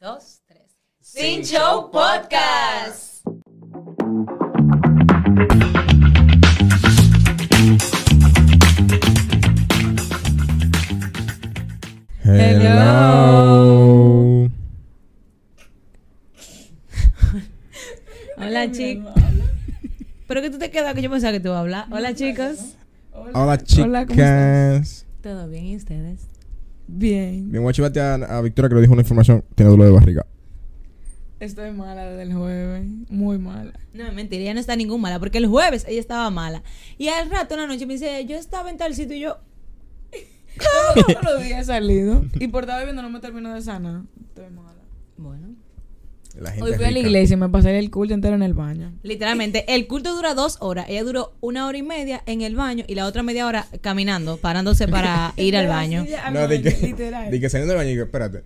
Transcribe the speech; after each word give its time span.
dos, 0.00 0.42
tres. 0.46 0.76
Sin 1.00 1.42
Show 1.42 1.90
Podcast. 1.90 3.24
Hello. 12.22 13.58
Hola, 18.36 18.70
chicos. 18.70 19.12
Pero 20.28 20.42
que 20.42 20.50
tú 20.50 20.58
te 20.58 20.70
quedas 20.70 20.94
que 20.94 21.02
yo 21.02 21.10
pensaba 21.10 21.32
que 21.32 21.40
tú 21.40 21.48
ibas 21.48 21.56
a 21.56 21.60
hablar. 21.60 21.86
Hola, 21.90 22.14
chicos. 22.14 22.76
Hola, 23.12 23.30
Hola, 23.34 24.06
¿cómo 24.06 24.14
chicas. 24.14 25.06
¿Todo 25.22 25.48
bien 25.48 25.64
y 25.66 25.74
ustedes? 25.76 26.37
Bien. 26.88 27.50
Bien, 27.50 27.62
voy 27.62 27.70
a 27.70 27.72
chivarte 27.72 28.00
a, 28.00 28.14
a 28.14 28.40
Victoria 28.42 28.68
que 28.68 28.74
le 28.74 28.80
dijo 28.80 28.92
una 28.92 29.02
información. 29.02 29.44
Tiene 29.54 29.70
dolor 29.70 29.86
de 29.86 29.92
barriga. 29.92 30.26
Estoy 31.38 31.70
mala 31.70 32.04
desde 32.04 32.22
el 32.22 32.34
jueves. 32.34 32.84
Muy 33.10 33.38
mala. 33.38 33.72
No, 33.94 34.10
mentira, 34.12 34.42
ella 34.42 34.54
no 34.54 34.60
está 34.60 34.74
ningún 34.74 35.00
mala, 35.00 35.20
porque 35.20 35.38
el 35.38 35.46
jueves 35.46 35.84
ella 35.86 36.00
estaba 36.00 36.28
mala. 36.30 36.64
Y 36.96 37.08
al 37.08 37.30
rato, 37.30 37.54
en 37.54 37.60
la 37.60 37.66
noche, 37.68 37.86
me 37.86 37.92
dice, 37.92 38.26
yo 38.26 38.36
estaba 38.36 38.70
en 38.70 38.76
tal 38.76 38.94
sitio 38.94 39.16
y 39.16 39.20
yo, 39.20 39.38
Todos 41.04 41.22
los 41.22 41.42
días 41.44 41.62
he 41.62 41.64
salido. 41.64 42.24
Y 42.40 42.48
por 42.48 42.64
estar 42.64 42.78
bebiendo 42.78 43.02
no 43.02 43.10
me 43.10 43.20
termino 43.20 43.54
de 43.54 43.62
sanar. 43.62 44.02
Estoy 44.20 44.50
mala. 44.50 44.82
bueno. 45.16 45.48
La 46.36 46.50
gente 46.52 46.64
Hoy 46.70 46.74
fui 46.76 46.84
a 46.84 46.90
la 46.90 46.98
iglesia 47.00 47.34
y 47.34 47.36
me 47.36 47.48
pasé 47.48 47.76
el 47.78 47.90
culto 47.90 48.14
entero 48.14 48.34
en 48.36 48.42
el 48.42 48.54
baño. 48.54 48.92
Literalmente, 49.02 49.64
el 49.74 49.86
culto 49.88 50.14
dura 50.14 50.34
dos 50.34 50.56
horas. 50.60 50.86
Ella 50.88 51.02
duró 51.02 51.32
una 51.40 51.66
hora 51.66 51.76
y 51.78 51.82
media 51.82 52.22
en 52.26 52.42
el 52.42 52.54
baño 52.54 52.84
y 52.86 52.94
la 52.94 53.06
otra 53.06 53.22
media 53.24 53.46
hora 53.46 53.66
caminando, 53.80 54.36
parándose 54.36 54.86
para 54.86 55.32
ir 55.36 55.56
al 55.56 55.66
baño. 55.66 56.04
No, 56.32 56.46
di 56.46 56.62
que, 56.62 56.70
literal. 56.86 57.30
di 57.30 57.40
que 57.40 57.48
saliendo 57.50 57.72
del 57.74 57.78
baño 57.82 57.90
y 57.90 57.96
que, 57.96 58.02
espérate. 58.02 58.44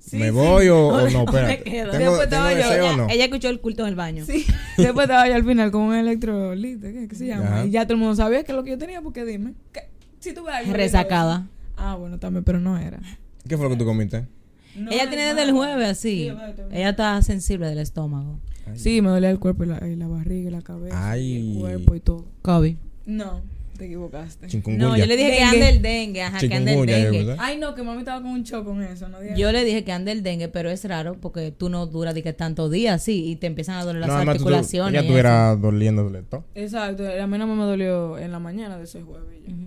Sí, 0.00 0.16
¿Me 0.16 0.26
sí. 0.26 0.30
voy 0.32 0.68
o, 0.68 0.88
o 0.88 1.00
no? 1.10 1.24
Espérate. 1.24 1.62
quedo. 1.62 1.90
¿Tengo, 1.92 2.10
Después 2.18 2.28
tengo 2.30 2.48
estaba 2.48 2.52
yo- 2.54 2.68
o 2.68 2.72
Ella, 2.88 2.96
no? 2.96 3.06
ella 3.10 3.24
escuchó 3.24 3.48
el 3.48 3.60
culto 3.60 3.82
en 3.84 3.88
el 3.90 3.94
baño. 3.96 4.24
Sí. 4.26 4.46
Después 4.76 5.04
estaba 5.04 5.28
yo 5.28 5.34
al 5.34 5.44
final 5.44 5.70
con 5.70 5.82
un 5.82 5.94
electrolito. 5.94 6.86
¿Qué, 6.88 7.06
qué 7.08 7.14
se 7.14 7.26
llama? 7.26 7.46
Ajá. 7.46 7.66
Y 7.66 7.70
ya 7.70 7.84
todo 7.84 7.94
el 7.94 8.00
mundo 8.00 8.16
sabía 8.16 8.42
que 8.42 8.52
es 8.52 8.56
lo 8.56 8.64
que 8.64 8.70
yo 8.70 8.78
tenía, 8.78 9.00
porque 9.02 9.24
dime. 9.24 9.54
¿qué? 9.72 9.82
Si 10.18 10.34
tú 10.34 10.42
Resacada. 10.72 11.46
Ah, 11.76 11.94
bueno, 11.96 12.18
también, 12.18 12.44
pero 12.44 12.60
no 12.60 12.76
era. 12.76 12.98
¿Qué 13.48 13.56
fue 13.56 13.64
lo 13.66 13.70
que 13.70 13.76
tú 13.76 13.84
comiste? 13.86 14.26
No 14.76 14.90
ella 14.90 15.08
tiene 15.08 15.24
desde 15.26 15.42
el 15.42 15.52
jueves 15.52 15.88
así. 15.88 16.28
Sí, 16.30 16.32
ella 16.72 16.90
está 16.90 17.20
sensible 17.22 17.66
del 17.68 17.78
estómago. 17.78 18.38
Sí, 18.74 19.02
me 19.02 19.08
dolía 19.08 19.30
el 19.30 19.38
cuerpo 19.40 19.64
y 19.64 19.66
la, 19.66 19.86
y 19.86 19.96
la 19.96 20.06
barriga 20.06 20.48
y 20.48 20.52
la 20.52 20.62
cabeza. 20.62 21.10
Ay. 21.10 21.32
Y 21.32 21.52
el 21.54 21.58
cuerpo 21.60 21.94
y 21.96 22.00
todo. 22.00 22.24
COVID. 22.42 22.76
No, 23.06 23.40
te 23.76 23.86
equivocaste. 23.86 24.46
No, 24.76 24.96
yo 24.96 25.06
le 25.06 25.16
dije 25.16 25.30
que 25.30 25.36
Dengue. 25.40 25.44
ande 25.56 25.68
el 25.70 25.82
dengue, 25.82 26.22
ajá, 26.22 26.38
que 26.38 26.54
ande 26.54 26.74
el 26.78 26.86
dengue. 26.86 27.34
Ay, 27.38 27.58
no, 27.58 27.74
que 27.74 27.82
mami 27.82 27.98
estaba 28.00 28.22
con 28.22 28.30
un 28.30 28.44
shock 28.44 28.64
con 28.64 28.80
eso. 28.82 29.08
No 29.08 29.18
digas- 29.20 29.36
Yo 29.36 29.50
le 29.50 29.64
dije 29.64 29.82
que 29.82 29.90
ande 29.90 30.12
el 30.12 30.22
dengue, 30.22 30.48
pero 30.48 30.70
es 30.70 30.84
raro 30.84 31.14
porque 31.20 31.50
tú 31.50 31.68
no 31.68 31.86
duras 31.86 32.14
de 32.14 32.22
que 32.22 32.32
tantos 32.32 32.70
días 32.70 32.94
así 33.02 33.24
y 33.30 33.36
te 33.36 33.48
empiezan 33.48 33.76
a 33.78 33.84
doler 33.84 34.00
las 34.02 34.08
No, 34.08 34.14
además 34.16 34.36
tú- 34.36 34.42
articulaciones. 34.42 34.92
ella 34.92 35.00
y 35.02 35.04
estuviera 35.06 35.56
doliéndole 35.56 36.22
todo. 36.22 36.44
Exacto, 36.54 37.02
a 37.20 37.26
mí 37.26 37.38
no 37.38 37.46
me 37.48 37.64
dolió 37.64 38.18
en 38.18 38.30
la 38.30 38.38
mañana 38.38 38.78
de 38.78 38.84
ese 38.84 39.02
jueves. 39.02 39.40
ya. 39.46 39.52
Ujú. 39.52 39.66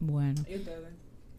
Bueno, 0.00 0.42
¿Y 0.50 0.56
ustedes? 0.56 0.78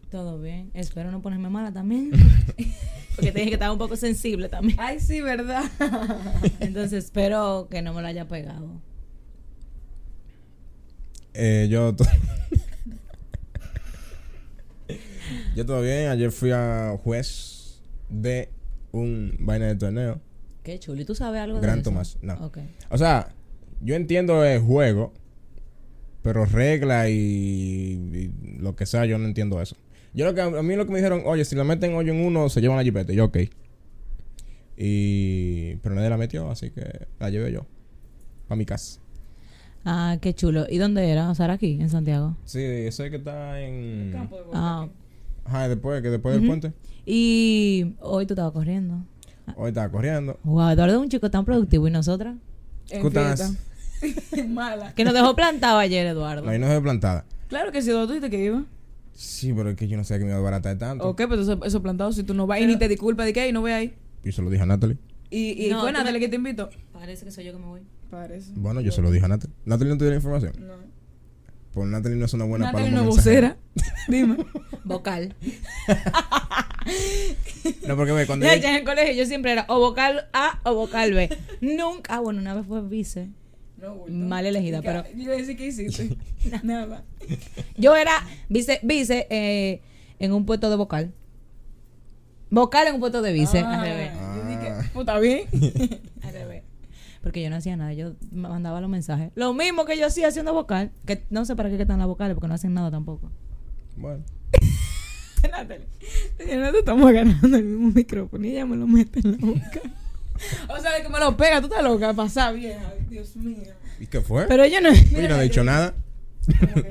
todo 0.09 0.39
bien. 0.39 0.69
Espero 0.73 1.11
no 1.11 1.21
ponerme 1.21 1.49
mala 1.49 1.73
también. 1.73 2.11
porque 3.21 3.31
te 3.31 3.39
dije 3.39 3.51
que 3.51 3.55
estaba 3.55 3.71
un 3.71 3.77
poco 3.77 3.95
sensible 3.95 4.49
también. 4.49 4.77
Ay, 4.79 4.99
sí, 4.99 5.21
¿verdad? 5.21 5.63
Entonces 6.59 7.05
espero 7.05 7.67
que 7.69 7.83
no 7.83 7.93
me 7.93 8.01
lo 8.01 8.07
haya 8.07 8.27
pegado. 8.27 8.81
Eh, 11.33 11.67
yo. 11.69 11.95
yo 15.55 15.65
todo 15.65 15.81
bien. 15.81 16.09
Ayer 16.09 16.31
fui 16.31 16.51
a 16.51 16.97
juez 17.03 17.79
de 18.09 18.49
un 18.91 19.35
vaina 19.39 19.67
de 19.67 19.75
torneo. 19.75 20.19
Qué 20.63 20.79
chulo. 20.79 21.01
¿Y 21.01 21.05
tú 21.05 21.13
sabes 21.13 21.41
algo 21.41 21.59
de 21.59 21.61
Gran 21.61 21.79
eso? 21.79 21.91
Tomás, 21.91 22.17
no. 22.21 22.33
Ok. 22.45 22.57
O 22.89 22.97
sea, 22.97 23.35
yo 23.81 23.93
entiendo 23.95 24.43
el 24.43 24.61
juego, 24.61 25.13
pero 26.23 26.45
regla 26.45 27.07
y, 27.09 27.13
y 27.13 28.31
lo 28.59 28.75
que 28.75 28.87
sea, 28.87 29.05
yo 29.05 29.19
no 29.19 29.27
entiendo 29.27 29.61
eso. 29.61 29.75
Yo 30.13 30.25
lo 30.25 30.33
que 30.33 30.41
a 30.41 30.49
mí 30.61 30.75
lo 30.75 30.85
que 30.85 30.91
me 30.91 30.97
dijeron, 30.99 31.21
oye, 31.25 31.45
si 31.45 31.55
la 31.55 31.63
meten 31.63 31.93
hoyo 31.95 32.13
en 32.13 32.25
uno, 32.25 32.49
se 32.49 32.59
llevan 32.61 32.77
la 32.77 32.83
jipeta. 32.83 33.13
Y 33.13 33.15
Yo, 33.15 33.25
ok. 33.25 33.37
Y 34.77 35.75
pero 35.77 35.95
nadie 35.95 36.09
la 36.09 36.17
metió, 36.17 36.49
así 36.49 36.71
que 36.71 37.07
la 37.19 37.29
llevé 37.29 37.51
yo. 37.51 37.65
A 38.49 38.55
mi 38.55 38.65
casa. 38.65 38.99
Ah, 39.85 40.17
qué 40.21 40.33
chulo. 40.33 40.65
¿Y 40.69 40.77
dónde 40.77 41.09
era? 41.09 41.29
O 41.29 41.35
sea, 41.35 41.45
era 41.45 41.53
aquí, 41.55 41.77
en 41.79 41.89
Santiago. 41.89 42.35
Sí, 42.45 42.59
ese 42.61 43.09
que 43.09 43.17
está 43.17 43.59
en 43.61 44.11
Campo 44.11 44.37
de 44.37 44.43
Ah, 44.53 44.87
Ajá, 45.45 45.67
después, 45.69 46.01
que 46.01 46.09
después 46.09 46.35
del 46.35 46.45
puente. 46.47 46.73
y 47.05 47.95
hoy 47.99 48.25
tú 48.25 48.33
estabas 48.33 48.51
corriendo. 48.53 49.03
Hoy 49.55 49.69
estaba 49.69 49.89
corriendo. 49.89 50.39
Wow, 50.43 50.69
Eduardo 50.69 50.95
es 50.95 51.01
un 51.01 51.09
chico 51.09 51.29
tan 51.31 51.45
productivo 51.45 51.87
y 51.87 51.91
nosotras. 51.91 52.35
Cutas. 53.01 53.53
Mala. 54.49 54.93
Que 54.93 55.03
nos 55.03 55.13
dejó 55.13 55.35
plantado 55.35 55.77
ayer, 55.79 56.05
Eduardo. 56.07 56.43
No, 56.45 56.55
y 56.55 56.59
no 56.59 56.67
se 56.67 56.73
ve 56.73 56.81
plantada. 56.81 57.25
Claro 57.47 57.71
que 57.71 57.81
sí, 57.81 57.89
¿tú 57.91 58.07
dijiste 58.07 58.29
que 58.29 58.43
iba? 58.43 58.63
Sí, 59.13 59.53
pero 59.53 59.69
es 59.69 59.75
que 59.75 59.87
yo 59.87 59.97
no 59.97 60.03
sé 60.03 60.17
que 60.17 60.23
me 60.25 60.31
iba 60.31 60.39
a 60.39 60.41
baratar 60.41 60.77
tanto. 60.77 61.07
Ok, 61.07 61.17
pero 61.29 61.41
eso, 61.41 61.63
eso 61.63 61.81
plantado 61.81 62.11
si 62.11 62.23
tú 62.23 62.33
no 62.33 62.47
vas 62.47 62.59
y 62.59 62.65
ni 62.65 62.77
te 62.77 62.87
disculpas 62.87 63.25
de 63.25 63.33
que 63.33 63.41
"Ay, 63.41 63.51
no 63.51 63.61
voy 63.61 63.71
ahí. 63.71 63.93
Y 64.23 64.31
se 64.31 64.41
lo 64.41 64.49
dije 64.49 64.63
a 64.63 64.65
Natalie. 64.65 64.97
Y, 65.29 65.65
y 65.65 65.69
No, 65.69 65.81
fue 65.81 65.91
Natalie 65.91 66.13
me- 66.13 66.19
que 66.19 66.29
te 66.29 66.35
invito. 66.35 66.69
Parece 66.91 67.25
que 67.25 67.31
soy 67.31 67.45
yo 67.45 67.53
que 67.53 67.59
me 67.59 67.65
voy. 67.65 67.81
Parece. 68.09 68.51
Bueno, 68.55 68.81
yo 68.81 68.91
se 68.91 69.01
lo 69.01 69.11
dije 69.11 69.25
a 69.25 69.29
Natalie. 69.29 69.55
Natalie 69.65 69.93
no 69.93 69.97
te 69.97 70.03
dio 70.05 70.11
la 70.11 70.17
información. 70.17 70.53
No. 70.59 70.73
Pues 71.73 71.87
Natalie 71.87 72.17
no 72.17 72.25
es 72.25 72.33
una 72.33 72.43
buena 72.45 72.65
Natalie 72.65 72.91
para 72.91 73.01
no 73.03 73.09
vocera. 73.09 73.57
Dime. 74.07 74.37
Vocal. 74.83 75.35
No, 77.87 77.95
porque 77.95 78.11
ve, 78.11 78.25
cuando 78.25 78.45
Ya, 78.45 78.53
ella- 78.53 78.63
ya 78.63 78.69
en 78.71 78.75
el 78.77 78.83
colegio 78.83 79.13
yo 79.13 79.25
siempre 79.25 79.51
era 79.51 79.65
o 79.69 79.79
vocal 79.79 80.27
A 80.33 80.59
o 80.63 80.73
vocal 80.73 81.13
B. 81.13 81.29
Nunca, 81.61 82.15
ah, 82.15 82.19
bueno, 82.19 82.39
una 82.41 82.53
vez 82.55 82.65
fue 82.65 82.81
vice. 82.81 83.29
No, 83.81 83.95
bulto. 83.95 84.11
Mal 84.13 84.45
elegida, 84.45 84.81
pero- 84.81 85.03
Yo 85.15 85.23
iba 85.23 85.33
a 85.33 85.37
decir 85.37 85.57
que 85.57 85.67
hiciste. 85.67 86.15
Nada. 86.63 87.03
Yo 87.77 87.95
era 87.95 88.11
vice, 88.49 88.79
vice 88.83 89.27
eh, 89.29 89.81
en 90.19 90.31
un 90.33 90.45
puesto 90.45 90.69
de 90.69 90.75
vocal. 90.75 91.13
Vocal 92.49 92.87
en 92.87 92.95
un 92.95 92.99
puesto 92.99 93.21
de 93.21 93.33
vice. 93.33 93.59
Ah, 93.59 93.79
Al 93.79 93.81
revés. 93.81 94.11
Yo 94.13 94.49
dije, 94.49 94.69
Ah. 94.71 94.89
pues 94.93 95.07
está 95.07 95.19
bien. 95.19 95.47
Al 96.21 96.33
revés. 96.33 96.63
Porque 97.23 97.41
yo 97.43 97.49
no 97.49 97.55
hacía 97.55 97.75
nada, 97.77 97.93
yo 97.93 98.13
mandaba 98.31 98.81
los 98.81 98.89
mensajes. 98.89 99.31
Lo 99.35 99.53
mismo 99.53 99.85
que 99.85 99.97
yo 99.97 100.07
hacía 100.07 100.27
haciendo 100.27 100.53
vocal. 100.53 100.91
Que 101.05 101.23
no 101.29 101.45
sé 101.45 101.55
para 101.55 101.69
qué 101.69 101.79
están 101.81 101.99
las 101.99 102.07
vocales, 102.07 102.33
porque 102.35 102.47
no 102.47 102.53
hacen 102.55 102.73
nada 102.73 102.89
tampoco. 102.91 103.31
Bueno. 103.95 104.23
Natalie. 105.51 105.87
Ya 106.47 106.57
no 106.57 106.71
te 106.71 106.79
estamos 106.79 107.11
ganando 107.11 107.57
el 107.57 107.63
mismo 107.63 107.91
micrófono 107.91 108.45
y 108.45 108.51
ella 108.51 108.65
me 108.65 108.75
lo 108.75 108.85
mete 108.87 109.19
en 109.19 109.31
la 109.31 109.37
boca. 109.37 109.81
O 110.69 110.79
sea, 110.79 110.93
de 110.95 111.03
que 111.03 111.09
me 111.09 111.19
lo 111.19 111.35
pega, 111.37 111.61
tú 111.61 111.67
estás 111.67 111.83
loca, 111.83 112.13
pasa 112.13 112.51
vieja. 112.51 112.93
Dios 113.09 113.35
mío. 113.35 113.73
¿Y 113.99 114.07
qué 114.07 114.21
fue? 114.21 114.47
Pero 114.47 114.65
yo 114.65 114.81
no, 114.81 114.89
Oye, 114.89 115.27
no 115.27 115.39
he 115.39 115.43
dicho 115.43 115.63
nada. 115.63 115.93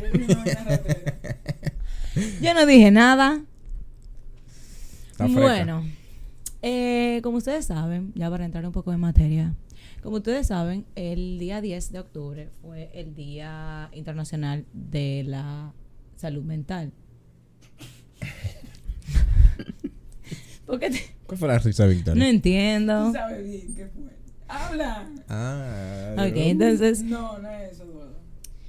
Yo 2.40 2.54
no, 2.54 2.66
dije 2.66 2.90
nada. 2.90 3.40
Está. 5.10 5.26
Bueno, 5.26 5.84
eh, 6.62 7.20
como 7.22 7.38
ustedes 7.38 7.66
saben, 7.66 8.12
ya 8.14 8.30
para 8.30 8.44
entrar 8.44 8.64
un 8.66 8.72
poco 8.72 8.92
en 8.92 9.00
materia, 9.00 9.54
como 10.02 10.16
ustedes 10.16 10.46
saben, 10.48 10.86
el 10.96 11.38
día 11.38 11.60
10 11.60 11.92
de 11.92 11.98
octubre 11.98 12.50
fue 12.62 12.90
el 12.94 13.14
Día 13.14 13.90
Internacional 13.92 14.64
de 14.72 15.24
la 15.26 15.72
Salud 16.16 16.42
Mental. 16.42 16.92
¿Por 20.66 20.78
qué 20.78 20.90
te- 20.90 21.10
¿Cuál 21.30 21.38
fue 21.38 21.48
la 21.48 21.58
risa 21.58 21.86
de 21.86 22.14
No 22.14 22.24
entiendo. 22.24 23.06
Tú 23.06 23.12
sabes 23.12 23.44
bien 23.44 23.74
qué 23.74 23.86
fue. 23.86 24.10
Habla. 24.48 25.08
Ah. 25.28 26.14
Ok, 26.18 26.32
entonces, 26.36 27.02
No, 27.02 27.38
no 27.38 27.48
es 27.48 27.72
eso, 27.72 27.84
Eduardo. 27.84 28.18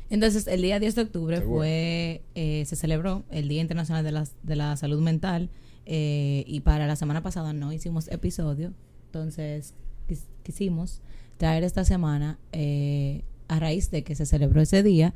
entonces 0.09 0.45
el 0.47 0.61
día 0.61 0.79
10 0.79 0.93
de 0.95 1.01
octubre 1.01 1.37
Seguro. 1.37 1.57
fue, 1.61 2.21
eh, 2.35 2.63
se 2.67 2.75
celebró 2.75 3.23
el 3.31 3.47
Día 3.47 3.61
Internacional 3.61 4.03
de 4.03 4.11
la, 4.11 4.25
de 4.43 4.55
la 4.55 4.77
Salud 4.77 5.01
Mental 5.01 5.49
eh, 5.87 6.43
y 6.45 6.59
para 6.59 6.85
la 6.85 6.95
semana 6.95 7.23
pasada 7.23 7.51
no 7.53 7.73
hicimos 7.73 8.07
episodio, 8.09 8.73
entonces 9.07 9.73
quis- 10.07 10.27
quisimos 10.43 11.01
traer 11.37 11.63
esta 11.63 11.83
semana, 11.83 12.37
eh, 12.51 13.23
a 13.47 13.59
raíz 13.59 13.89
de 13.89 14.03
que 14.03 14.13
se 14.13 14.27
celebró 14.27 14.61
ese 14.61 14.83
día, 14.83 15.15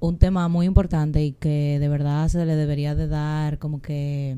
un 0.00 0.18
tema 0.18 0.48
muy 0.48 0.66
importante 0.66 1.22
y 1.24 1.32
que 1.32 1.78
de 1.78 1.88
verdad 1.88 2.26
se 2.28 2.44
le 2.44 2.56
debería 2.56 2.96
de 2.96 3.06
dar 3.06 3.58
como 3.60 3.80
que 3.80 4.36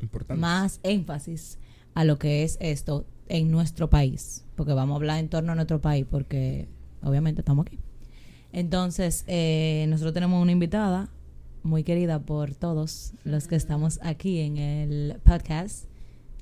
Importante. 0.00 0.40
más 0.40 0.80
énfasis 0.82 1.58
a 1.94 2.04
lo 2.04 2.18
que 2.18 2.42
es 2.44 2.56
esto 2.60 3.06
en 3.28 3.50
nuestro 3.50 3.90
país, 3.90 4.44
porque 4.54 4.72
vamos 4.72 4.94
a 4.94 4.96
hablar 4.96 5.18
en 5.18 5.28
torno 5.28 5.52
a 5.52 5.54
nuestro 5.54 5.80
país, 5.80 6.06
porque 6.10 6.68
obviamente 7.02 7.40
estamos 7.40 7.66
aquí. 7.66 7.78
Entonces, 8.52 9.24
eh, 9.26 9.86
nosotros 9.88 10.14
tenemos 10.14 10.40
una 10.42 10.52
invitada 10.52 11.08
muy 11.62 11.82
querida 11.82 12.20
por 12.20 12.54
todos 12.54 13.12
los 13.24 13.48
que 13.48 13.56
estamos 13.56 13.98
aquí 14.02 14.40
en 14.40 14.56
el 14.58 15.18
podcast. 15.24 15.86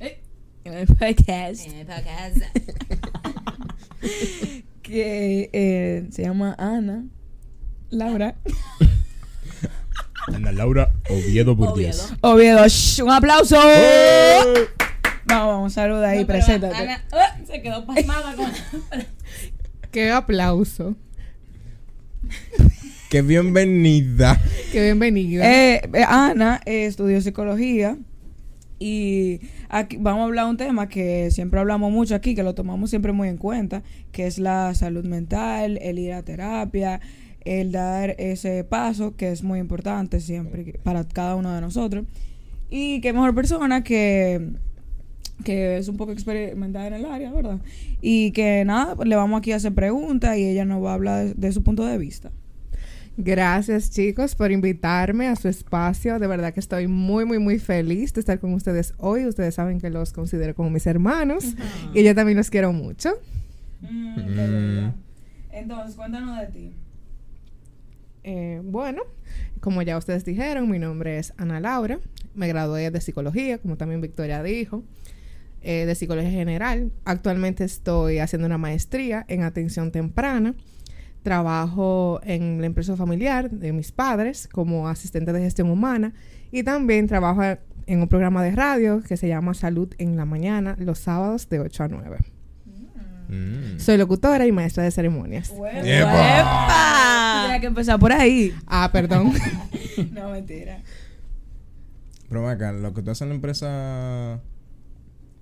Eh, 0.01 0.21
En 0.65 0.75
el 0.75 0.87
podcast. 0.87 1.67
En 1.67 1.75
el 1.75 1.87
podcast. 1.87 2.37
Que 4.83 5.49
eh, 5.55 6.07
se 6.11 6.23
llama 6.23 6.55
Ana. 6.59 7.07
Laura. 7.91 8.37
Ana 10.33 10.53
Laura 10.53 10.93
Oviedo 11.11 11.55
Burdiez. 11.55 12.13
Oviedo. 12.21 12.59
Oviedo, 12.61 12.69
shh, 12.69 13.01
un 13.03 13.11
aplauso. 13.11 13.57
¡Eh! 13.67 14.69
Vamos, 15.27 15.55
vamos, 15.55 15.73
saluda 15.73 16.11
ahí, 16.11 16.21
No, 16.21 16.27
preséntate. 16.27 16.77
Ana, 16.77 17.05
ah, 17.13 17.37
se 17.47 17.63
quedó 17.63 17.85
pasmada 17.87 18.35
con. 18.35 18.51
Qué 19.91 20.11
aplauso. 20.11 20.97
¡Qué 23.11 23.23
bienvenida! 23.23 24.41
Qué 24.73 24.83
bienvenida. 24.83 25.49
Eh, 25.49 25.83
eh, 25.93 26.05
Ana 26.07 26.61
eh, 26.67 26.87
estudió 26.87 27.21
psicología 27.21 27.97
y 28.79 29.41
aquí 29.69 29.99
vamos 29.99 30.23
a 30.23 30.25
hablar 30.25 30.47
de 30.47 30.51
un 30.51 30.57
tema 30.57 30.89
que 30.89 31.31
siempre 31.31 31.61
hablamos 31.61 31.93
mucho 31.93 32.15
aquí, 32.15 32.35
que 32.35 32.43
lo 32.43 32.55
tomamos 32.55 32.91
siempre 32.91 33.13
muy 33.13 33.29
en 33.29 33.37
cuenta, 33.37 33.83
que 34.11 34.27
es 34.27 34.39
la 34.39 34.75
salud 34.75 35.05
mental, 35.05 35.79
el 35.81 35.99
ir 35.99 36.13
a 36.13 36.23
terapia, 36.23 37.01
el 37.45 37.73
dar 37.73 38.15
ese 38.19 38.65
paso 38.65 39.17
que 39.17 39.31
es 39.31 39.43
muy 39.43 39.59
importante 39.59 40.21
siempre 40.21 40.79
para 40.83 41.05
cada 41.05 41.35
uno 41.37 41.53
de 41.55 41.61
nosotros. 41.61 42.05
Y 42.71 43.01
qué 43.01 43.13
mejor 43.13 43.35
persona 43.35 43.83
que 43.85 44.51
que 45.45 45.79
es 45.79 45.89
un 45.89 45.97
poco 45.97 46.13
experimentada 46.13 46.87
en 46.87 46.95
el 46.95 47.05
área, 47.07 47.33
¿verdad? 47.33 47.59
Y 48.01 48.31
que 48.31 48.65
nada, 48.65 48.95
pues 48.95 49.09
le 49.09 49.17
vamos 49.17 49.39
aquí 49.39 49.51
a 49.51 49.57
hacer 49.57 49.75
preguntas 49.75 50.37
y 50.39 50.45
ella 50.45 50.65
nos 50.65 50.83
va 50.83 50.93
a 50.93 50.95
hablar 50.95 51.25
de- 51.27 51.35
de 51.35 51.53
su 51.53 51.63
punto 51.65 51.85
de 51.85 51.99
vista. 51.99 52.31
Gracias 53.17 53.91
chicos 53.91 54.35
por 54.35 54.51
invitarme 54.53 55.29
a 55.29 55.37
su 55.37 55.49
espacio. 55.49 56.19
De 56.19 56.27
verdad 56.29 56.53
que 56.55 56.61
estoy 56.61 56.87
muy, 56.89 57.25
muy, 57.25 57.39
muy 57.39 57.59
feliz 57.59 58.13
de 58.13 58.21
estar 58.21 58.39
con 58.41 58.55
ustedes 58.55 58.95
hoy. 58.99 59.27
Ustedes 59.27 59.55
saben 59.57 59.81
que 59.81 59.91
los 59.91 60.13
considero 60.13 60.55
como 60.55 60.71
mis 60.71 60.87
hermanos 60.87 61.55
y 61.95 62.03
yo 62.03 62.15
también 62.15 62.39
los 62.39 62.51
quiero 62.51 62.73
mucho. 62.73 63.11
Mm, 63.83 64.09
Mm. 64.21 64.37
verdad. 64.37 64.95
Entonces, 65.53 65.95
cuéntanos 65.97 66.39
de 66.41 66.47
ti. 66.47 66.71
Eh, 68.25 68.61
bueno, 68.65 69.03
como 69.61 69.83
ya 69.83 69.97
ustedes 69.99 70.25
dijeron, 70.25 70.69
mi 70.71 70.79
nombre 70.79 71.19
es 71.19 71.35
Ana 71.37 71.61
Laura. 71.61 72.01
Me 72.35 72.49
gradué 72.49 72.91
de 72.91 73.01
psicología, 73.01 73.59
como 73.59 73.77
también 73.77 74.01
Victoria 74.01 74.43
dijo, 74.43 74.83
eh, 75.63 75.85
de 75.87 75.95
psicología 75.95 76.31
general. 76.31 76.91
Actualmente 77.05 77.65
estoy 77.65 78.19
haciendo 78.19 78.47
una 78.47 78.59
maestría 78.59 79.25
en 79.29 79.43
atención 79.43 79.93
temprana. 79.93 80.55
Trabajo 81.23 82.21
en 82.25 82.61
la 82.61 82.67
empresa 82.67 82.97
familiar 82.97 83.51
de 83.51 83.73
mis 83.73 83.93
padres 83.93 84.49
como 84.53 84.89
asistente 84.89 85.33
de 85.33 85.41
gestión 85.41 85.71
humana 85.71 86.13
y 86.51 86.65
también 86.65 87.07
trabajo 87.07 87.43
en 87.87 88.01
un 88.01 88.09
programa 88.09 88.43
de 88.43 88.51
radio 88.53 89.03
que 89.03 89.17
se 89.17 89.29
llama 89.29 89.55
Salud 89.55 89.95
en 89.99 90.17
la 90.17 90.25
Mañana 90.25 90.77
los 90.79 90.99
sábados 90.99 91.49
de 91.49 91.61
8 91.61 91.85
a 91.85 91.89
9. 91.89 92.19
Mm. 93.29 93.79
Soy 93.79 93.97
locutora 93.97 94.47
y 94.47 94.53
maestra 94.53 94.83
de 94.83 94.91
ceremonias. 94.91 95.53
¡Epa! 95.83 97.24
Tienes 97.45 97.61
que 97.61 97.67
empezar 97.67 97.99
por 97.99 98.13
ahí. 98.13 98.55
Ah, 98.67 98.91
perdón. 98.93 99.33
no, 100.13 100.31
mentira. 100.31 100.83
Pero 102.29 102.49
acá, 102.49 102.73
lo 102.73 102.93
que 102.95 103.03
tú 103.03 103.11
haces 103.11 103.23
en 103.23 103.29
la 103.31 103.35
empresa. 103.37 104.41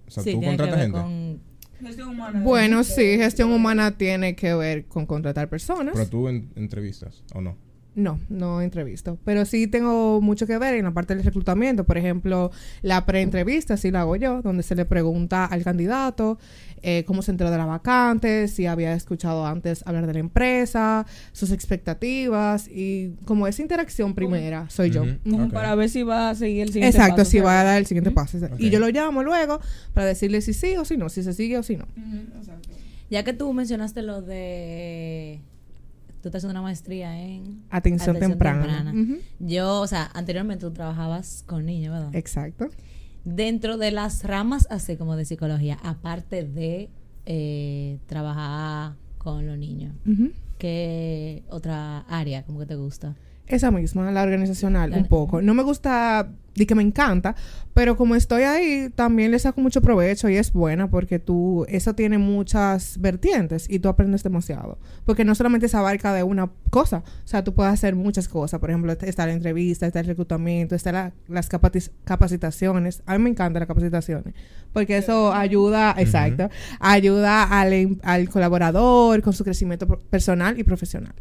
O 0.06 0.10
sea, 0.10 0.22
Sí, 0.22 0.32
tú 0.34 0.40
tiene 0.40 0.56
que 0.56 0.62
contratas 0.62 0.76
ver 0.76 0.84
gente. 0.84 1.00
con. 1.00 1.52
Gestión 1.87 2.08
humana. 2.10 2.40
Bueno, 2.43 2.84
sí, 2.84 3.02
gestión 3.19 3.50
humana 3.52 3.90
tiene 3.96 4.37
que 4.37 4.54
ver 4.54 4.84
con 4.87 5.04
contratar 5.06 5.49
personas. 5.49 5.94
Pero 5.94 6.06
tú 6.08 6.28
en- 6.28 6.50
entrevistas, 6.54 7.25
¿o 7.34 7.40
no? 7.40 7.56
No, 7.94 8.18
no 8.28 8.62
entrevisto. 8.62 9.18
Pero 9.24 9.44
sí 9.44 9.66
tengo 9.66 10.20
mucho 10.20 10.46
que 10.46 10.56
ver 10.56 10.74
en 10.74 10.84
la 10.84 10.92
parte 10.92 11.14
del 11.14 11.24
reclutamiento. 11.24 11.84
Por 11.84 11.98
ejemplo, 11.98 12.50
la 12.80 13.04
preentrevista 13.04 13.76
sí 13.76 13.90
la 13.90 14.00
hago 14.00 14.16
yo, 14.16 14.40
donde 14.40 14.62
se 14.62 14.74
le 14.74 14.84
pregunta 14.84 15.44
al 15.44 15.62
candidato 15.62 16.38
eh, 16.82 17.04
cómo 17.06 17.22
se 17.22 17.30
enteró 17.30 17.50
de 17.50 17.58
la 17.58 17.66
vacante, 17.66 18.48
si 18.48 18.66
había 18.66 18.92
escuchado 18.94 19.46
antes 19.46 19.86
hablar 19.86 20.06
de 20.06 20.14
la 20.14 20.18
empresa, 20.18 21.06
sus 21.30 21.52
expectativas 21.52 22.66
y 22.66 23.14
como 23.24 23.46
esa 23.46 23.62
interacción 23.62 24.14
primera 24.14 24.68
soy 24.68 24.90
yo. 24.90 25.04
Para 25.52 25.74
ver 25.76 25.88
si 25.88 26.02
va 26.02 26.30
a 26.30 26.34
seguir 26.34 26.62
el 26.62 26.72
siguiente 26.72 26.96
Exacto, 26.96 27.18
paso, 27.18 27.30
si 27.30 27.38
¿sabes? 27.38 27.46
va 27.46 27.60
a 27.60 27.64
dar 27.64 27.78
el 27.78 27.86
siguiente 27.86 28.10
paso. 28.10 28.38
Y 28.58 28.70
yo 28.70 28.80
lo 28.80 28.88
llamo 28.88 29.22
luego 29.22 29.60
para 29.94 30.06
decirle 30.06 30.40
si 30.40 30.54
sí 30.54 30.76
o 30.76 30.84
si 30.84 30.96
no, 30.96 31.08
si 31.08 31.22
se 31.22 31.32
sigue 31.32 31.56
o 31.56 31.62
si 31.62 31.76
no. 31.76 31.86
Exacto. 32.38 32.70
Ya 33.10 33.22
que 33.22 33.32
tú 33.32 33.52
mencionaste 33.52 34.02
lo 34.02 34.22
de. 34.22 35.40
Tú 36.22 36.28
estás 36.28 36.40
haciendo 36.40 36.52
una 36.52 36.62
maestría 36.62 37.20
en. 37.20 37.64
Atención, 37.69 38.16
temprana. 38.19 38.94
Ujú. 38.94 39.16
Yo, 39.40 39.80
o 39.80 39.86
sea, 39.88 40.08
anteriormente 40.14 40.64
tú 40.64 40.72
trabajabas 40.72 41.42
con 41.46 41.66
niños, 41.66 41.92
¿verdad? 41.92 42.14
Exacto. 42.14 42.69
Dentro 43.24 43.76
de 43.76 43.90
las 43.90 44.22
ramas 44.22 44.69
así 44.70 44.96
como 44.96 45.16
de 45.16 45.24
psicología, 45.24 45.78
aparte 45.82 46.44
de 46.44 46.90
eh, 47.26 47.98
trabajar 48.06 48.94
con 49.19 49.46
los 49.46 49.58
niños. 49.58 49.94
¿qué 50.58 51.42
otra 51.48 52.00
área 52.08 52.44
como 52.44 52.60
que 52.60 52.66
te 52.66 52.76
gusta? 52.76 53.16
Esa 53.46 53.70
misma, 53.70 54.10
la 54.12 54.22
organizacional, 54.22 54.90
La- 54.90 54.96
un 54.98 55.06
poco. 55.06 55.42
No 55.42 55.52
me 55.52 55.62
gusta, 55.62 56.28
di 56.54 56.64
que 56.64 56.74
me 56.74 56.82
encanta, 56.82 57.34
pero 57.74 57.96
como 57.96 58.14
estoy 58.14 58.42
ahí, 58.44 58.88
también 58.94 59.30
le 59.30 59.38
saco 59.38 59.60
mucho 59.60 59.82
provecho 59.82 60.28
y 60.28 60.36
es 60.36 60.52
buena 60.52 60.88
porque 60.88 61.18
tú, 61.18 61.66
eso 61.68 61.94
tiene 61.94 62.18
muchas 62.18 62.98
vertientes 63.00 63.66
y 63.68 63.78
tú 63.80 63.88
aprendes 63.88 64.22
demasiado. 64.22 64.78
Porque 65.04 65.24
no 65.24 65.34
solamente 65.34 65.68
se 65.68 65.76
abarca 65.76 66.14
de 66.14 66.22
una 66.22 66.50
cosa, 66.70 66.98
o 66.98 67.26
sea, 67.26 67.42
tú 67.44 67.52
puedes 67.52 67.72
hacer 67.72 67.94
muchas 67.94 68.28
cosas. 68.28 68.60
Por 68.60 68.70
ejemplo, 68.70 68.92
está 68.92 69.26
la 69.26 69.32
entrevista, 69.32 69.86
está 69.86 70.00
el 70.00 70.06
reclutamiento, 70.06 70.74
está 70.74 70.92
la- 70.92 71.12
las 71.28 71.50
capaci- 71.50 71.90
capacitaciones. 72.04 73.02
A 73.06 73.18
mí 73.18 73.24
me 73.24 73.30
encantan 73.30 73.60
las 73.60 73.68
capacitaciones 73.68 74.34
porque 74.72 74.96
eso 74.96 75.32
ayuda, 75.34 75.94
exacto, 75.98 76.48
ayuda 76.80 77.42
al, 77.60 77.98
al 78.02 78.28
colaborador 78.30 79.20
con 79.20 79.32
su 79.32 79.44
crecimiento 79.44 79.86
personal 79.86 80.58
y 80.58 80.64
profesional. 80.64 81.14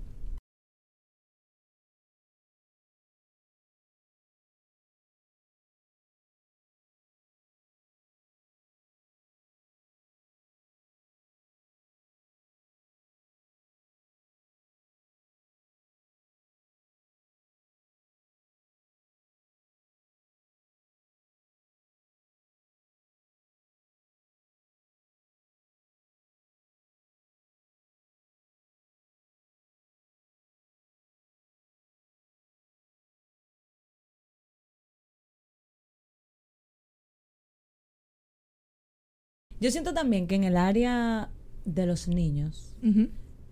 Yo 39.62 39.72
siento 39.72 39.94
también 39.94 40.28
que 40.28 40.36
en 40.36 40.44
el 40.44 40.58
área 40.58 41.30
de 41.64 41.86
los 41.86 42.08
niños, 42.10 42.76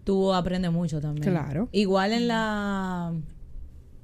tú 0.04 0.34
aprendes 0.34 0.72
mucho 0.72 1.00
también. 1.00 1.24
Claro. 1.32 1.70
Igual 1.72 2.12
en 2.14 2.28
la... 2.28 3.14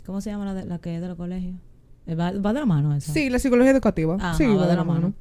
¿Cómo 0.06 0.22
se 0.22 0.30
llama 0.30 0.46
la, 0.46 0.54
de- 0.54 0.66
la 0.66 0.78
que 0.80 0.96
es 0.96 1.02
de 1.02 1.08
los 1.08 1.18
colegios? 1.18 1.56
Eh, 2.06 2.14
¿Va, 2.16 2.32
va 2.32 2.54
de 2.54 2.60
la 2.60 2.66
mano 2.68 2.94
eso? 2.96 3.12
Sí, 3.12 3.30
la 3.32 3.40
psicología 3.40 3.72
educativa. 3.72 4.16
Ajá, 4.20 4.36
sí, 4.36 4.46
va 4.46 4.68
de 4.68 4.76
la 4.76 4.84
mano. 4.84 5.14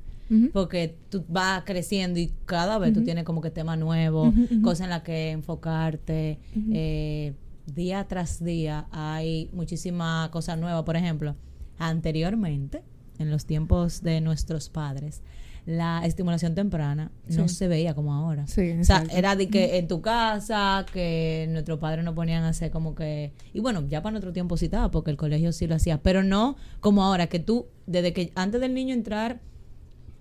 Porque 0.53 0.97
tú 1.11 1.25
vas 1.29 1.63
creciendo 1.65 2.19
y 2.21 2.33
cada 2.45 2.79
vez 2.79 2.93
tú 2.93 3.03
tienes 3.05 3.25
como 3.25 3.41
que 3.41 3.51
temas 3.51 3.79
nuevos, 3.79 4.35
cosas 4.63 4.85
en 4.85 4.91
las 4.91 5.03
que 5.03 5.31
enfocarte. 5.31 6.39
Eh, 6.73 7.35
día 7.67 8.05
tras 8.09 8.43
día 8.45 8.87
hay 8.91 9.49
muchísima 9.53 10.29
cosa 10.33 10.57
nueva. 10.57 10.85
Por 10.85 10.97
ejemplo, 10.97 11.35
anteriormente, 11.79 12.83
en 13.19 13.31
los 13.31 13.47
tiempos 13.47 14.03
de 14.03 14.21
nuestros 14.21 14.69
padres, 14.69 15.23
la 15.67 16.05
estimulación 16.05 16.55
temprana 16.55 17.11
no 17.29 17.49
se 17.49 17.69
veía 17.69 17.95
como 17.95 18.13
ahora. 18.13 18.47
Sí, 18.47 18.73
O 18.79 18.85
sea, 18.85 19.05
era 19.11 19.35
de 19.35 19.49
que 19.49 19.79
en 19.79 19.89
tu 19.89 20.03
casa, 20.03 20.85
que 20.93 21.47
nuestros 21.51 21.79
padres 21.79 22.05
nos 22.05 22.15
ponían 22.15 22.45
a 22.45 22.51
hacer 22.51 22.71
como 22.71 22.95
que... 22.95 23.33
Y 23.53 23.61
bueno, 23.61 23.87
ya 23.89 24.03
para 24.03 24.13
nuestro 24.13 24.33
tiempo 24.33 24.57
sí 24.57 24.67
estaba, 24.67 24.91
porque 24.91 25.11
el 25.11 25.17
colegio 25.17 25.53
sí 25.53 25.67
lo 25.67 25.75
hacía, 25.75 26.03
pero 26.03 26.23
no 26.23 26.57
como 26.81 27.03
ahora, 27.03 27.29
que 27.29 27.39
tú, 27.39 27.67
desde 27.87 28.13
que 28.13 28.31
antes 28.35 28.61
del 28.61 28.75
niño 28.75 28.93
entrar 28.93 29.41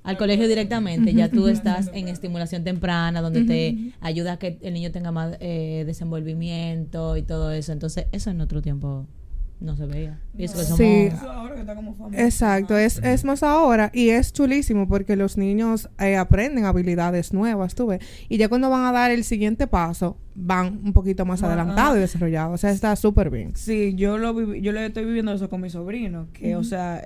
al 0.03 0.17
colegio 0.17 0.47
directamente, 0.47 1.13
ya 1.13 1.29
tú 1.29 1.47
estás 1.47 1.89
en 1.93 2.07
estimulación 2.07 2.63
temprana, 2.63 3.21
donde 3.21 3.43
te 3.43 3.93
ayuda 4.01 4.33
a 4.33 4.39
que 4.39 4.59
el 4.61 4.73
niño 4.73 4.91
tenga 4.91 5.11
más 5.11 5.37
eh, 5.39 5.83
desenvolvimiento 5.85 7.17
y 7.17 7.23
todo 7.23 7.51
eso. 7.51 7.71
Entonces, 7.71 8.07
eso 8.11 8.29
en 8.29 8.41
otro 8.41 8.61
tiempo 8.61 9.07
no 9.63 9.77
se 9.77 9.85
veía. 9.85 10.19
Y 10.37 10.43
eso 10.43 10.57
que 10.57 10.63
somos... 10.63 10.77
Sí. 10.77 11.09
Ahora 11.25 11.55
que 11.55 11.61
está 11.61 11.73
como 11.73 11.93
famoso. 11.93 12.21
Exacto, 12.21 12.77
es, 12.77 12.99
es 13.01 13.23
más 13.23 13.43
ahora 13.43 13.89
y 13.93 14.09
es 14.09 14.33
chulísimo 14.33 14.87
porque 14.87 15.15
los 15.15 15.37
niños 15.37 15.89
eh, 15.99 16.17
aprenden 16.17 16.65
habilidades 16.65 17.33
nuevas, 17.33 17.73
tú 17.73 17.87
ves, 17.87 18.01
y 18.27 18.37
ya 18.37 18.49
cuando 18.49 18.69
van 18.69 18.83
a 18.83 18.91
dar 18.91 19.11
el 19.11 19.23
siguiente 19.23 19.65
paso, 19.65 20.17
van 20.35 20.81
un 20.83 20.91
poquito 20.91 21.25
más 21.25 21.41
adelantados 21.43 21.97
y 21.97 22.01
desarrollados, 22.01 22.55
o 22.55 22.57
sea, 22.57 22.71
está 22.71 22.95
súper 22.97 23.29
bien. 23.29 23.55
Sí, 23.55 23.95
yo 23.95 24.17
lo 24.17 24.53
yo 24.55 24.71
le 24.73 24.85
estoy 24.85 25.05
viviendo 25.05 25.31
eso 25.31 25.49
con 25.49 25.61
mi 25.61 25.69
sobrino, 25.69 26.27
que 26.33 26.57
o 26.57 26.63
sea, 26.63 27.01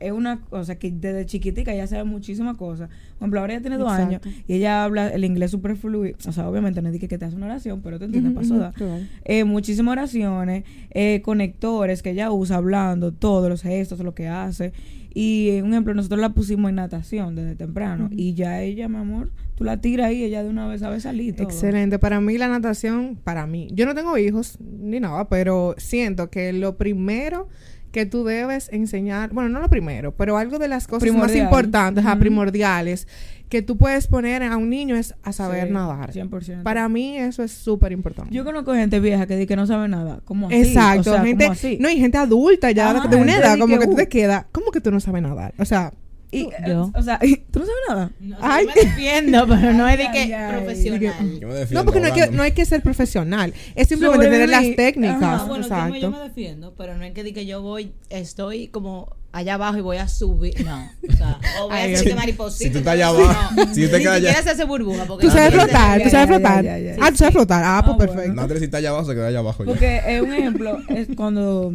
es 0.00 0.12
una 0.12 0.40
cosa 0.40 0.76
que 0.76 0.90
desde 0.90 1.26
chiquitica 1.26 1.72
ella 1.72 1.86
sabe 1.86 2.04
muchísimas 2.04 2.56
cosas. 2.56 2.88
Por 2.88 3.24
ejemplo, 3.24 3.40
ahora 3.40 3.54
ella 3.54 3.62
tiene 3.62 3.78
dos 3.78 3.90
años 3.90 4.20
y 4.46 4.54
ella 4.54 4.84
habla 4.84 5.08
el 5.08 5.24
inglés 5.24 5.50
súper 5.50 5.76
fluido. 5.76 6.16
O 6.26 6.32
sea, 6.32 6.48
obviamente 6.48 6.82
no 6.82 6.90
dije 6.90 7.08
que 7.08 7.18
te 7.18 7.24
hace 7.24 7.36
una 7.36 7.46
oración, 7.46 7.80
pero 7.82 7.98
te 7.98 8.06
paso 8.08 8.72
claro. 8.74 9.00
Eh, 9.24 9.44
muchísimas 9.44 9.92
oraciones, 9.92 10.64
eh, 10.90 11.22
conectores 11.24 12.02
que 12.02 12.10
ella 12.10 12.30
usa 12.30 12.56
hablando, 12.56 13.12
todos 13.12 13.48
los 13.48 13.62
gestos, 13.62 14.00
lo 14.00 14.14
que 14.14 14.28
hace. 14.28 14.72
Y, 15.14 15.48
eh, 15.48 15.62
un 15.62 15.72
ejemplo, 15.72 15.94
nosotros 15.94 16.20
la 16.20 16.34
pusimos 16.34 16.68
en 16.68 16.74
natación 16.74 17.34
desde 17.34 17.56
temprano. 17.56 18.10
Y 18.12 18.34
ya 18.34 18.60
ella, 18.60 18.86
mi 18.86 18.96
amor, 18.96 19.30
tú 19.54 19.64
la 19.64 19.80
tiras 19.80 20.08
ahí, 20.08 20.22
ella 20.22 20.42
de 20.42 20.50
una 20.50 20.66
vez 20.66 20.82
sabe 20.82 21.00
salir. 21.00 21.34
todo. 21.34 21.46
Excelente. 21.46 21.98
Para 21.98 22.20
mí 22.20 22.36
la 22.36 22.48
natación, 22.48 23.18
para 23.24 23.46
mí, 23.46 23.68
yo 23.72 23.86
no 23.86 23.94
tengo 23.94 24.18
hijos 24.18 24.58
ni 24.60 25.00
nada, 25.00 25.26
pero 25.30 25.74
siento 25.78 26.28
que 26.28 26.52
lo 26.52 26.76
primero 26.76 27.48
que 27.92 28.06
tú 28.06 28.24
debes 28.24 28.68
enseñar, 28.72 29.30
bueno, 29.32 29.48
no 29.48 29.60
lo 29.60 29.68
primero, 29.70 30.12
pero 30.14 30.36
algo 30.36 30.58
de 30.58 30.68
las 30.68 30.86
cosas 30.86 31.10
más 31.12 31.34
importantes, 31.34 32.04
Ujú. 32.04 32.18
primordiales, 32.18 33.08
que 33.48 33.62
tú 33.62 33.76
puedes 33.78 34.08
poner 34.08 34.42
a 34.42 34.56
un 34.56 34.68
niño 34.70 34.96
es 34.96 35.14
a 35.22 35.32
saber 35.32 35.68
Sí, 35.68 35.72
nadar. 35.72 36.12
100%. 36.12 36.62
Para 36.64 36.88
mí 36.88 37.16
eso 37.16 37.42
es 37.44 37.52
súper 37.52 37.92
importante. 37.92 38.34
Yo 38.34 38.44
conozco 38.44 38.74
gente 38.74 38.98
vieja 38.98 39.26
que 39.26 39.36
dice 39.36 39.46
que 39.46 39.56
no 39.56 39.66
sabe 39.66 39.86
nada. 39.88 40.20
¿Cómo 40.24 40.48
así? 40.48 40.56
Exacto, 40.56 41.00
O 41.00 41.04
sea, 41.04 41.12
¿cómo 41.14 41.24
gente, 41.26 41.46
así? 41.46 41.78
no, 41.80 41.88
y 41.88 41.96
gente 41.98 42.18
adulta 42.18 42.70
ya 42.72 42.90
Ajá, 42.90 43.08
de 43.08 43.16
una 43.16 43.36
edad, 43.36 43.56
como 43.58 43.74
que, 43.74 43.80
que 43.80 43.86
tú 43.86 43.92
uh. 43.92 43.96
te 43.96 44.08
quedas, 44.08 44.46
¿cómo 44.50 44.72
que 44.72 44.80
tú 44.80 44.90
no 44.90 44.98
sabes 45.00 45.22
nadar? 45.22 45.54
O 45.58 45.64
sea, 45.64 45.92
Y, 46.36 46.48
Yo. 46.68 46.90
O 46.94 47.02
sea, 47.02 47.18
¿tú 47.50 47.60
no 47.60 47.66
sabes 47.66 47.80
nada? 47.88 48.10
No, 48.20 48.36
Ay. 48.40 48.66
yo 48.66 48.72
me 48.74 48.88
defiendo, 48.88 49.46
pero 49.48 49.72
no 49.72 49.88
es 49.88 49.98
de 49.98 50.10
que 50.12 50.18
ay, 50.20 50.32
ay. 50.32 50.52
profesional. 50.56 51.40
Yo 51.40 51.48
me 51.48 51.54
defiendo 51.54 51.80
no, 51.80 51.84
porque 51.84 52.00
no 52.00 52.06
hay, 52.06 52.12
que, 52.12 52.26
no 52.30 52.42
hay 52.42 52.52
que 52.52 52.64
ser 52.64 52.82
profesional, 52.82 53.54
es 53.74 53.88
simplemente 53.88 54.26
tener 54.28 54.48
las 54.48 54.64
técnicas. 54.76 55.22
Ajá, 55.22 55.36
Ah, 55.42 55.46
bueno, 55.48 55.64
yo 55.66 55.74
me, 55.74 56.00
yo 56.00 56.08
Exacto. 56.08 56.10
me 56.10 56.18
defiendo, 56.28 56.74
pero 56.76 56.96
no 56.96 57.04
es 57.04 57.12
que, 57.12 57.22
di 57.22 57.32
que 57.32 57.46
yo 57.46 57.62
voy, 57.62 57.92
estoy 58.10 58.68
como 58.68 59.14
allá 59.32 59.54
abajo 59.54 59.76
y 59.76 59.80
voy 59.82 59.96
a 59.98 60.08
subir. 60.08 60.64
No, 60.64 60.88
o 61.12 61.16
sea, 61.16 61.38
o 61.60 61.68
voy 61.68 61.76
a 61.78 61.82
hacer 61.84 61.98
sí. 61.98 62.04
que 62.06 62.14
mariposita. 62.14 62.64
Si 62.64 62.70
tú 62.70 62.78
estás 62.78 62.94
allá 62.94 63.08
abajo, 63.08 63.54
no, 63.56 63.74
si 63.74 63.84
usted 63.84 63.98
queda 63.98 64.14
allá- 64.14 64.28
siquiera 64.28 64.42
se 64.42 64.50
hace 64.50 64.64
burbuja. 64.64 65.04
Porque 65.04 65.26
Tú 65.26 65.32
sabes 65.32 65.52
flotar, 65.54 66.02
tú 66.02 66.08
sabes 66.10 66.26
flotar. 66.28 66.66
Ah, 67.00 67.10
tú 67.10 67.16
sabes 67.16 67.34
flotar. 67.34 67.62
Ah, 67.64 67.78
Ah, 67.78 67.82
pues 67.84 67.96
bueno. 67.96 68.12
perfecto. 68.14 68.34
Nadie 68.42 68.58
si 68.58 68.64
está 68.64 68.78
allá 68.78 68.90
abajo, 68.90 69.06
se 69.06 69.14
queda 69.14 69.26
allá 69.28 69.38
abajo. 69.40 69.64
Porque 69.64 70.00
es 70.06 70.22
un 70.22 70.32
ejemplo, 70.32 70.78
es 70.88 71.08
cuando, 71.16 71.72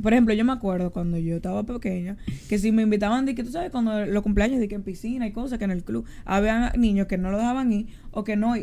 por 0.00 0.12
ejemplo, 0.12 0.34
yo 0.34 0.44
me 0.44 0.52
acuerdo 0.52 0.90
cuando 0.90 1.18
yo 1.18 1.36
estaba 1.36 1.64
pequeña, 1.64 2.16
que 2.48 2.58
si 2.58 2.72
me 2.72 2.82
invitaban, 2.82 3.26
de 3.26 3.34
que 3.34 3.44
tú 3.44 3.50
sabes, 3.50 3.70
cuando 3.70 4.06
los 4.06 4.22
cumpleaños, 4.22 4.60
de 4.60 4.68
que 4.68 4.74
en 4.74 4.82
piscina 4.82 5.26
y 5.26 5.32
cosas, 5.32 5.58
que 5.58 5.64
en 5.64 5.70
el 5.70 5.84
club, 5.84 6.04
había 6.24 6.72
niños 6.76 7.06
que 7.06 7.18
no 7.18 7.30
lo 7.30 7.38
dejaban 7.38 7.72
ir, 7.72 7.86
o 8.10 8.24
que 8.24 8.36
no, 8.36 8.54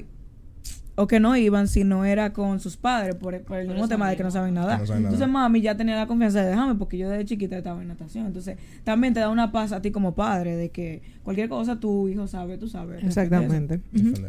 o 0.95 1.07
que 1.07 1.19
no 1.19 1.35
iban 1.37 1.67
si 1.67 1.83
no 1.83 2.03
era 2.03 2.33
con 2.33 2.59
sus 2.59 2.77
padres, 2.77 3.15
por, 3.15 3.39
por 3.43 3.57
el 3.57 3.67
mismo 3.67 3.87
tema 3.87 4.09
de 4.09 4.17
que 4.17 4.23
no 4.23 4.31
saben 4.31 4.53
nada. 4.53 4.75
Que 4.75 4.81
no 4.81 4.87
saben 4.87 5.03
Entonces 5.03 5.27
mami 5.27 5.61
ya 5.61 5.77
tenía 5.77 5.95
la 5.95 6.07
confianza 6.07 6.41
de 6.41 6.49
dejarme, 6.49 6.75
porque 6.75 6.97
yo 6.97 7.09
desde 7.09 7.25
chiquita 7.25 7.57
estaba 7.57 7.81
en 7.81 7.87
natación. 7.87 8.25
Entonces 8.25 8.57
también 8.83 9.13
te 9.13 9.19
da 9.19 9.29
una 9.29 9.51
paz 9.51 9.71
a 9.71 9.81
ti 9.81 9.91
como 9.91 10.15
padre, 10.15 10.55
de 10.55 10.69
que 10.69 11.01
cualquier 11.23 11.47
cosa 11.47 11.79
tu 11.79 12.07
hijo 12.09 12.27
sabe, 12.27 12.57
tú 12.57 12.67
sabes. 12.67 13.03
Exactamente. 13.03 13.81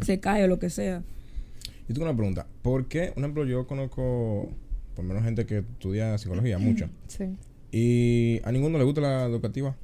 Se 0.02 0.20
cae 0.20 0.44
o 0.44 0.48
lo 0.48 0.58
que 0.58 0.70
sea. 0.70 1.02
Y 1.88 1.92
tengo 1.92 2.06
una 2.06 2.16
pregunta. 2.16 2.46
¿Por 2.62 2.86
qué, 2.86 3.10
por 3.14 3.18
ejemplo, 3.18 3.44
yo 3.44 3.66
conozco 3.66 4.48
por 4.94 5.04
lo 5.04 5.08
menos 5.08 5.24
gente 5.24 5.46
que 5.46 5.58
estudia 5.58 6.16
psicología, 6.18 6.58
mucha, 6.58 6.88
Sí. 7.06 7.36
y 7.72 8.40
a 8.44 8.52
ninguno 8.52 8.78
le 8.78 8.84
gusta 8.84 9.00
la 9.00 9.24
educativa? 9.24 9.76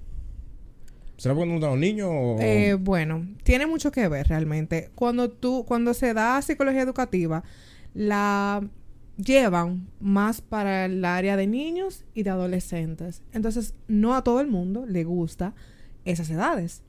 ¿Será 1.17 1.35
porque 1.35 1.47
no 1.47 1.55
gustan 1.55 1.71
los 1.71 1.79
niños 1.79 2.09
o...? 2.13 2.37
Eh, 2.41 2.75
bueno, 2.75 3.27
tiene 3.43 3.67
mucho 3.67 3.91
que 3.91 4.07
ver 4.09 4.29
realmente. 4.29 4.91
Cuando 4.95 5.31
tú, 5.31 5.65
cuando 5.67 5.95
se 5.95 6.13
da 6.13 6.43
psicología 6.43 6.83
educativa, 6.83 7.43
la 7.95 8.63
llevan 9.17 9.89
más 9.99 10.43
para 10.43 10.85
el 10.85 11.03
área 11.07 11.39
de 11.39 11.47
niños 11.47 12.05
y 12.13 12.23
de 12.23 12.29
adolescentes. 12.31 13.23
Entonces, 13.33 13.75
no 13.89 14.15
a 14.15 14.23
todo 14.25 14.43
el 14.43 14.49
mundo 14.49 14.85
le 14.85 15.05
gusta 15.05 15.55
esas 16.05 16.29
edades. 16.29 16.83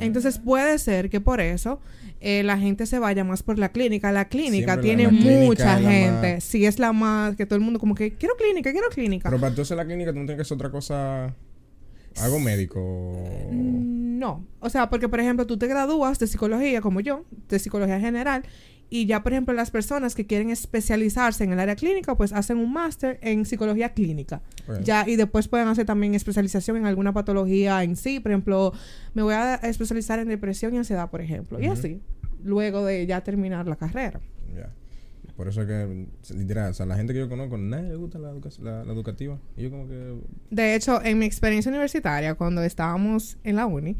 Entonces 0.00 0.38
puede 0.40 0.76
ser 0.78 1.08
que 1.08 1.20
por 1.20 1.40
eso 1.40 1.80
eh, 2.20 2.42
la 2.42 2.58
gente 2.58 2.86
se 2.86 2.98
vaya 2.98 3.24
más 3.24 3.42
por 3.42 3.58
la 3.58 3.70
clínica. 3.70 4.10
La 4.12 4.28
clínica 4.28 4.74
Siempre 4.74 4.82
tiene 4.82 5.04
la 5.04 5.10
mucha 5.10 5.78
gente. 5.78 6.34
más- 6.34 6.44
Sí, 6.44 6.64
es 6.66 6.78
la 6.78 6.92
más 6.92 7.36
que 7.36 7.46
todo 7.46 7.56
el 7.56 7.64
mundo 7.64 7.78
como 7.78 7.94
que 7.94 8.14
quiero 8.14 8.34
clínica, 8.36 8.72
quiero 8.72 8.88
clínica. 8.88 9.28
Pero 9.30 9.40
para 9.40 9.54
hacer 9.62 9.76
la 9.76 9.84
clínica, 9.84 10.12
tú 10.12 10.18
no 10.18 10.24
tienes 10.26 10.36
que 10.36 10.42
hacer 10.42 10.54
otra 10.56 10.70
cosa... 10.70 11.34
Algo 12.20 12.40
médico. 12.40 12.80
Mm, 13.52 14.18
No, 14.18 14.44
o 14.58 14.68
sea, 14.70 14.90
porque 14.90 15.08
por 15.08 15.20
ejemplo 15.20 15.46
tú 15.46 15.56
te 15.56 15.68
gradúas 15.68 16.18
de 16.18 16.26
psicología 16.26 16.80
como 16.80 16.98
yo, 17.00 17.24
de 17.48 17.58
psicología 17.60 18.00
general, 18.00 18.42
y 18.90 19.06
ya 19.06 19.22
por 19.22 19.32
ejemplo 19.32 19.54
las 19.54 19.70
personas 19.70 20.14
que 20.14 20.26
quieren 20.26 20.50
especializarse 20.50 21.44
en 21.44 21.52
el 21.52 21.60
área 21.60 21.76
clínica, 21.76 22.16
pues 22.16 22.32
hacen 22.32 22.58
un 22.58 22.72
máster 22.72 23.18
en 23.22 23.44
psicología 23.44 23.92
clínica. 23.92 24.40
Ya, 24.82 25.04
y 25.08 25.16
después 25.16 25.48
pueden 25.48 25.68
hacer 25.68 25.86
también 25.86 26.14
especialización 26.14 26.76
en 26.76 26.86
alguna 26.86 27.12
patología 27.12 27.82
en 27.84 27.96
sí. 27.96 28.20
Por 28.20 28.32
ejemplo, 28.32 28.72
me 29.14 29.22
voy 29.22 29.34
a 29.34 29.54
especializar 29.56 30.18
en 30.18 30.28
depresión 30.28 30.74
y 30.74 30.78
ansiedad, 30.78 31.10
por 31.10 31.20
ejemplo. 31.20 31.60
Y 31.60 31.66
así, 31.66 32.00
luego 32.42 32.84
de 32.84 33.06
ya 33.06 33.22
terminar 33.22 33.66
la 33.66 33.76
carrera. 33.76 34.20
Ya. 34.54 34.70
Por 35.36 35.46
eso 35.46 35.62
es 35.62 35.68
que, 35.68 36.06
literal, 36.34 36.72
o 36.72 36.74
sea, 36.74 36.84
la 36.84 36.96
gente 36.96 37.12
que 37.12 37.20
yo 37.20 37.28
conozco, 37.28 37.56
nadie 37.56 37.90
le 37.90 37.96
gusta 37.96 38.18
la, 38.18 38.32
educa- 38.32 38.58
la, 38.60 38.84
la 38.84 38.92
educativa. 38.92 39.38
Y 39.56 39.62
yo 39.62 39.70
como 39.70 39.86
que... 39.86 40.16
De 40.50 40.74
hecho, 40.74 41.00
en 41.04 41.18
mi 41.18 41.26
experiencia 41.26 41.70
universitaria, 41.70 42.34
cuando 42.34 42.62
estábamos 42.64 43.38
en 43.44 43.54
la 43.54 43.66
uni, 43.66 43.96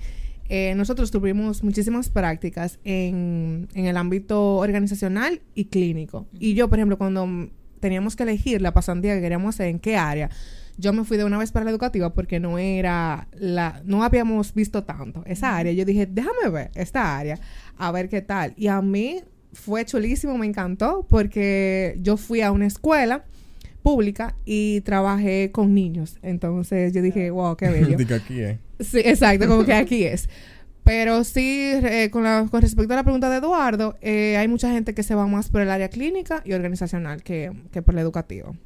eh, 0.49 0.75
nosotros 0.77 1.11
tuvimos 1.11 1.63
muchísimas 1.63 2.09
prácticas 2.09 2.79
en, 2.85 3.69
en 3.75 3.87
el 3.87 3.97
ámbito 3.97 4.57
organizacional 4.57 5.41
y 5.55 5.67
clínico. 5.67 6.27
Y 6.39 6.55
yo, 6.55 6.69
por 6.69 6.79
ejemplo, 6.79 6.99
cuando 6.99 7.51
teníamos 7.81 8.17
que 8.17 8.23
elegir 8.23 8.63
la 8.63 8.73
pasantía 8.73 9.15
que 9.15 9.21
queríamos 9.21 9.55
hacer, 9.55 9.69
en 9.69 9.79
qué 9.79 9.97
área, 9.97 10.31
yo 10.79 10.93
me 10.93 11.05
fui 11.05 11.17
de 11.17 11.25
una 11.25 11.39
vez 11.39 11.53
para 11.53 11.65
la 11.65 11.71
educativa 11.71 12.15
porque 12.15 12.39
no 12.41 12.59
era 12.59 13.29
la, 13.33 13.83
no 13.85 14.05
habíamos 14.05 14.55
visto 14.55 14.85
tanto 14.85 15.23
esa 15.27 15.57
área. 15.57 15.73
Yo 15.73 15.85
dije, 15.85 16.07
déjame 16.07 16.49
ver 16.51 16.71
esta 16.75 17.19
área, 17.19 17.39
a 17.77 17.91
ver 17.91 18.09
qué 18.09 18.23
tal. 18.23 18.55
Y 18.57 18.69
a 18.69 18.81
mí 18.81 19.21
fue 19.53 19.85
chulísimo, 19.85 20.39
me 20.39 20.47
encantó 20.47 21.05
porque 21.09 21.99
yo 22.01 22.17
fui 22.17 22.43
a 22.43 22.53
una 22.53 22.67
escuela 22.67 23.25
pública 23.89 24.37
y 24.45 24.81
trabajé 24.83 25.51
con 25.51 25.73
niños. 25.75 26.19
Entonces 26.23 26.93
yo 26.93 27.01
dije, 27.03 27.31
wow, 27.31 27.57
qué 27.57 27.69
bello. 27.71 27.97
Digo, 27.97 28.15
aquí, 28.15 28.41
eh. 28.41 28.59
Sí, 28.81 28.99
exacto, 29.05 29.49
como 29.49 29.65
que 29.65 29.73
aquí 29.73 30.05
es. 30.05 30.29
Pero 30.85 31.25
sí, 31.25 31.71
eh, 31.73 32.09
con, 32.11 32.23
la- 32.25 32.47
con 32.51 32.61
respecto 32.63 32.93
a 32.93 32.97
la 32.97 33.03
pregunta 33.03 33.29
de 33.31 33.37
Eduardo, 33.39 33.97
eh, 34.01 34.37
hay 34.37 34.49
mucha 34.49 34.71
gente 34.71 34.95
que 34.95 35.03
se 35.03 35.15
va 35.15 35.27
más 35.27 35.49
por 35.51 35.61
el 35.63 35.71
área 35.71 35.89
clínica 35.89 36.43
y 36.45 36.53
organizacional 36.53 37.23
que, 37.23 37.51
que 37.73 37.83
por 37.83 37.95
el 37.95 38.01
educativo. 38.01 38.57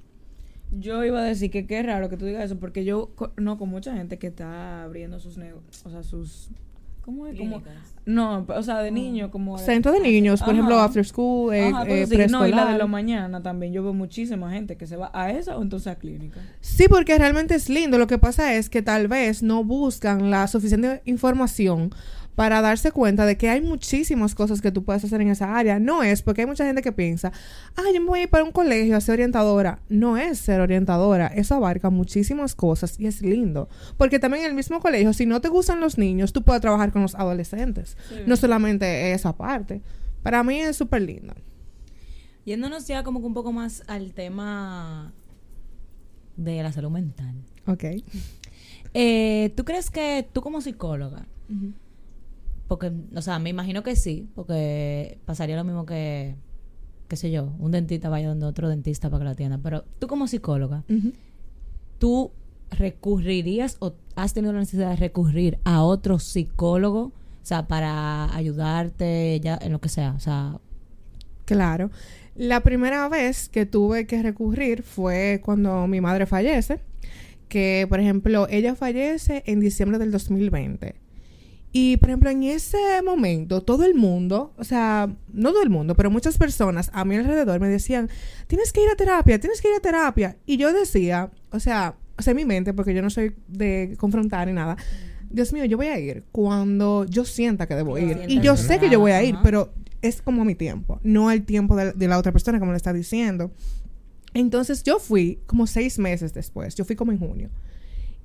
Yo 0.70 1.04
iba 1.04 1.20
a 1.20 1.24
decir 1.24 1.50
que 1.50 1.66
qué 1.66 1.82
raro 1.82 2.08
que 2.08 2.16
tú 2.16 2.24
digas 2.26 2.44
eso, 2.44 2.58
porque 2.58 2.84
yo 2.84 3.10
conozco 3.14 3.66
mucha 3.66 3.94
gente 3.94 4.18
que 4.18 4.28
está 4.28 4.84
abriendo 4.84 5.18
sus 5.20 5.36
negocios, 5.36 5.82
o 5.86 5.90
sea, 5.90 6.02
sus... 6.02 6.50
¿Cómo 7.04 7.26
es? 7.26 7.36
Como, 7.36 7.60
no, 8.04 8.46
o 8.48 8.62
sea, 8.62 8.78
de 8.78 8.90
niños, 8.90 9.30
como... 9.30 9.58
de- 9.58 9.64
Centro 9.64 9.90
de 9.92 10.00
niños, 10.00 10.40
por 10.40 10.50
Ajá. 10.50 10.52
ejemplo, 10.58 10.78
after 10.80 11.04
school, 11.04 11.52
eh, 11.54 11.68
Ajá, 11.68 11.84
eh, 11.88 12.02
así. 12.04 12.16
No, 12.30 12.46
y 12.46 12.52
la 12.52 12.66
de 12.72 12.78
la 12.78 12.86
mañana 12.86 13.42
también. 13.42 13.72
Yo 13.72 13.82
veo 13.82 13.92
muchísima 13.92 14.50
gente 14.52 14.76
que 14.76 14.86
se 14.86 14.96
va 14.96 15.10
a 15.12 15.30
esa 15.32 15.56
o 15.56 15.62
entonces 15.62 15.88
a 15.88 15.96
clínica. 15.96 16.40
Sí, 16.60 16.86
porque 16.88 17.18
realmente 17.18 17.54
es 17.56 17.68
lindo. 17.68 17.98
Lo 17.98 18.06
que 18.06 18.18
pasa 18.18 18.54
es 18.54 18.68
que 18.70 18.82
tal 18.82 19.08
vez 19.08 19.42
no 19.42 19.64
buscan 19.64 20.30
la 20.30 20.46
suficiente 20.46 21.02
información 21.04 21.90
para 22.34 22.62
darse 22.62 22.92
cuenta 22.92 23.26
de 23.26 23.36
que 23.36 23.50
hay 23.50 23.60
muchísimas 23.60 24.34
cosas 24.34 24.60
que 24.60 24.72
tú 24.72 24.84
puedes 24.84 25.04
hacer 25.04 25.20
en 25.20 25.28
esa 25.28 25.56
área. 25.56 25.78
No 25.78 26.02
es 26.02 26.22
porque 26.22 26.42
hay 26.42 26.46
mucha 26.46 26.64
gente 26.64 26.82
que 26.82 26.92
piensa, 26.92 27.32
ah, 27.76 27.82
yo 27.92 28.00
me 28.00 28.06
voy 28.06 28.20
a 28.20 28.22
ir 28.22 28.30
para 28.30 28.44
un 28.44 28.52
colegio 28.52 28.96
a 28.96 29.00
ser 29.00 29.14
orientadora. 29.14 29.80
No 29.88 30.16
es 30.16 30.38
ser 30.38 30.60
orientadora. 30.60 31.26
Eso 31.26 31.54
abarca 31.54 31.90
muchísimas 31.90 32.54
cosas 32.54 32.98
y 32.98 33.06
es 33.06 33.22
lindo. 33.22 33.68
Porque 33.98 34.18
también 34.18 34.44
en 34.44 34.50
el 34.50 34.56
mismo 34.56 34.80
colegio, 34.80 35.12
si 35.12 35.26
no 35.26 35.40
te 35.40 35.48
gustan 35.48 35.80
los 35.80 35.98
niños, 35.98 36.32
tú 36.32 36.42
puedes 36.42 36.62
trabajar 36.62 36.92
con 36.92 37.02
los 37.02 37.14
adolescentes. 37.14 37.96
No 38.26 38.36
solamente 38.36 39.12
esa 39.12 39.36
parte. 39.36 39.82
Para 40.22 40.42
mí 40.42 40.60
es 40.60 40.76
súper 40.76 41.02
lindo. 41.02 41.34
Yéndonos 42.44 42.86
ya 42.86 43.02
como 43.04 43.20
que 43.20 43.26
un 43.26 43.34
poco 43.34 43.52
más 43.52 43.84
al 43.86 44.14
tema 44.14 45.12
de 46.36 46.62
la 46.62 46.72
salud 46.72 46.90
mental. 46.90 47.34
Ok. 47.66 47.84
Eh, 48.94 49.52
¿Tú 49.56 49.64
crees 49.64 49.90
que 49.90 50.28
tú 50.32 50.42
como 50.42 50.60
psicóloga, 50.60 51.26
porque, 52.72 52.90
o 53.14 53.20
sea, 53.20 53.38
me 53.38 53.50
imagino 53.50 53.82
que 53.82 53.96
sí, 53.96 54.30
porque 54.34 55.18
pasaría 55.26 55.56
lo 55.56 55.64
mismo 55.64 55.84
que, 55.84 56.36
qué 57.06 57.16
sé 57.16 57.30
yo, 57.30 57.52
un 57.58 57.70
dentista 57.70 58.08
vaya 58.08 58.28
donde 58.28 58.46
otro 58.46 58.70
dentista 58.70 59.10
para 59.10 59.18
que 59.18 59.24
lo 59.24 59.30
atienda, 59.32 59.58
pero 59.62 59.84
tú 59.98 60.06
como 60.06 60.26
psicóloga. 60.26 60.82
¿tú 61.98 62.30
recurrirías 62.70 63.76
o 63.80 63.92
has 64.16 64.32
tenido 64.32 64.54
la 64.54 64.60
necesidad 64.60 64.88
de 64.88 64.96
recurrir 64.96 65.58
a 65.64 65.82
otro 65.82 66.18
psicólogo, 66.18 67.02
o 67.02 67.12
sea, 67.42 67.68
para 67.68 68.34
ayudarte 68.34 69.38
ya 69.40 69.58
en 69.60 69.72
lo 69.72 69.80
que 69.82 69.90
sea, 69.90 70.14
o 70.16 70.20
sea, 70.20 70.58
Claro. 71.44 71.90
La 72.34 72.60
primera 72.60 73.06
vez 73.10 73.50
que 73.50 73.66
tuve 73.66 74.06
que 74.06 74.22
recurrir 74.22 74.82
fue 74.82 75.42
cuando 75.44 75.86
mi 75.88 76.00
madre 76.00 76.24
fallece, 76.24 76.80
que 77.50 77.84
por 77.86 78.00
ejemplo 78.00 78.46
ella 78.48 78.74
fallece 78.74 79.42
en 79.44 79.60
diciembre 79.60 79.98
del 79.98 80.10
2020. 80.10 81.01
Y 81.72 81.96
por 81.96 82.10
ejemplo 82.10 82.28
en 82.28 82.42
ese 82.42 83.00
momento 83.02 83.62
todo 83.62 83.84
el 83.84 83.94
mundo, 83.94 84.52
o 84.58 84.64
sea, 84.64 85.08
no 85.32 85.50
todo 85.52 85.62
el 85.62 85.70
mundo, 85.70 85.94
pero 85.94 86.10
muchas 86.10 86.36
personas 86.36 86.90
a 86.92 87.04
mi 87.06 87.16
alrededor 87.16 87.58
me 87.60 87.68
decían, 87.68 88.10
tienes 88.46 88.72
que 88.72 88.82
ir 88.82 88.90
a 88.90 88.94
terapia, 88.94 89.40
tienes 89.40 89.62
que 89.62 89.68
ir 89.68 89.74
a 89.74 89.80
terapia. 89.80 90.36
Y 90.44 90.58
yo 90.58 90.72
decía, 90.72 91.30
o 91.50 91.58
sea, 91.58 91.96
o 92.18 92.22
sea, 92.22 92.32
en 92.32 92.36
mi 92.36 92.44
mente, 92.44 92.74
porque 92.74 92.94
yo 92.94 93.00
no 93.00 93.08
soy 93.08 93.34
de 93.48 93.94
confrontar 93.98 94.46
ni 94.48 94.52
nada. 94.52 94.76
Dios 95.30 95.52
mío, 95.54 95.64
yo 95.64 95.78
voy 95.78 95.86
a 95.86 95.98
ir 95.98 96.24
cuando 96.30 97.06
yo 97.06 97.24
sienta 97.24 97.66
que 97.66 97.74
debo 97.74 97.96
ir. 97.96 98.18
Y 98.28 98.40
yo 98.40 98.56
sé 98.58 98.78
que 98.78 98.90
yo 98.90 99.00
voy 99.00 99.12
a 99.12 99.22
ir, 99.22 99.36
pero 99.42 99.72
es 100.02 100.20
como 100.20 100.44
mi 100.44 100.54
tiempo, 100.54 101.00
no 101.02 101.30
el 101.30 101.44
tiempo 101.44 101.74
de, 101.74 101.92
de 101.92 102.08
la 102.08 102.18
otra 102.18 102.32
persona, 102.32 102.58
como 102.58 102.72
le 102.72 102.76
está 102.76 102.92
diciendo. 102.92 103.50
Entonces 104.34 104.82
yo 104.82 104.98
fui 104.98 105.38
como 105.46 105.66
seis 105.66 105.98
meses 105.98 106.34
después, 106.34 106.74
yo 106.74 106.84
fui 106.84 106.96
como 106.96 107.12
en 107.12 107.18
junio. 107.18 107.50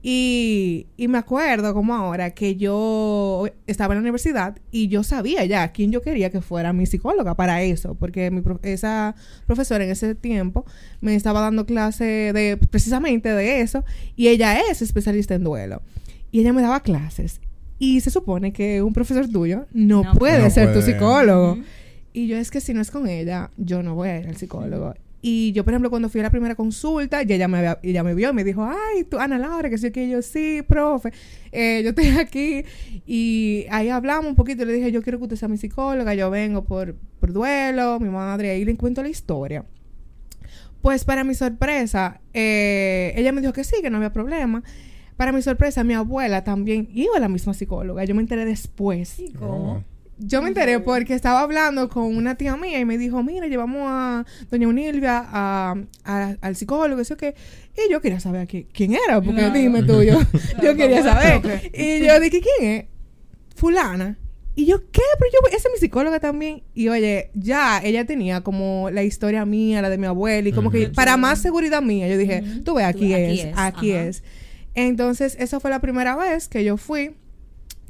Y, 0.10 0.88
y 0.96 1.10
me 1.10 1.18
acuerdo 1.18 1.74
como 1.74 1.94
ahora 1.94 2.30
que 2.32 2.56
yo 2.56 3.46
estaba 3.68 3.94
en 3.94 3.98
la 3.98 4.02
universidad 4.04 4.58
y 4.72 4.88
yo 4.88 5.04
sabía 5.04 5.44
ya 5.44 5.74
quién 5.74 5.92
yo 5.92 6.02
quería 6.02 6.30
que 6.30 6.40
fuera 6.40 6.72
mi 6.72 6.86
psicóloga 6.86 7.36
para 7.36 7.62
eso, 7.62 7.94
porque 7.96 8.32
mi 8.32 8.40
prof- 8.40 8.64
esa 8.64 9.16
profesora 9.48 9.84
en 9.84 9.90
ese 9.92 10.16
tiempo 10.16 10.64
me 11.02 11.14
estaba 11.14 11.42
dando 11.42 11.66
clase 11.66 12.32
de 12.32 12.56
precisamente 12.56 13.34
de 13.34 13.60
eso 13.60 13.84
y 14.16 14.30
ella 14.30 14.58
es 14.72 14.82
especialista 14.82 15.36
en 15.36 15.44
duelo. 15.44 15.82
Y 16.32 16.40
ella 16.40 16.54
me 16.54 16.62
daba 16.62 16.80
clases. 16.80 17.42
Y 17.78 18.00
se 18.00 18.10
supone 18.10 18.54
que 18.54 18.82
un 18.82 18.94
profesor 18.94 19.28
tuyo 19.28 19.66
no, 19.74 20.04
No 20.06 20.14
puede 20.14 20.44
No 20.44 20.50
ser 20.50 20.74
tu 20.74 20.82
psicólogo. 20.82 21.58
Y 22.14 22.28
yo 22.28 22.38
es 22.38 22.50
que 22.50 22.62
si 22.62 22.74
no 22.74 22.80
es 22.80 22.92
con 22.92 23.10
ella, 23.10 23.52
yo 23.58 23.84
no 23.84 23.94
voy 23.94 24.08
a 24.08 24.20
ir 24.22 24.28
al 24.30 24.38
psicólogo. 24.38 24.94
Y 25.22 25.52
yo, 25.54 25.64
por 25.64 25.74
ejemplo, 25.74 25.90
cuando 25.90 26.10
fui 26.10 26.20
a 26.22 26.24
la 26.24 26.30
primera 26.30 26.54
consulta, 26.56 27.22
ella 27.22 27.48
me, 27.48 27.58
había- 27.58 28.04
me 28.04 28.14
vio 28.14 28.30
y 28.30 28.34
me 28.34 28.44
dijo, 28.44 28.64
ay, 28.64 29.04
tú, 29.04 29.18
Ana 29.18 29.38
Laura, 29.40 29.70
que 29.70 29.78
sí, 29.78 29.90
que 29.92 30.08
yo, 30.08 30.22
sí, 30.22 30.62
profe, 30.68 31.12
eh, 31.52 31.82
yo 31.84 31.90
estoy 31.90 32.10
aquí. 32.20 32.64
Y 33.08 33.66
ahí 33.72 33.90
hablamos 33.90 34.28
un 34.28 34.36
poquito, 34.36 34.64
le 34.64 34.74
dije, 34.74 34.92
yo 34.92 35.02
quiero 35.02 35.18
que 35.18 35.24
usted 35.24 35.36
sea 35.38 35.48
mi 35.48 35.58
psicóloga, 35.58 36.14
yo 36.14 36.30
vengo 36.30 36.64
por, 36.66 36.96
por 37.20 37.34
duelo, 37.34 38.00
mi 38.00 38.10
madre, 38.10 38.52
ahí 38.52 38.64
le 38.64 38.76
cuento 38.76 39.02
la 39.02 39.10
historia. 39.10 39.66
Pues 40.82 41.04
para 41.04 41.24
mi 41.24 41.34
sorpresa, 41.34 42.22
eh, 42.34 43.12
ella 43.16 43.32
me 43.32 43.42
dijo 43.42 43.54
que 43.54 43.64
sí, 43.64 43.78
que 43.82 43.90
no 43.90 43.98
había 43.98 44.14
problema. 44.14 44.64
Para 45.18 45.32
mi 45.32 45.42
sorpresa, 45.42 45.84
mi 45.84 45.96
abuela 45.96 46.44
también 46.44 46.90
iba 46.94 47.18
a 47.18 47.20
la 47.20 47.28
misma 47.28 47.56
psicóloga. 47.56 48.06
Yo 48.06 48.14
me 48.14 48.22
enteré 48.22 48.46
después. 48.46 49.18
Oh. 49.42 49.82
Yo 50.20 50.42
me 50.42 50.48
enteré 50.48 50.80
porque 50.80 51.14
estaba 51.14 51.42
hablando 51.42 51.90
con 51.90 52.16
una 52.18 52.36
tía 52.36 52.58
mía 52.58 52.80
y 52.80 52.86
me 52.86 52.98
dijo, 52.98 53.22
mira, 53.24 53.48
llevamos 53.48 53.84
a 53.86 54.26
doña 54.50 54.68
Unilvia 54.68 55.24
a, 55.28 55.76
a- 56.04 56.36
al 56.42 56.56
psicólogo, 56.56 57.00
eso 57.02 57.16
que... 57.18 57.36
Y 57.76 57.92
yo 57.92 58.02
quería 58.02 58.20
saber 58.20 58.48
qui- 58.48 58.66
quién 58.74 58.94
era, 58.94 59.22
porque 59.22 59.40
Claro. 59.42 59.54
dime 59.54 59.84
tú, 59.84 60.02
yo, 60.02 60.20
yo 60.64 60.76
quería 60.76 61.04
saber. 61.04 61.72
Y 61.74 62.06
yo 62.06 62.20
dije, 62.20 62.42
¿quién 62.42 62.72
es? 62.72 62.86
Fulana. 63.56 64.18
Y 64.56 64.66
yo, 64.66 64.80
¿qué? 64.92 65.02
Pero 65.20 65.32
yo, 65.34 65.48
esa 65.56 65.68
es 65.68 65.74
mi 65.74 65.80
psicóloga 65.80 66.20
también. 66.20 66.64
Y 66.74 66.88
oye, 66.90 67.30
ya 67.36 67.80
ella 67.84 68.06
tenía 68.06 68.42
como 68.42 68.90
la 68.90 69.04
historia 69.04 69.46
mía, 69.46 69.84
la 69.84 69.90
de 69.92 70.00
mi 70.00 70.08
abuela, 70.08 70.50
y 70.50 70.52
como 70.52 70.72
que 70.72 70.88
para 70.90 71.16
más 71.16 71.40
seguridad 71.40 71.84
mía, 71.84 72.08
yo 72.08 72.18
dije, 72.18 72.42
tú 72.66 72.74
ves, 72.74 72.86
aquí, 72.86 73.10
Tú- 73.10 73.16
es, 73.16 73.48
aquí 73.56 73.92
es. 73.92 74.24
Entonces, 74.74 75.36
esa 75.40 75.60
fue 75.60 75.70
la 75.70 75.80
primera 75.80 76.16
vez 76.16 76.48
que 76.48 76.64
yo 76.64 76.78
fui 76.78 77.16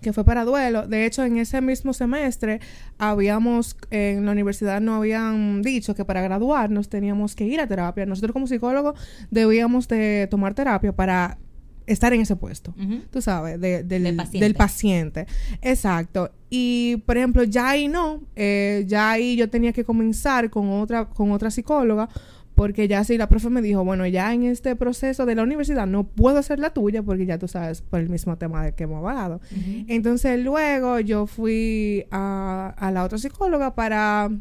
que 0.01 0.13
fue 0.13 0.23
para 0.23 0.45
duelo. 0.45 0.87
De 0.87 1.05
hecho, 1.05 1.23
en 1.23 1.37
ese 1.37 1.59
mismo 1.61 1.93
semestre 1.93 2.59
habíamos, 2.97 3.75
en 3.89 4.25
la 4.25 4.31
universidad 4.31 4.81
nos 4.81 4.97
habían 4.97 5.61
dicho 5.61 5.95
que 5.95 6.05
para 6.05 6.21
graduarnos 6.21 6.89
teníamos 6.89 7.35
que 7.35 7.45
ir 7.45 7.59
a 7.59 7.67
terapia. 7.67 8.05
Nosotros 8.05 8.31
como 8.33 8.47
psicólogos 8.47 8.99
debíamos 9.31 9.87
de 9.87 10.27
tomar 10.29 10.53
terapia 10.53 10.91
para 10.95 11.37
estar 11.85 12.11
en 12.13 12.21
ese 12.21 12.35
puesto. 12.35 12.73
Tú 13.11 13.21
sabes, 13.21 13.59
de- 13.61 13.83
del, 13.83 14.03
Del 14.03 14.15
paciente. 14.17 14.45
del 14.45 14.55
paciente. 14.55 15.25
Exacto. 15.61 16.31
Y, 16.49 16.97
por 17.05 17.17
ejemplo, 17.17 17.43
ya 17.43 17.69
ahí 17.69 17.87
no. 17.87 18.21
eh, 18.35 18.83
ya 18.87 19.11
ahí 19.11 19.35
yo 19.35 19.49
tenía 19.49 19.71
que 19.73 19.83
comenzar 19.83 20.49
con 20.49 20.69
otra, 20.69 21.05
con 21.05 21.31
otra 21.31 21.49
psicóloga. 21.51 22.09
Porque 22.57 22.87
ya 22.87 23.03
sí, 23.03 23.19
la 23.19 23.29
profe 23.29 23.51
me 23.51 23.61
dijo, 23.61 23.85
bueno, 23.85 24.07
ya 24.07 24.33
en 24.33 24.41
este 24.41 24.75
proceso 24.75 25.27
de 25.27 25.35
la 25.35 25.43
universidad 25.43 25.85
no 25.85 26.05
puedo 26.07 26.39
hacer 26.39 26.57
la 26.57 26.71
tuya 26.71 27.03
porque 27.03 27.27
ya 27.27 27.37
tú 27.37 27.47
sabes 27.47 27.83
por 27.83 27.99
el 27.99 28.09
mismo 28.09 28.35
tema 28.39 28.65
de 28.65 28.71
que 28.73 28.85
hemos 28.85 29.05
hablado. 29.05 29.39
Entonces 29.87 30.39
luego 30.43 30.99
yo 30.99 31.27
fui 31.27 32.05
a, 32.09 32.73
a 32.75 32.91
la 32.91 33.03
otra 33.03 33.19
psicóloga 33.19 33.75
para, 33.75 34.31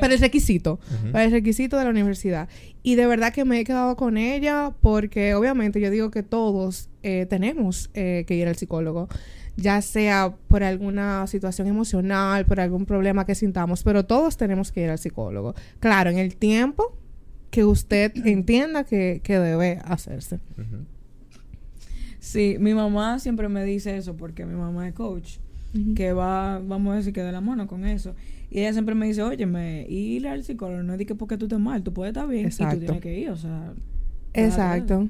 para 0.00 0.14
el 0.14 0.18
requisito, 0.20 0.80
Ujú. 1.02 1.12
para 1.12 1.22
el 1.24 1.30
requisito 1.30 1.78
de 1.78 1.84
la 1.84 1.90
universidad. 1.90 2.48
Y 2.82 2.96
de 2.96 3.06
verdad 3.06 3.32
que 3.32 3.44
me 3.44 3.60
he 3.60 3.64
quedado 3.64 3.94
con 3.94 4.16
ella 4.16 4.72
porque 4.80 5.36
obviamente 5.36 5.80
yo 5.80 5.88
digo 5.92 6.10
que 6.10 6.24
todos 6.24 6.88
eh, 7.04 7.26
tenemos 7.30 7.90
eh, 7.94 8.24
que 8.26 8.34
ir 8.34 8.48
al 8.48 8.56
psicólogo, 8.56 9.08
ya 9.56 9.80
sea 9.82 10.34
por 10.48 10.64
alguna 10.64 11.28
situación 11.28 11.68
emocional, 11.68 12.44
por 12.44 12.58
algún 12.58 12.86
problema 12.86 13.24
que 13.24 13.36
sintamos, 13.36 13.84
pero 13.84 14.04
todos 14.04 14.36
tenemos 14.36 14.72
que 14.72 14.82
ir 14.82 14.90
al 14.90 14.98
psicólogo. 14.98 15.54
Claro, 15.78 16.10
en 16.10 16.18
el 16.18 16.34
tiempo 16.34 16.96
que 17.56 17.64
usted 17.64 18.12
entienda 18.26 18.84
que, 18.84 19.22
que 19.24 19.38
debe 19.38 19.80
hacerse. 19.82 20.40
Sí, 22.18 22.56
mi 22.60 22.74
mamá 22.74 23.18
siempre 23.18 23.48
me 23.48 23.64
dice 23.64 23.96
eso 23.96 24.14
porque 24.14 24.44
mi 24.44 24.54
mamá 24.54 24.86
es 24.86 24.92
coach, 24.92 25.38
que 25.94 26.12
va, 26.12 26.58
vamos 26.58 26.92
a 26.92 26.96
decir 26.98 27.14
que 27.14 27.22
de 27.22 27.32
la 27.32 27.40
mano 27.40 27.66
con 27.66 27.86
eso. 27.86 28.14
Y 28.50 28.60
ella 28.60 28.74
siempre 28.74 28.94
me 28.94 29.06
dice, 29.06 29.22
óyeme, 29.22 29.86
ir 29.88 30.28
al 30.28 30.44
psicólogo 30.44 30.82
no 30.82 30.92
es 30.92 30.98
de 30.98 31.06
que 31.06 31.14
porque 31.14 31.38
tú 31.38 31.46
estés 31.46 31.58
mal, 31.58 31.82
tú 31.82 31.94
puedes 31.94 32.10
estar 32.10 32.28
bien 32.28 32.42
y 32.42 32.48
Exacto. 32.48 32.74
tú 32.74 32.80
tienes 32.80 33.00
que 33.00 33.18
ir, 33.20 33.30
o 33.30 33.38
sea. 33.38 33.72
Exacto. 34.34 35.08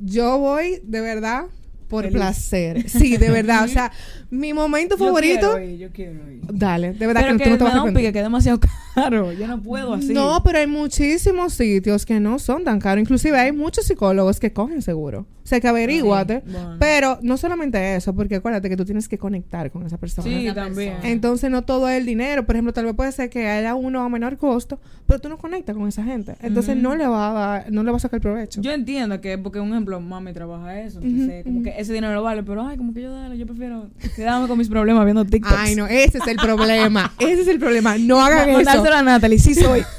Yo 0.00 0.38
voy 0.38 0.80
de 0.82 1.02
verdad 1.02 1.44
por 1.92 2.04
Feliz. 2.04 2.16
placer. 2.16 2.88
Sí, 2.88 3.16
de 3.18 3.30
verdad. 3.30 3.64
o 3.64 3.68
sea, 3.68 3.92
mi 4.30 4.52
momento 4.52 4.96
Yo 4.98 5.04
favorito. 5.04 5.52
quiero 5.52 5.60
ir, 5.70 5.78
yo 5.78 5.90
quiero 5.92 6.30
ir. 6.30 6.40
Dale, 6.52 6.92
de 6.94 7.06
verdad 7.06 7.20
Pero 7.22 7.36
que, 7.36 7.44
que, 7.44 7.44
tú 7.44 7.50
no 7.50 7.58
te 7.58 7.64
vas 7.64 7.74
a 7.76 7.84
pique, 7.92 8.12
que 8.12 8.18
es 8.18 8.24
demasiado 8.24 8.58
caro. 8.94 9.32
Yo 9.32 9.46
no 9.46 9.62
puedo 9.62 9.92
así. 9.94 10.12
No, 10.12 10.42
pero 10.42 10.58
hay 10.58 10.66
muchísimos 10.66 11.54
sitios 11.54 12.04
que 12.06 12.18
no 12.20 12.38
son 12.38 12.64
tan 12.64 12.80
caros. 12.80 13.02
Inclusive 13.02 13.38
hay 13.38 13.52
muchos 13.52 13.84
psicólogos 13.86 14.40
que 14.40 14.52
cogen 14.52 14.82
seguro. 14.82 15.26
O 15.44 15.46
sea, 15.46 15.60
que 15.60 15.66
averíguate. 15.68 16.42
bueno. 16.46 16.76
Pero 16.78 17.18
no 17.22 17.36
solamente 17.36 17.96
eso, 17.96 18.14
porque 18.14 18.36
acuérdate 18.36 18.68
que 18.68 18.76
tú 18.76 18.84
tienes 18.84 19.08
que 19.08 19.18
conectar 19.18 19.70
con 19.70 19.84
esa 19.84 19.98
persona. 19.98 20.26
Sí, 20.28 20.48
también. 20.54 20.94
Entonces 21.02 21.50
no 21.50 21.62
todo 21.62 21.88
es 21.88 21.98
el 21.98 22.06
dinero. 22.06 22.46
Por 22.46 22.54
ejemplo, 22.54 22.72
tal 22.72 22.84
vez 22.86 22.94
puede 22.94 23.10
ser 23.12 23.28
que 23.28 23.48
haya 23.48 23.74
uno 23.74 24.02
a 24.02 24.08
menor 24.08 24.38
costo, 24.38 24.78
pero 25.06 25.20
tú 25.20 25.28
no 25.28 25.36
conectas 25.38 25.74
con 25.76 25.88
esa 25.88 26.04
gente. 26.04 26.36
Entonces 26.42 26.76
no 26.76 26.94
le 26.94 27.06
va 27.06 27.30
a 27.30 27.32
dar- 27.32 27.72
no 27.72 27.82
le 27.82 27.90
va 27.90 27.96
a 27.96 28.00
sacar 28.00 28.20
provecho. 28.20 28.60
Yo 28.62 28.70
entiendo 28.72 29.20
que, 29.20 29.36
porque 29.36 29.58
un 29.58 29.70
ejemplo, 29.72 30.00
mami 30.00 30.32
trabaja 30.32 30.80
eso, 30.80 31.00
entonces 31.02 31.40
Ujú, 31.44 31.50
como 31.52 31.62
que 31.64 31.74
ese 31.82 31.92
dinero 31.92 32.14
lo 32.14 32.22
vale, 32.22 32.42
pero 32.42 32.66
ay, 32.66 32.76
como 32.76 32.92
que 32.94 33.02
yo 33.02 33.12
dale, 33.12 33.36
yo 33.36 33.46
prefiero 33.46 33.90
quedarme 34.16 34.48
con 34.48 34.58
mis 34.58 34.68
problemas 34.68 35.04
viendo 35.04 35.24
TikTok. 35.24 35.52
Ay, 35.56 35.74
no, 35.74 35.86
ese 35.86 36.18
es 36.18 36.26
el 36.26 36.36
problema. 36.36 37.12
ese 37.18 37.42
es 37.42 37.48
el 37.48 37.58
problema. 37.58 37.98
No 37.98 38.20
hagan 38.20 38.48
eso. 38.48 38.58
Mandárselo 38.58 38.96
a 38.96 39.02
Natalie, 39.02 39.38
sí 39.38 39.54
soy. 39.54 39.82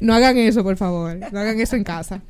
No 0.00 0.12
hagan 0.12 0.36
eso, 0.36 0.62
por 0.62 0.76
favor. 0.76 1.18
No 1.32 1.38
hagan 1.38 1.60
eso 1.60 1.76
en 1.76 1.84
casa. 1.84 2.22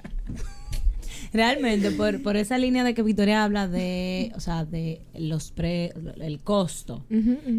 Realmente, 1.32 1.90
por, 1.90 2.22
por 2.22 2.36
esa 2.36 2.58
línea 2.58 2.84
de 2.84 2.94
que 2.94 3.02
Victoria 3.02 3.42
habla 3.42 3.66
de, 3.66 4.30
o 4.36 4.40
sea, 4.40 4.64
de 4.64 5.00
los 5.18 5.50
pre, 5.50 5.92
el 6.20 6.38
costo 6.38 7.04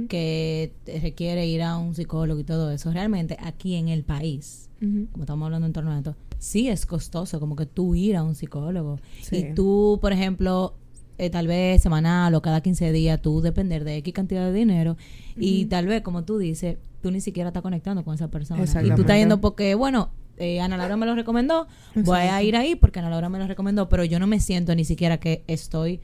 que 0.08 0.72
requiere 1.02 1.46
ir 1.46 1.62
a 1.62 1.78
un 1.78 1.94
psicólogo 1.94 2.40
y 2.40 2.46
todo 2.46 2.72
eso, 2.72 2.92
realmente 2.92 3.38
aquí 3.42 3.76
en 3.76 3.90
el 3.90 4.04
país, 4.04 4.70
como 4.80 5.24
estamos 5.24 5.46
hablando 5.46 5.68
en 5.68 5.74
torno 5.74 5.92
a 5.92 5.98
esto, 5.98 6.16
sí 6.40 6.70
es 6.70 6.86
costoso 6.86 7.42
como 7.42 7.58
que 7.58 7.66
tú 7.66 7.96
ir 7.96 8.16
a 8.16 8.24
un 8.24 8.36
psicólogo. 8.36 9.00
Sí. 9.22 9.38
Y 9.38 9.54
tú, 9.54 10.00
por 10.02 10.14
ejemplo, 10.14 10.76
eh, 11.18 11.30
tal 11.30 11.48
vez 11.48 11.82
semanal 11.82 12.34
o 12.36 12.42
cada 12.42 12.62
15 12.62 12.92
días, 12.92 13.22
tú 13.22 13.42
depender 13.42 13.84
de 13.84 13.98
X 13.98 14.14
cantidad 14.14 14.46
de 14.46 14.54
dinero. 14.54 14.98
Y 15.38 15.66
tal 15.66 15.88
vez, 15.88 16.02
como 16.02 16.24
tú 16.24 16.38
dices, 16.38 16.78
tú 17.02 17.12
ni 17.12 17.22
siquiera 17.22 17.50
estás 17.50 17.64
conectando 17.64 18.04
con 18.04 18.16
esa 18.16 18.30
persona. 18.30 18.64
Y 18.64 18.92
tú 18.96 19.02
estás 19.02 19.18
yendo 19.18 19.42
porque, 19.42 19.76
bueno, 19.76 20.10
eh, 20.38 20.60
Ana 20.60 20.78
Laura 20.78 20.98
me 20.98 21.06
lo 21.06 21.16
recomendó, 21.16 21.68
voy 21.96 22.20
a 22.20 22.44
ir 22.44 22.56
ahí 22.56 22.76
porque 22.76 23.00
Ana 23.00 23.10
Laura 23.10 23.30
me 23.30 23.40
lo 23.40 23.48
recomendó, 23.48 23.88
pero 23.88 24.04
yo 24.04 24.20
no 24.20 24.28
me 24.28 24.40
siento 24.40 24.76
ni 24.76 24.84
siquiera 24.84 25.18
que 25.18 25.44
estoy 25.48 26.02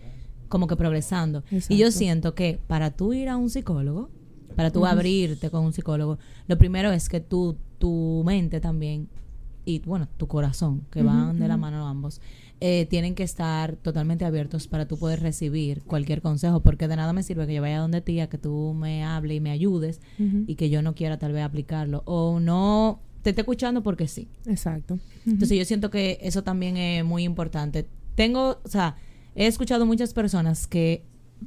como 0.47 0.67
que 0.67 0.75
progresando. 0.75 1.43
Y 1.69 1.77
yo 1.77 1.91
siento 1.91 2.35
que 2.35 2.59
para 2.67 2.91
tú 2.91 3.13
ir 3.13 3.29
a 3.29 3.37
un 3.37 3.49
psicólogo, 3.49 4.09
para 4.55 4.71
tú 4.71 4.85
abrirte 4.85 5.49
con 5.49 5.65
un 5.65 5.73
psicólogo, 5.73 6.17
lo 6.47 6.57
primero 6.57 6.91
es 6.91 7.09
que 7.09 7.19
tú, 7.19 7.57
tu 7.79 8.21
mente 8.25 8.59
también 8.59 9.07
y 9.65 9.79
bueno, 9.79 10.07
tu 10.17 10.27
corazón, 10.27 10.85
que 10.91 11.03
van 11.03 11.39
de 11.39 11.47
la 11.47 11.57
mano 11.57 11.87
ambos, 11.87 12.21
eh, 12.63 12.85
tienen 12.89 13.15
que 13.15 13.23
estar 13.23 13.75
totalmente 13.75 14.23
abiertos 14.23 14.67
para 14.67 14.87
tú 14.87 14.97
poder 14.99 15.19
recibir 15.19 15.81
cualquier 15.81 16.21
consejo, 16.21 16.61
porque 16.61 16.87
de 16.87 16.95
nada 16.95 17.11
me 17.11 17.23
sirve 17.23 17.47
que 17.47 17.55
yo 17.55 17.61
vaya 17.61 17.79
donde 17.79 18.01
ti, 18.01 18.19
a 18.19 18.29
que 18.29 18.37
tú 18.37 18.75
me 18.75 19.03
hable 19.03 19.33
y 19.33 19.39
me 19.39 19.49
ayudes 19.49 19.99
y 20.19 20.53
que 20.53 20.69
yo 20.69 20.83
no 20.83 20.93
quiera 20.93 21.17
tal 21.17 21.33
vez 21.33 21.43
aplicarlo 21.43 22.03
o 22.05 22.39
no 22.39 23.01
te 23.23 23.31
esté 23.31 23.41
escuchando 23.41 23.81
porque 23.81 24.07
sí. 24.07 24.27
Exacto. 24.45 24.99
Entonces 25.25 25.57
yo 25.57 25.65
siento 25.65 25.89
que 25.89 26.19
eso 26.21 26.43
también 26.43 26.77
es 26.77 27.03
muy 27.03 27.23
importante. 27.23 27.87
Tengo, 28.13 28.59
o 28.63 28.69
sea, 28.69 28.95
he 29.33 29.47
escuchado 29.47 29.87
muchas 29.87 30.13
personas 30.13 30.67
que 30.67 31.03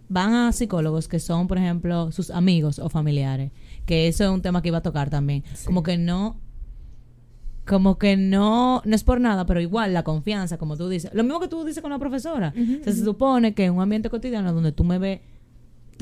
van 0.08 0.34
a 0.34 0.52
psicólogos 0.52 1.06
que 1.06 1.20
son, 1.20 1.46
por 1.46 1.58
ejemplo, 1.58 2.10
sus 2.10 2.30
amigos 2.30 2.80
o 2.80 2.88
familiares, 2.88 3.52
que 3.86 4.08
eso 4.08 4.24
es 4.24 4.30
un 4.30 4.42
tema 4.42 4.62
que 4.62 4.68
iba 4.68 4.78
a 4.78 4.82
tocar 4.82 5.10
también. 5.10 5.44
Como 5.64 5.84
que 5.84 5.96
no, 5.96 6.40
como 7.66 7.96
que 7.98 8.16
no, 8.16 8.82
no 8.84 8.94
es 8.94 9.04
por 9.04 9.20
nada, 9.20 9.46
pero 9.46 9.60
igual 9.60 9.94
la 9.94 10.02
confianza, 10.04 10.58
como 10.58 10.76
tú 10.76 10.88
dices, 10.88 11.10
lo 11.14 11.22
mismo 11.24 11.40
que 11.40 11.48
tú 11.48 11.64
dices 11.64 11.80
con 11.82 11.90
la 11.90 11.98
profesora. 11.98 12.52
o 12.80 12.84
sea, 12.84 12.92
se 12.92 13.04
supone 13.04 13.54
que 13.54 13.64
en 13.64 13.74
un 13.74 13.80
ambiente 13.82 14.10
cotidiano 14.10 14.52
donde 14.52 14.72
tú 14.72 14.84
me 14.84 14.98
ves 14.98 15.20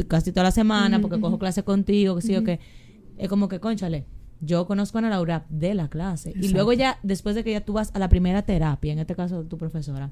casi 0.08 0.32
toda 0.32 0.44
la 0.44 0.50
semana 0.50 0.96
porque 1.00 1.20
cojo 1.20 1.38
clases 1.38 1.64
contigo, 1.64 2.16
que 2.16 2.22
sí 2.22 2.34
o 2.36 2.42
que 2.44 2.58
es 3.18 3.28
como 3.28 3.48
que, 3.48 3.60
conchale, 3.60 4.04
yo 4.40 4.66
conozco 4.66 4.98
a 4.98 5.00
Ana 5.00 5.10
Laura 5.10 5.46
de 5.50 5.74
la 5.74 5.88
clase. 5.88 6.32
Y 6.34 6.48
luego 6.54 6.72
ya, 6.72 6.98
después 7.04 7.36
de 7.36 7.44
que 7.44 7.52
ya 7.52 7.60
tú 7.64 7.74
vas 7.74 7.90
a 7.94 7.98
la 8.00 8.08
primera 8.08 8.42
terapia, 8.42 8.92
en 8.92 8.98
este 8.98 9.14
caso 9.14 9.44
tu 9.44 9.56
profesora, 9.58 10.10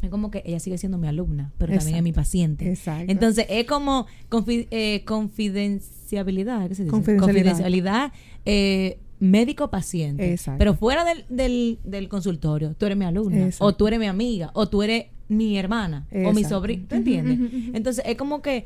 es 0.00 0.08
como 0.10 0.30
que 0.30 0.42
ella 0.46 0.60
sigue 0.60 0.78
siendo 0.78 0.96
mi 0.96 1.08
alumna, 1.08 1.52
pero 1.58 1.72
también 1.80 1.96
es 1.98 2.02
mi 2.04 2.12
paciente. 2.12 2.70
Exacto. 2.70 3.10
Entonces, 3.12 3.44
es 3.50 3.66
como 3.66 4.06
confi- 4.30 4.68
eh, 4.70 5.04
confidenciabilidad, 5.04 6.68
¿qué 6.68 6.74
se 6.74 6.84
dice? 6.84 6.90
Confidencialidad. 7.20 8.12
eh, 8.44 8.98
médico-paciente. 9.20 10.32
Exacto. 10.32 10.58
Pero 10.58 10.74
fuera 10.74 11.04
del, 11.04 11.24
del, 11.28 11.78
del 11.84 12.08
consultorio, 12.08 12.74
tú 12.74 12.86
eres 12.86 12.98
mi 12.98 13.04
alumna, 13.04 13.46
Exacto. 13.46 13.64
o 13.66 13.74
tú 13.74 13.86
eres 13.88 13.98
mi 13.98 14.06
amiga, 14.06 14.50
o 14.54 14.68
tú 14.68 14.82
eres 14.82 15.06
mi 15.28 15.58
hermana, 15.58 16.06
o 16.10 16.32
mi 16.32 16.42
Exacto. 16.42 16.48
sobrina, 16.48 16.82
¿tú 16.88 16.94
Ujú, 16.94 16.98
entiendes? 16.98 17.38
Entonces, 17.74 18.04
es 18.06 18.16
como 18.16 18.40
que 18.42 18.64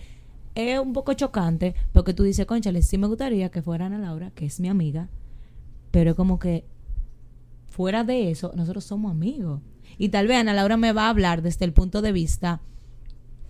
es 0.55 0.79
un 0.79 0.93
poco 0.93 1.13
chocante, 1.15 1.75
porque 1.93 2.15
tú 2.15 2.23
dices, 2.23 2.47
conchale, 2.47 2.83
sí 2.83 2.99
me 2.99 3.07
gustaría 3.07 3.51
que 3.51 3.63
fuera 3.63 3.87
Ana 3.87 3.99
Laura, 3.99 4.31
que 4.35 4.47
es 4.47 4.61
mi 4.61 4.69
amiga, 4.69 5.09
pero 5.91 6.11
es 6.11 6.17
como 6.17 6.39
que 6.39 6.65
fuera 7.69 8.05
de 8.05 8.31
eso, 8.31 8.53
nosotros 8.55 8.85
somos 8.85 9.11
amigos. 9.11 9.61
Y 9.99 10.11
tal 10.11 10.27
vez 10.27 10.39
Ana 10.39 10.53
Laura 10.53 10.77
me 10.77 10.93
va 10.93 11.07
a 11.07 11.11
hablar 11.11 11.43
desde 11.43 11.65
el 11.65 11.73
punto 11.73 12.03
de 12.03 12.13
vista 12.13 12.61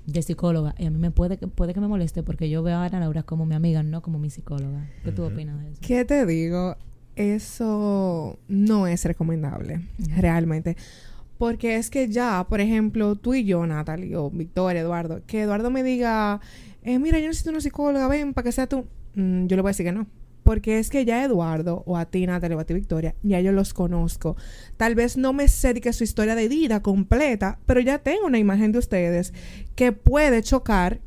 de 0.07 0.23
psicóloga. 0.23 0.75
Y 0.79 0.87
a 0.87 0.91
mí 0.91 0.99
me 0.99 1.11
puede 1.11 1.39
que, 1.39 1.47
puede 1.47 1.75
que 1.75 1.81
me 1.81 1.87
moleste 1.89 2.23
porque 2.23 2.49
yo 2.51 2.63
veo 2.63 2.79
a 2.79 2.85
Ana 2.85 3.01
Laura 3.01 3.23
como 3.23 3.47
mi 3.47 3.55
amiga, 3.55 3.83
no 3.83 4.03
como 4.03 4.19
mi 4.19 4.31
psicóloga. 4.31 4.89
¿Qué 5.05 5.13
tú 5.13 5.25
opinas 5.25 5.61
de 5.61 5.71
eso? 5.71 5.81
¿Qué 5.81 6.05
te 6.05 6.27
digo? 6.27 6.77
Eso 7.17 8.39
no 8.49 8.87
es 8.87 9.05
recomendable, 9.05 9.81
realmente. 10.17 10.77
Porque 11.39 11.77
es 11.77 11.91
que 11.91 12.09
ya, 12.09 12.47
por 12.49 12.61
ejemplo, 12.61 13.17
tú 13.17 13.35
y 13.35 13.45
yo, 13.45 13.67
Natalie, 13.67 14.17
o 14.17 14.31
Victoria, 14.31 14.83
Eduardo, 14.83 15.23
que 15.27 15.43
Eduardo 15.43 15.71
me 15.71 15.83
diga, 15.83 16.41
eh, 16.83 16.99
mira, 16.99 17.19
yo 17.19 17.27
necesito 17.27 17.51
una 17.51 17.61
psicóloga, 17.61 18.09
ven, 18.09 18.33
para 18.33 18.45
que 18.45 18.53
sea 18.53 18.67
tú. 18.67 18.87
Mm, 19.15 19.47
yo 19.47 19.57
le 19.57 19.63
voy 19.63 19.71
a 19.71 19.73
decir 19.73 19.87
que 19.87 19.93
no. 19.93 20.07
Porque 20.43 20.79
es 20.79 20.91
que 20.91 21.05
ya 21.05 21.23
Eduardo, 21.25 21.85
o 21.87 21.97
a 21.97 22.07
ti, 22.07 22.27
Natalie, 22.27 22.57
o 22.57 22.61
a 22.61 22.65
ti, 22.65 22.75
Victoria, 22.75 23.15
ya 23.23 23.41
yo 23.41 23.53
los 23.53 23.75
conozco. 23.75 24.37
Tal 24.77 24.95
vez 24.95 25.17
no 25.17 25.33
me 25.33 25.49
sé 25.49 25.75
de 25.75 25.81
que 25.81 25.93
su 25.93 26.03
historia 26.05 26.35
de 26.35 26.49
vida 26.49 26.81
completa, 26.81 27.59
pero 27.67 27.81
ya 27.81 27.99
tengo 27.99 28.27
una 28.27 28.39
imagen 28.39 28.73
de 28.73 28.79
ustedes 28.79 29.33
que 29.77 29.93
puede 29.93 30.43
chocar 30.43 31.01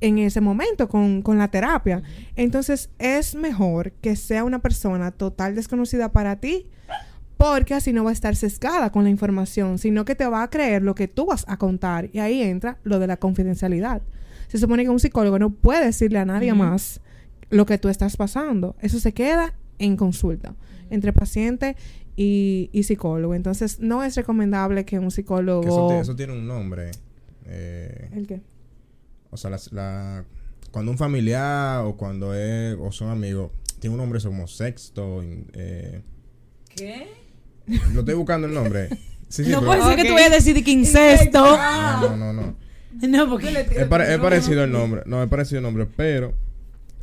en 0.00 0.18
ese 0.18 0.40
momento 0.40 0.88
con, 0.88 1.22
con 1.22 1.38
la 1.38 1.48
terapia. 1.48 2.02
Entonces 2.36 2.90
es 2.98 3.34
mejor 3.34 3.92
que 3.92 4.16
sea 4.16 4.44
una 4.44 4.60
persona 4.60 5.10
total 5.10 5.54
desconocida 5.54 6.10
para 6.12 6.36
ti 6.36 6.66
porque 7.36 7.72
así 7.74 7.92
no 7.92 8.04
va 8.04 8.10
a 8.10 8.12
estar 8.12 8.36
sesgada 8.36 8.92
con 8.92 9.04
la 9.04 9.10
información, 9.10 9.78
sino 9.78 10.04
que 10.04 10.14
te 10.14 10.26
va 10.26 10.42
a 10.42 10.50
creer 10.50 10.82
lo 10.82 10.94
que 10.94 11.08
tú 11.08 11.24
vas 11.26 11.44
a 11.48 11.56
contar. 11.56 12.10
Y 12.12 12.18
ahí 12.18 12.42
entra 12.42 12.78
lo 12.82 12.98
de 12.98 13.06
la 13.06 13.16
confidencialidad. 13.16 14.02
Se 14.48 14.58
supone 14.58 14.82
que 14.82 14.90
un 14.90 15.00
psicólogo 15.00 15.38
no 15.38 15.50
puede 15.50 15.86
decirle 15.86 16.18
a 16.18 16.24
nadie 16.26 16.52
más 16.54 17.00
lo 17.48 17.64
que 17.66 17.78
tú 17.78 17.88
estás 17.88 18.16
pasando. 18.16 18.76
Eso 18.80 19.00
se 19.00 19.12
queda 19.14 19.54
en 19.78 19.96
consulta 19.96 20.54
entre 20.90 21.12
paciente 21.14 21.76
y, 22.14 22.68
y 22.72 22.82
psicólogo. 22.82 23.34
Entonces 23.34 23.80
no 23.80 24.02
es 24.04 24.16
recomendable 24.16 24.84
que 24.84 24.98
un 24.98 25.10
psicólogo... 25.10 25.62
Que 25.62 25.68
eso, 25.68 25.88
ti- 25.88 25.94
eso 25.94 26.16
tiene 26.16 26.32
un 26.34 26.46
nombre. 26.46 26.90
Eh, 27.46 28.10
¿El 28.12 28.26
qué? 28.26 28.42
O 29.30 29.36
sea, 29.36 29.50
la, 29.70 30.24
cuando 30.70 30.92
un 30.92 30.98
familiar 30.98 31.84
o 31.84 31.96
cuando 31.96 32.34
es, 32.34 32.76
o 32.80 32.92
son 32.92 33.10
amigos, 33.10 33.50
tiene 33.78 33.94
un 33.94 34.00
nombre 34.00 34.18
eso 34.18 34.28
como 34.28 34.46
sexto. 34.46 35.22
eh, 35.54 36.02
¿Qué? 36.74 37.08
lo 37.92 38.00
estoy 38.00 38.14
buscando 38.14 38.46
el 38.46 38.54
nombre. 38.54 38.88
Sí, 39.30 39.44
sí, 39.44 39.52
no 39.52 39.64
puede 39.64 39.80
ser 39.80 39.94
que 39.94 40.06
tú 40.06 40.14
vayas 40.14 40.32
a 40.32 40.34
decir 40.34 40.64
que 40.64 40.72
incesto. 40.72 41.40
No, 41.40 42.16
no, 42.16 42.16
no, 42.16 42.32
no. 42.32 42.56
No, 43.08 43.30
porque... 43.30 43.48
Es, 43.76 43.86
pare- 43.86 44.12
es 44.12 44.18
parecido 44.18 44.64
el 44.64 44.72
nombre. 44.72 45.02
No, 45.06 45.22
es 45.22 45.28
parecido 45.28 45.58
el 45.58 45.62
nombre, 45.62 45.86
pero 45.86 46.34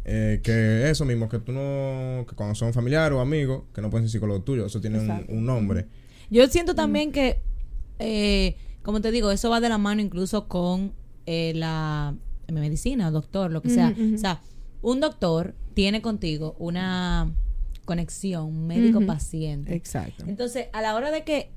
eh, 0.03 0.41
que 0.41 0.89
eso 0.89 1.05
mismo, 1.05 1.27
que 1.27 1.39
tú 1.39 1.51
no, 1.51 2.25
que 2.27 2.35
cuando 2.35 2.55
son 2.55 2.73
familiares 2.73 3.17
o 3.17 3.21
amigos, 3.21 3.63
que 3.73 3.81
no 3.81 3.89
pueden 3.89 4.07
ser 4.07 4.13
psicólogos 4.13 4.45
tuyos, 4.45 4.67
eso 4.67 4.81
tiene 4.81 4.99
un, 4.99 5.45
nombre. 5.45 5.85
Yo 6.29 6.47
siento 6.47 6.75
también 6.75 7.13
que, 7.13 7.41
eh, 7.99 8.57
como 8.83 9.01
te 9.01 9.11
digo, 9.11 9.31
eso 9.31 9.49
va 9.49 9.59
de 9.61 9.69
la 9.69 9.77
mano 9.77 10.01
incluso 10.01 10.49
con 10.49 10.93
eh, 11.27 11.53
la 11.53 12.15
medicina, 12.51 13.11
doctor, 13.11 13.51
lo 13.51 13.61
que 13.61 13.69
sea. 13.69 13.93
O 14.15 14.17
sea, 14.17 14.41
un 14.81 14.99
doctor 14.99 15.53
tiene 15.73 16.01
contigo 16.01 16.55
una 16.57 17.31
conexión 17.85 18.65
médico-paciente. 18.65 19.75
Exacto. 19.75 20.25
Entonces, 20.27 20.67
a 20.73 20.81
la 20.81 20.95
hora 20.95 21.11
de 21.11 21.23
que, 21.23 21.51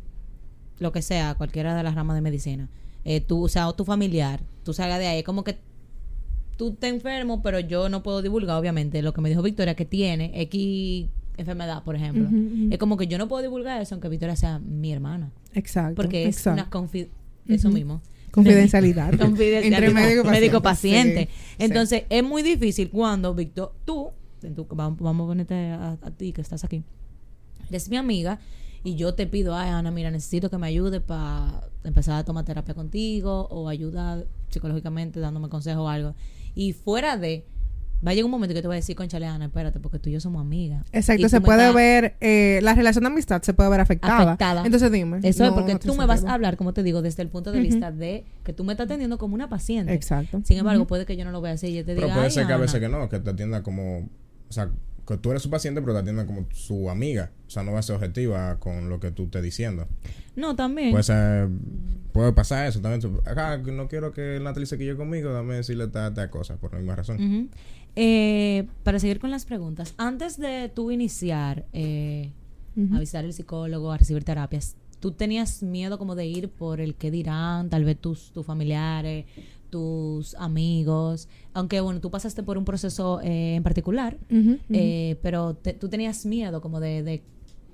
lo 0.79 0.93
que 0.93 1.03
sea, 1.03 1.35
cualquiera 1.35 1.75
de 1.75 1.83
las 1.83 1.95
ramas 1.95 2.17
de 2.17 2.21
medicina, 2.21 2.69
eh, 3.05 3.21
tú, 3.21 3.45
o 3.45 3.49
sea, 3.49 3.69
o 3.69 3.75
tu 3.75 3.85
familiar, 3.85 4.41
tú 4.65 4.75
salgas 4.75 4.99
de 4.99 5.07
ahí, 5.07 5.19
es 5.21 5.25
como 5.25 5.45
que 5.45 5.59
tú 6.57 6.75
te 6.75 6.89
enfermo, 6.89 7.43
pero 7.43 7.61
yo 7.61 7.89
no 7.89 8.03
puedo 8.03 8.21
divulgar, 8.21 8.59
obviamente, 8.59 9.01
lo 9.01 9.15
que 9.15 9.21
me 9.21 9.29
dijo 9.29 9.43
Victoria, 9.43 9.75
que 9.75 9.87
tiene 9.87 10.33
X 10.43 11.09
enfermedad, 11.37 11.83
por 11.85 11.97
ejemplo. 11.97 12.29
Es 12.71 12.79
como 12.79 12.97
que 12.97 13.07
yo 13.07 13.19
no 13.19 13.29
puedo 13.29 13.43
divulgar 13.43 13.81
eso, 13.81 13.95
aunque 13.95 14.09
Victoria 14.09 14.37
sea 14.37 14.59
mi 14.59 14.93
hermana. 14.93 15.33
Exacto. 15.55 15.95
Porque 15.95 16.25
es 16.25 16.37
exacto. 16.37 16.61
una 16.61 16.71
confi 16.71 17.09
eso 17.49 17.71
mismo. 17.71 18.03
Confidencialidad. 18.31 19.11
Confidencialidad. 19.19 19.83
Entre 19.83 19.91
médico 19.91 20.23
paciente. 20.23 20.41
Médico-paciente. 20.41 21.29
Sí, 21.31 21.37
sí. 21.37 21.57
Entonces, 21.59 22.03
es 22.09 22.23
muy 22.25 22.43
difícil 22.43 22.91
cuando, 22.91 23.35
Víctor, 23.35 23.75
tú, 23.85 24.11
vamos, 24.71 24.99
vamos 25.01 25.25
a 25.25 25.29
ponerte 25.29 25.55
a, 25.55 25.99
a 26.01 26.11
ti 26.11 26.33
que 26.33 26.41
estás 26.41 26.65
aquí, 26.65 26.83
eres 27.69 27.89
mi 27.89 27.97
amiga 27.97 28.41
y 28.83 28.97
yo 28.97 29.15
te 29.15 29.27
pido, 29.27 29.55
ay, 29.55 29.71
Ana, 29.71 29.91
mira, 29.91 30.11
necesito 30.11 30.49
que 30.49 30.57
me 30.57 30.67
ayude 30.67 31.01
para 31.01 31.69
empezar 31.85 32.19
a 32.19 32.25
tomar 32.25 32.45
terapia 32.45 32.75
contigo 32.75 33.47
o 33.51 33.69
ayuda 33.69 34.25
psicológicamente 34.49 35.21
dándome 35.21 35.49
consejos 35.49 35.83
o 35.83 35.89
algo. 35.89 36.15
Y 36.55 36.73
fuera 36.73 37.17
de, 37.17 37.45
va 38.07 38.13
a 38.13 38.15
llegar 38.15 38.25
un 38.25 38.31
momento 38.31 38.55
que 38.55 38.63
te 38.63 38.67
voy 38.69 38.77
a 38.77 38.81
decir, 38.81 38.97
conchale, 38.97 39.27
Ana, 39.27 39.47
espérate, 39.47 39.79
porque 39.81 39.99
tú 39.99 40.09
y 40.09 40.13
yo 40.13 40.21
somos 40.21 40.41
amigas. 40.41 40.85
Exacto, 40.93 41.29
se 41.29 41.41
puede 41.41 41.61
estás- 41.69 41.75
ver, 41.75 42.17
eh, 42.21 42.61
la 42.63 42.75
relación 42.75 43.05
de 43.05 43.09
amistad 43.11 43.43
se 43.43 43.53
puede 43.55 43.69
ver 43.71 43.81
afectada. 43.81 44.23
Afectada. 44.33 44.63
Entonces 44.65 44.91
dime. 44.91 45.19
Eso 45.19 45.45
es 45.45 45.51
no 45.51 45.55
porque 45.55 45.75
otro 45.75 45.93
tú 45.93 45.99
me 45.99 46.07
vas 46.07 46.25
a 46.25 46.33
hablar, 46.35 46.57
como 46.57 46.73
te 46.73 46.83
digo, 46.83 47.03
desde 47.03 47.23
el 47.23 47.29
punto 47.29 47.53
de 47.53 47.61
vista 47.61 47.93
de 47.93 48.25
que 48.45 48.53
tú 48.53 48.65
me 48.65 48.73
estás 48.73 48.87
atendiendo 48.87 49.19
como 49.19 49.35
una 49.35 49.49
paciente. 49.49 49.93
Exacto. 49.93 50.41
Sin 50.45 50.59
embargo, 50.59 50.87
puede 50.87 51.05
que 51.07 51.17
yo 51.17 51.25
no 51.25 51.31
lo 51.33 51.41
vea 51.41 51.53
así 51.53 51.69
y 51.69 51.75
yo 51.75 51.81
te 51.85 51.95
Pero 51.95 52.07
diga, 52.07 52.15
puede 52.15 52.27
"Ay, 52.27 52.33
ser 52.33 52.47
que 52.47 52.53
a 52.53 52.55
Ana". 52.57 52.63
veces 52.63 52.81
que 52.81 52.89
no, 52.89 53.09
que 53.09 53.19
te 53.21 53.31
atienda 53.31 53.63
como, 53.63 53.99
o 53.99 54.53
sea, 54.53 54.71
que 55.07 55.17
tú 55.17 55.31
eres 55.31 55.43
su 55.43 55.51
paciente, 55.51 55.81
pero 55.81 55.93
te 55.95 56.01
atienda 56.01 56.25
como 56.27 56.47
su 56.53 56.89
amiga. 56.91 57.31
O 57.51 57.53
sea, 57.53 57.65
no 57.65 57.73
va 57.73 57.81
a 57.81 57.83
ser 57.83 57.97
objetiva 57.97 58.61
con 58.61 58.89
lo 58.89 59.01
que 59.01 59.11
tú 59.11 59.25
estés 59.25 59.43
diciendo. 59.43 59.89
No, 60.37 60.55
también. 60.55 60.93
Puede 60.93 61.03
ser, 61.03 61.49
puede 62.13 62.33
pasar 62.33 62.69
eso 62.69 62.81
también. 62.81 63.19
Acá 63.27 63.57
no 63.59 63.89
quiero 63.89 64.13
que 64.13 64.39
Natalie 64.41 64.67
se 64.67 64.79
quille 64.79 64.95
conmigo, 64.95 65.33
dame 65.33 65.57
decirle 65.57 65.89
tal, 65.89 66.15
tal 66.15 66.31
cosa, 66.31 66.59
por 66.59 66.73
la 66.73 66.79
misma 66.79 66.95
razón. 66.95 67.51
Eh, 67.97 68.69
para 68.85 69.01
seguir 69.01 69.19
con 69.19 69.33
las 69.33 69.47
preguntas, 69.47 69.95
antes 69.97 70.39
de 70.39 70.71
tú 70.73 70.93
iniciar 70.93 71.67
eh, 71.73 72.31
a 72.95 73.01
visitar 73.01 73.25
el 73.25 73.33
psicólogo, 73.33 73.91
a 73.91 73.99
recibir 73.99 74.23
terapias, 74.23 74.77
¿tú 75.01 75.11
tenías 75.11 75.65
miedo 75.65 75.99
como 75.99 76.15
de 76.15 76.27
ir 76.27 76.51
por 76.51 76.81
el 76.81 76.95
que 76.95 77.11
dirán, 77.11 77.69
tal 77.69 77.85
vez 77.85 77.99
tus, 77.99 78.31
tus 78.31 78.47
familiares, 78.47 79.25
tus 79.71 80.37
amigos? 80.37 81.29
Aunque, 81.53 81.81
bueno, 81.81 82.01
tú 82.01 82.13
pasaste 82.13 82.45
por 82.45 82.57
un 82.59 82.65
proceso 82.65 83.21
eh, 83.23 83.57
en 83.57 83.65
particular, 83.65 84.19
eh, 84.71 85.17
pero 85.21 85.55
te- 85.55 85.75
tú 85.75 85.89
tenías 85.89 86.25
miedo 86.27 86.61
como 86.61 86.79
de, 86.79 87.03
de 87.03 87.23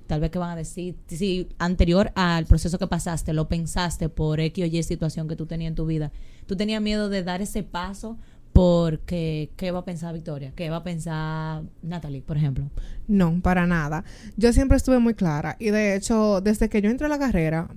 tal 0.06 0.20
vez 0.20 0.30
que 0.30 0.38
van 0.38 0.50
a 0.50 0.56
decir, 0.56 0.96
si 1.06 1.48
anterior 1.58 2.12
al 2.14 2.46
proceso 2.46 2.78
que 2.78 2.86
pasaste, 2.86 3.32
lo 3.32 3.48
pensaste 3.48 4.08
por 4.08 4.40
X 4.40 4.64
o 4.64 4.66
Y 4.66 4.82
situación 4.82 5.28
que 5.28 5.36
tú 5.36 5.46
tenías 5.46 5.70
en 5.70 5.74
tu 5.74 5.86
vida, 5.86 6.12
tú 6.46 6.56
tenías 6.56 6.80
miedo 6.80 7.08
de 7.08 7.22
dar 7.22 7.42
ese 7.42 7.62
paso 7.62 8.18
porque 8.52 9.50
qué 9.56 9.70
va 9.70 9.80
a 9.80 9.84
pensar 9.84 10.14
Victoria, 10.14 10.52
qué 10.56 10.70
va 10.70 10.76
a 10.76 10.82
pensar 10.82 11.62
Natalie, 11.82 12.22
por 12.22 12.38
ejemplo. 12.38 12.70
No, 13.06 13.38
para 13.42 13.66
nada. 13.66 14.04
Yo 14.38 14.52
siempre 14.54 14.78
estuve 14.78 14.98
muy 14.98 15.12
clara 15.12 15.56
y 15.58 15.70
de 15.70 15.94
hecho, 15.94 16.40
desde 16.40 16.70
que 16.70 16.80
yo 16.80 16.88
entré 16.88 17.04
a 17.04 17.10
la 17.10 17.18
carrera, 17.18 17.68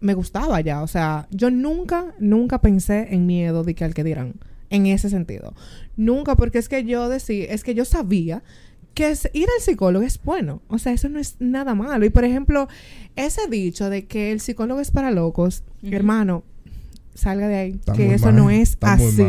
me 0.00 0.14
gustaba 0.14 0.60
ya. 0.60 0.82
O 0.82 0.86
sea, 0.86 1.28
yo 1.30 1.50
nunca, 1.50 2.14
nunca 2.18 2.60
pensé 2.60 3.08
en 3.14 3.26
miedo 3.26 3.64
de 3.64 3.74
que 3.74 3.84
al 3.84 3.94
que 3.94 4.04
dirán. 4.04 4.34
En 4.70 4.84
ese 4.84 5.08
sentido. 5.08 5.54
Nunca, 5.96 6.36
porque 6.36 6.58
es 6.58 6.68
que 6.68 6.84
yo 6.84 7.08
decía, 7.08 7.46
es 7.46 7.64
que 7.64 7.74
yo 7.74 7.86
sabía 7.86 8.42
que 8.98 9.10
es- 9.10 9.30
ir 9.32 9.46
al 9.56 9.62
psicólogo 9.62 10.04
es 10.04 10.20
bueno. 10.22 10.60
O 10.68 10.78
sea, 10.78 10.92
eso 10.92 11.08
no 11.08 11.20
es 11.20 11.36
nada 11.38 11.74
malo. 11.76 12.04
Y 12.04 12.10
por 12.10 12.24
ejemplo, 12.24 12.68
ese 13.14 13.46
dicho 13.48 13.90
de 13.90 14.06
que 14.06 14.32
el 14.32 14.40
psicólogo 14.40 14.80
es 14.80 14.90
para 14.90 15.12
locos, 15.12 15.62
hermano, 15.82 16.42
salga 17.14 17.46
de 17.46 17.56
ahí. 17.56 17.70
Está 17.78 17.92
que 17.92 18.14
eso 18.14 18.26
mal, 18.26 18.36
no 18.36 18.50
es 18.50 18.70
está 18.70 18.96
muy 18.96 19.06
así. 19.06 19.22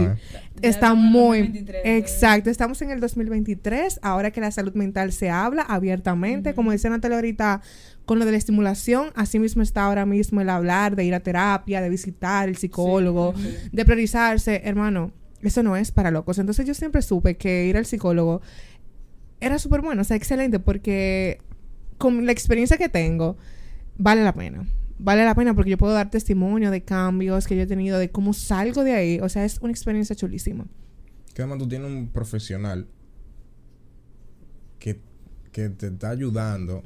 Está 0.61 0.67
estamos 0.67 0.97
en 0.97 1.05
el 1.05 1.11
muy 1.11 1.39
2023, 1.41 1.81
exacto, 1.85 2.49
estamos 2.49 2.81
en 2.81 2.89
el 2.89 2.99
2023, 2.99 3.99
ahora 4.01 4.31
que 4.31 4.41
la 4.41 4.51
salud 4.51 4.73
mental 4.73 5.11
se 5.11 5.29
habla 5.29 5.61
abiertamente, 5.61 6.53
como 6.55 6.71
decía 6.71 6.89
Natalia 6.89 7.17
ahorita 7.17 7.61
con 8.05 8.17
lo 8.19 8.25
de 8.25 8.31
la 8.31 8.37
estimulación, 8.37 9.11
así 9.15 9.37
mismo 9.39 9.61
está 9.61 9.85
ahora 9.85 10.05
mismo 10.07 10.41
el 10.41 10.49
hablar 10.49 10.95
de 10.95 11.05
ir 11.05 11.13
a 11.13 11.19
terapia, 11.19 11.79
de 11.79 11.89
visitar 11.89 12.49
el 12.49 12.57
psicólogo, 12.57 13.33
de 13.71 13.85
priorizarse, 13.85 14.61
hermano, 14.65 15.11
eso 15.41 15.63
no 15.63 15.77
es 15.77 15.91
para 15.91 16.11
locos. 16.11 16.39
Entonces 16.39 16.65
yo 16.65 16.73
siempre 16.73 17.01
supe 17.01 17.37
que 17.37 17.65
ir 17.67 17.77
al 17.77 17.85
psicólogo 17.85 18.41
era 19.39 19.59
súper 19.59 19.81
bueno, 19.81 20.01
o 20.01 20.05
sea, 20.05 20.17
excelente, 20.17 20.59
porque 20.59 21.39
con 21.97 22.25
la 22.25 22.31
experiencia 22.31 22.77
que 22.77 22.89
tengo, 22.89 23.37
vale 23.97 24.23
la 24.23 24.33
pena. 24.33 24.67
Vale 24.97 25.23
la 25.23 25.33
pena 25.33 25.53
porque 25.53 25.71
yo 25.71 25.77
puedo 25.77 25.93
dar 25.93 26.09
testimonio 26.09 26.71
de 26.71 26.81
cambios 26.81 27.47
que 27.47 27.55
yo 27.55 27.61
he 27.61 27.67
tenido, 27.67 27.97
de 27.99 28.09
cómo 28.09 28.33
salgo 28.33 28.83
de 28.83 28.93
ahí. 28.93 29.19
O 29.21 29.29
sea, 29.29 29.45
es 29.45 29.59
una 29.61 29.71
experiencia 29.71 30.15
chulísima. 30.15 30.65
Que 31.33 31.41
además 31.41 31.59
tú 31.59 31.69
tienes 31.69 31.89
un 31.89 32.09
profesional 32.09 32.87
que, 34.77 34.99
que 35.53 35.69
te 35.69 35.87
está 35.87 36.09
ayudando 36.09 36.83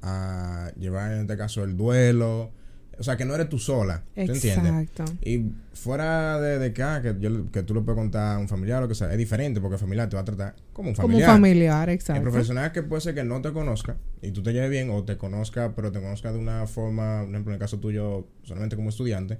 a 0.00 0.72
llevar 0.76 1.12
en 1.12 1.20
este 1.20 1.36
caso 1.36 1.62
el 1.62 1.76
duelo, 1.76 2.50
O 2.98 3.02
sea, 3.02 3.16
que 3.16 3.24
no 3.24 3.34
eres 3.34 3.48
tú 3.48 3.58
sola. 3.58 4.04
¿Tú 4.14 4.20
entiendes? 4.20 4.88
Exacto. 4.90 5.04
Y 5.24 5.50
fuera 5.72 6.40
de, 6.40 6.58
de 6.58 6.72
que, 6.72 6.82
ah, 6.82 7.00
que, 7.02 7.16
yo- 7.18 7.50
que 7.50 7.62
tú 7.62 7.74
le 7.74 7.80
puedes 7.80 7.98
contar 7.98 8.36
a 8.36 8.38
un 8.38 8.48
familiar 8.48 8.78
o 8.78 8.82
lo 8.82 8.88
que 8.88 8.94
sea, 8.94 9.10
es 9.10 9.18
diferente 9.18 9.60
porque 9.60 9.74
el 9.76 9.80
familiar 9.80 10.08
te 10.08 10.16
va 10.16 10.22
a 10.22 10.24
tratar 10.24 10.54
como 10.72 10.90
un 10.90 10.94
Como 10.94 11.06
un 11.06 11.12
familiar. 11.12 11.30
familiar, 11.30 11.88
El 11.88 11.94
exacto. 11.94 12.22
profesional 12.22 12.70
que 12.72 12.82
puede 12.82 13.00
ser 13.00 13.14
que 13.14 13.24
no 13.24 13.40
te 13.42 13.52
conozca 13.52 13.96
y 14.20 14.30
tú 14.30 14.42
te 14.42 14.52
lleves 14.52 14.70
bien 14.70 14.90
o 14.90 15.04
te 15.04 15.16
conozca, 15.16 15.72
pero 15.74 15.90
te 15.90 16.00
conozca 16.00 16.32
de 16.32 16.38
una 16.38 16.66
forma, 16.66 17.20
por 17.22 17.30
ejemplo, 17.30 17.52
en 17.52 17.54
el 17.54 17.60
caso 17.60 17.78
tuyo, 17.80 18.26
solamente 18.42 18.76
como 18.76 18.90
estudiante, 18.90 19.38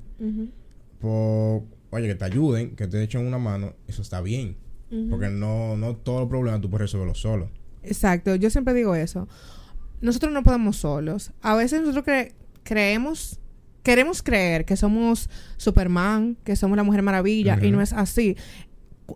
por, 1.01 1.63
oye, 1.91 2.09
que 2.09 2.15
te 2.15 2.25
ayuden, 2.25 2.75
que 2.77 2.87
te 2.87 3.03
echen 3.03 3.27
una 3.27 3.39
mano, 3.39 3.75
eso 3.87 4.03
está 4.03 4.21
bien. 4.21 4.57
Porque 5.09 5.31
no, 5.31 5.75
no 5.79 5.97
todos 5.97 6.21
los 6.21 6.29
problemas 6.29 6.61
tú 6.61 6.69
puedes 6.69 6.83
resolverlos 6.83 7.19
solo. 7.19 7.49
Exacto, 7.83 8.35
yo 8.35 8.51
siempre 8.51 8.75
digo 8.75 8.95
eso. 8.95 9.27
Nosotros 10.03 10.33
no 10.35 10.43
podemos 10.43 10.77
solos. 10.77 11.33
A 11.41 11.55
veces 11.55 11.81
nosotros 11.81 12.05
cre- 12.05 12.33
creemos, 12.63 13.41
queremos 13.83 14.23
creer 14.23 14.65
que 14.65 14.77
somos 14.77 15.29
Superman, 15.57 16.37
que 16.45 16.57
somos 16.57 16.77
la 16.77 16.83
Mujer 16.83 17.03
Maravilla, 17.03 17.59
y 17.63 17.71
no 17.71 17.81
es 17.81 17.93
así. 17.93 18.37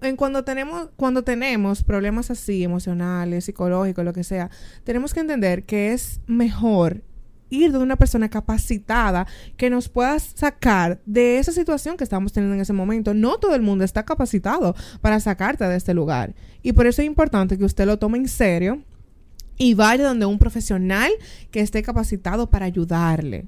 En 0.02 0.16
cuando 0.16 0.44
tenemos, 0.44 0.88
cuando 0.96 1.22
tenemos 1.22 1.82
problemas 1.82 2.30
así, 2.30 2.64
emocionales, 2.64 3.44
psicológicos, 3.44 4.04
lo 4.04 4.12
que 4.12 4.24
sea, 4.24 4.50
tenemos 4.84 5.14
que 5.14 5.20
entender 5.20 5.64
que 5.64 5.92
es 5.92 6.20
mejor 6.26 7.02
ir 7.48 7.72
de 7.72 7.78
una 7.78 7.96
persona 7.96 8.28
capacitada 8.28 9.26
que 9.56 9.70
nos 9.70 9.88
pueda 9.88 10.18
sacar 10.18 11.00
de 11.06 11.38
esa 11.38 11.52
situación 11.52 11.96
que 11.96 12.04
estamos 12.04 12.32
teniendo 12.32 12.56
en 12.56 12.60
ese 12.60 12.72
momento. 12.72 13.14
No 13.14 13.38
todo 13.38 13.54
el 13.54 13.62
mundo 13.62 13.84
está 13.84 14.04
capacitado 14.04 14.74
para 15.00 15.20
sacarte 15.20 15.64
de 15.64 15.76
este 15.76 15.94
lugar. 15.94 16.34
Y 16.62 16.72
por 16.72 16.86
eso 16.86 17.02
es 17.02 17.06
importante 17.06 17.56
que 17.56 17.64
usted 17.64 17.86
lo 17.86 17.98
tome 17.98 18.18
en 18.18 18.28
serio 18.28 18.82
y 19.56 19.74
vaya 19.74 20.04
donde 20.04 20.26
un 20.26 20.38
profesional 20.38 21.10
que 21.50 21.60
esté 21.60 21.82
capacitado 21.82 22.50
para 22.50 22.66
ayudarle. 22.66 23.46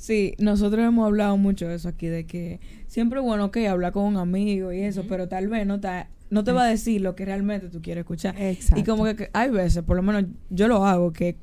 Sí, 0.00 0.34
nosotros 0.38 0.82
hemos 0.82 1.04
hablado 1.04 1.36
mucho 1.36 1.68
de 1.68 1.74
eso 1.74 1.86
aquí, 1.90 2.06
de 2.06 2.24
que 2.24 2.58
siempre 2.86 3.18
es 3.18 3.22
bueno 3.22 3.50
que 3.50 3.68
hablar 3.68 3.92
con 3.92 4.04
un 4.04 4.16
amigo 4.16 4.72
y 4.72 4.80
eso, 4.80 5.04
pero 5.06 5.28
tal 5.28 5.48
vez 5.48 5.66
no 5.66 5.78
te, 5.78 6.06
no 6.30 6.42
te 6.42 6.52
va 6.52 6.62
a 6.62 6.68
decir 6.68 7.02
lo 7.02 7.14
que 7.14 7.26
realmente 7.26 7.68
tú 7.68 7.82
quieres 7.82 8.00
escuchar. 8.00 8.34
Exacto. 8.40 8.80
Y 8.80 8.84
como 8.84 9.04
que, 9.04 9.14
que 9.14 9.30
hay 9.34 9.50
veces, 9.50 9.82
por 9.82 9.96
lo 9.96 10.02
menos 10.02 10.24
yo 10.48 10.68
lo 10.68 10.86
hago, 10.86 11.12
que 11.12 11.36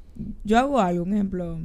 yo 0.43 0.57
hago 0.57 0.79
algo, 0.79 1.03
un 1.03 1.13
ejemplo, 1.13 1.59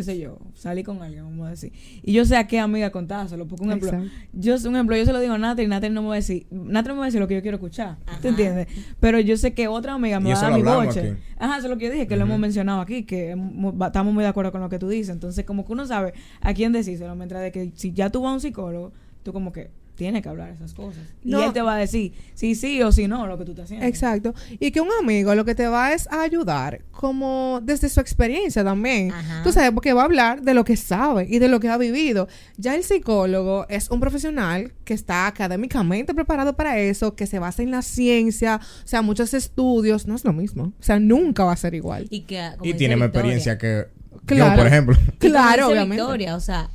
qué 0.00 0.04
sé 0.04 0.18
yo, 0.18 0.38
salí 0.54 0.82
con 0.82 1.02
alguien, 1.02 1.24
vamos 1.24 1.46
a 1.46 1.50
decir, 1.50 1.72
y 2.02 2.12
yo 2.12 2.24
sé 2.24 2.36
a 2.36 2.46
qué 2.46 2.58
amiga 2.58 2.90
contárselo, 2.90 3.46
porque 3.46 3.64
un 3.64 3.70
ejemplo, 3.70 3.90
Exacto. 3.90 4.10
yo, 4.32 4.54
un 4.68 4.74
ejemplo, 4.76 4.96
yo 4.96 5.04
se 5.04 5.12
lo 5.12 5.20
digo 5.20 5.34
a 5.34 5.38
Natalie 5.38 5.64
y 5.64 5.68
Natalie 5.68 5.94
no 5.94 6.02
me 6.02 6.08
va 6.08 6.14
a 6.14 6.16
decir, 6.16 6.46
Natalie 6.50 6.94
me 6.94 6.98
va 7.00 7.04
a 7.04 7.08
decir 7.08 7.20
lo 7.20 7.28
que 7.28 7.34
yo 7.34 7.42
quiero 7.42 7.56
escuchar, 7.58 7.98
¿te 8.22 8.28
entiendes? 8.28 8.66
Pero 8.98 9.20
yo 9.20 9.36
sé 9.36 9.52
que 9.52 9.68
otra 9.68 9.92
amiga 9.94 10.20
me 10.20 10.30
Y 10.30 10.32
va 10.32 10.38
a 10.38 10.42
dar 10.42 10.52
mi 10.54 10.62
boche. 10.62 11.00
aquí. 11.00 11.20
Ajá, 11.38 11.58
eso 11.58 11.66
es 11.66 11.70
lo 11.70 11.76
que 11.78 11.86
yo 11.86 11.92
dije, 11.92 12.06
que 12.06 12.16
lo 12.16 12.22
hemos 12.24 12.38
mencionado 12.38 12.80
aquí, 12.80 13.04
que 13.04 13.36
estamos 13.82 14.14
muy 14.14 14.22
de 14.24 14.28
acuerdo 14.30 14.52
con 14.52 14.60
lo 14.62 14.68
que 14.70 14.78
tú 14.78 14.88
dices. 14.88 15.10
Entonces, 15.10 15.44
como 15.44 15.66
que 15.66 15.72
uno 15.72 15.86
sabe 15.86 16.14
a 16.40 16.54
quién 16.54 16.72
decírselo, 16.72 17.14
mientras 17.14 17.42
de 17.42 17.52
que 17.52 17.72
si 17.74 17.92
ya 17.92 18.08
tú 18.10 18.22
vas 18.22 18.30
a 18.30 18.34
un 18.34 18.40
psicólogo, 18.40 18.92
tú 19.22 19.32
como 19.34 19.52
que 19.52 19.70
tienes 20.00 20.22
que 20.22 20.30
hablar 20.30 20.48
esas 20.48 20.72
cosas. 20.72 21.02
No. 21.22 21.40
Y 21.40 21.44
él 21.44 21.52
te 21.52 21.60
va 21.60 21.74
a 21.74 21.76
decir 21.76 22.14
si 22.32 22.54
sí 22.54 22.80
o 22.80 22.90
si 22.90 23.06
no 23.06 23.26
lo 23.26 23.36
que 23.36 23.44
tú 23.44 23.50
estás 23.50 23.66
haciendo. 23.66 23.84
Exacto. 23.84 24.32
Y 24.58 24.70
que 24.70 24.80
un 24.80 24.88
amigo 24.98 25.34
lo 25.34 25.44
que 25.44 25.54
te 25.54 25.66
va 25.66 25.92
es 25.92 26.08
a 26.10 26.22
ayudar, 26.22 26.80
como 26.90 27.60
desde 27.62 27.90
su 27.90 28.00
experiencia 28.00 28.64
también. 28.64 29.12
Ajá. 29.12 29.42
Tú 29.42 29.52
sabes, 29.52 29.72
porque 29.72 29.92
va 29.92 30.00
a 30.00 30.04
hablar 30.06 30.40
de 30.40 30.54
lo 30.54 30.64
que 30.64 30.74
sabe 30.76 31.26
y 31.28 31.38
de 31.38 31.48
lo 31.48 31.60
que 31.60 31.68
ha 31.68 31.76
vivido. 31.76 32.28
Ya 32.56 32.76
el 32.76 32.82
psicólogo 32.82 33.66
es 33.68 33.90
un 33.90 34.00
profesional 34.00 34.72
que 34.86 34.94
está 34.94 35.26
académicamente 35.26 36.14
preparado 36.14 36.56
para 36.56 36.78
eso, 36.78 37.14
que 37.14 37.26
se 37.26 37.38
basa 37.38 37.62
en 37.62 37.70
la 37.70 37.82
ciencia, 37.82 38.58
o 38.82 38.88
sea, 38.88 39.02
muchos 39.02 39.34
estudios. 39.34 40.06
No 40.06 40.14
es 40.14 40.24
lo 40.24 40.32
mismo. 40.32 40.72
O 40.80 40.82
sea, 40.82 40.98
nunca 40.98 41.44
va 41.44 41.52
a 41.52 41.56
ser 41.56 41.74
igual. 41.74 42.06
Y 42.08 42.22
que 42.22 42.40
como 42.56 42.70
Y 42.70 42.72
tiene 42.72 42.96
más 42.96 43.08
experiencia 43.08 43.58
que 43.58 43.88
Claro. 44.24 44.52
yo, 44.52 44.56
por 44.56 44.66
ejemplo. 44.66 44.96
Claro, 45.18 45.68
obviamente. 45.68 45.96
Victoria, 45.96 46.36
o 46.36 46.40
sea, 46.40 46.70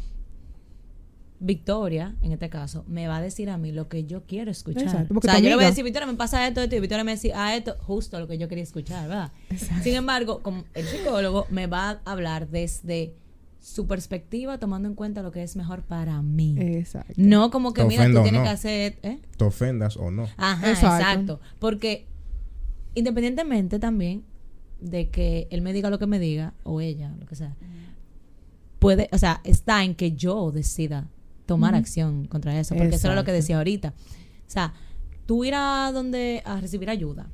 Victoria, 1.45 2.15
en 2.23 2.31
este 2.31 2.49
caso, 2.49 2.83
me 2.87 3.07
va 3.07 3.17
a 3.17 3.21
decir 3.21 3.51
a 3.51 3.57
mí 3.57 3.71
lo 3.71 3.87
que 3.87 4.05
yo 4.05 4.23
quiero 4.23 4.49
escuchar. 4.49 4.83
Exacto, 4.83 5.13
o 5.15 5.21
sea, 5.21 5.37
yo 5.37 5.49
le 5.49 5.55
voy 5.55 5.65
a 5.65 5.67
decir, 5.67 5.83
Victoria, 5.83 6.07
me 6.07 6.15
pasa 6.15 6.47
esto, 6.47 6.59
esto, 6.59 6.75
y 6.75 6.79
Victoria 6.79 7.03
me 7.03 7.11
decir, 7.11 7.33
ah, 7.35 7.55
esto, 7.55 7.75
justo 7.81 8.19
lo 8.19 8.27
que 8.27 8.39
yo 8.39 8.47
quería 8.47 8.63
escuchar, 8.63 9.07
¿verdad? 9.07 9.31
Sin 9.83 9.93
embargo, 9.93 10.41
como 10.41 10.65
el 10.73 10.87
psicólogo 10.87 11.45
me 11.51 11.67
va 11.67 12.01
a 12.03 12.11
hablar 12.11 12.49
desde 12.49 13.13
su 13.61 13.85
perspectiva, 13.85 14.57
tomando 14.57 14.87
en 14.87 14.95
cuenta 14.95 15.21
lo 15.21 15.31
que 15.31 15.43
es 15.43 15.55
mejor 15.55 15.83
para 15.83 16.19
mí. 16.23 16.55
Exacto. 16.59 17.13
No 17.15 17.51
como 17.51 17.73
que, 17.73 17.83
mira, 17.83 18.07
tú 18.07 18.23
tienes 18.23 18.33
no. 18.33 18.43
que 18.43 18.49
hacer... 18.49 18.97
¿eh? 19.03 19.19
Te 19.37 19.45
ofendas 19.45 19.97
o 19.97 20.09
no. 20.09 20.27
Ajá, 20.37 20.69
Exacto. 20.69 20.95
exacto. 20.95 21.39
Porque 21.59 22.07
independientemente 22.95 23.77
también 23.77 24.23
de 24.79 25.09
que 25.09 25.47
él 25.51 25.61
me 25.61 25.73
diga 25.73 25.91
lo 25.91 25.99
que 25.99 26.07
me 26.07 26.17
diga, 26.17 26.55
o 26.63 26.81
ella, 26.81 27.13
lo 27.19 27.27
que 27.27 27.35
sea, 27.35 27.55
puede, 28.79 29.09
o 29.11 29.17
sea, 29.19 29.41
está 29.43 29.83
en 29.83 29.93
que 29.93 30.13
yo 30.13 30.51
decida 30.51 31.07
tomar 31.45 31.75
acción 31.75 32.25
contra 32.25 32.59
eso, 32.59 32.75
porque 32.75 32.95
eso 32.95 33.07
era 33.07 33.15
lo 33.15 33.23
que 33.25 33.31
decía 33.31 33.57
ahorita. 33.57 33.89
O 33.89 34.49
sea, 34.49 34.73
tú 35.25 35.43
ir 35.45 35.53
a 35.55 35.91
donde 35.93 36.41
a 36.45 36.59
recibir 36.59 36.89
ayuda 36.89 37.27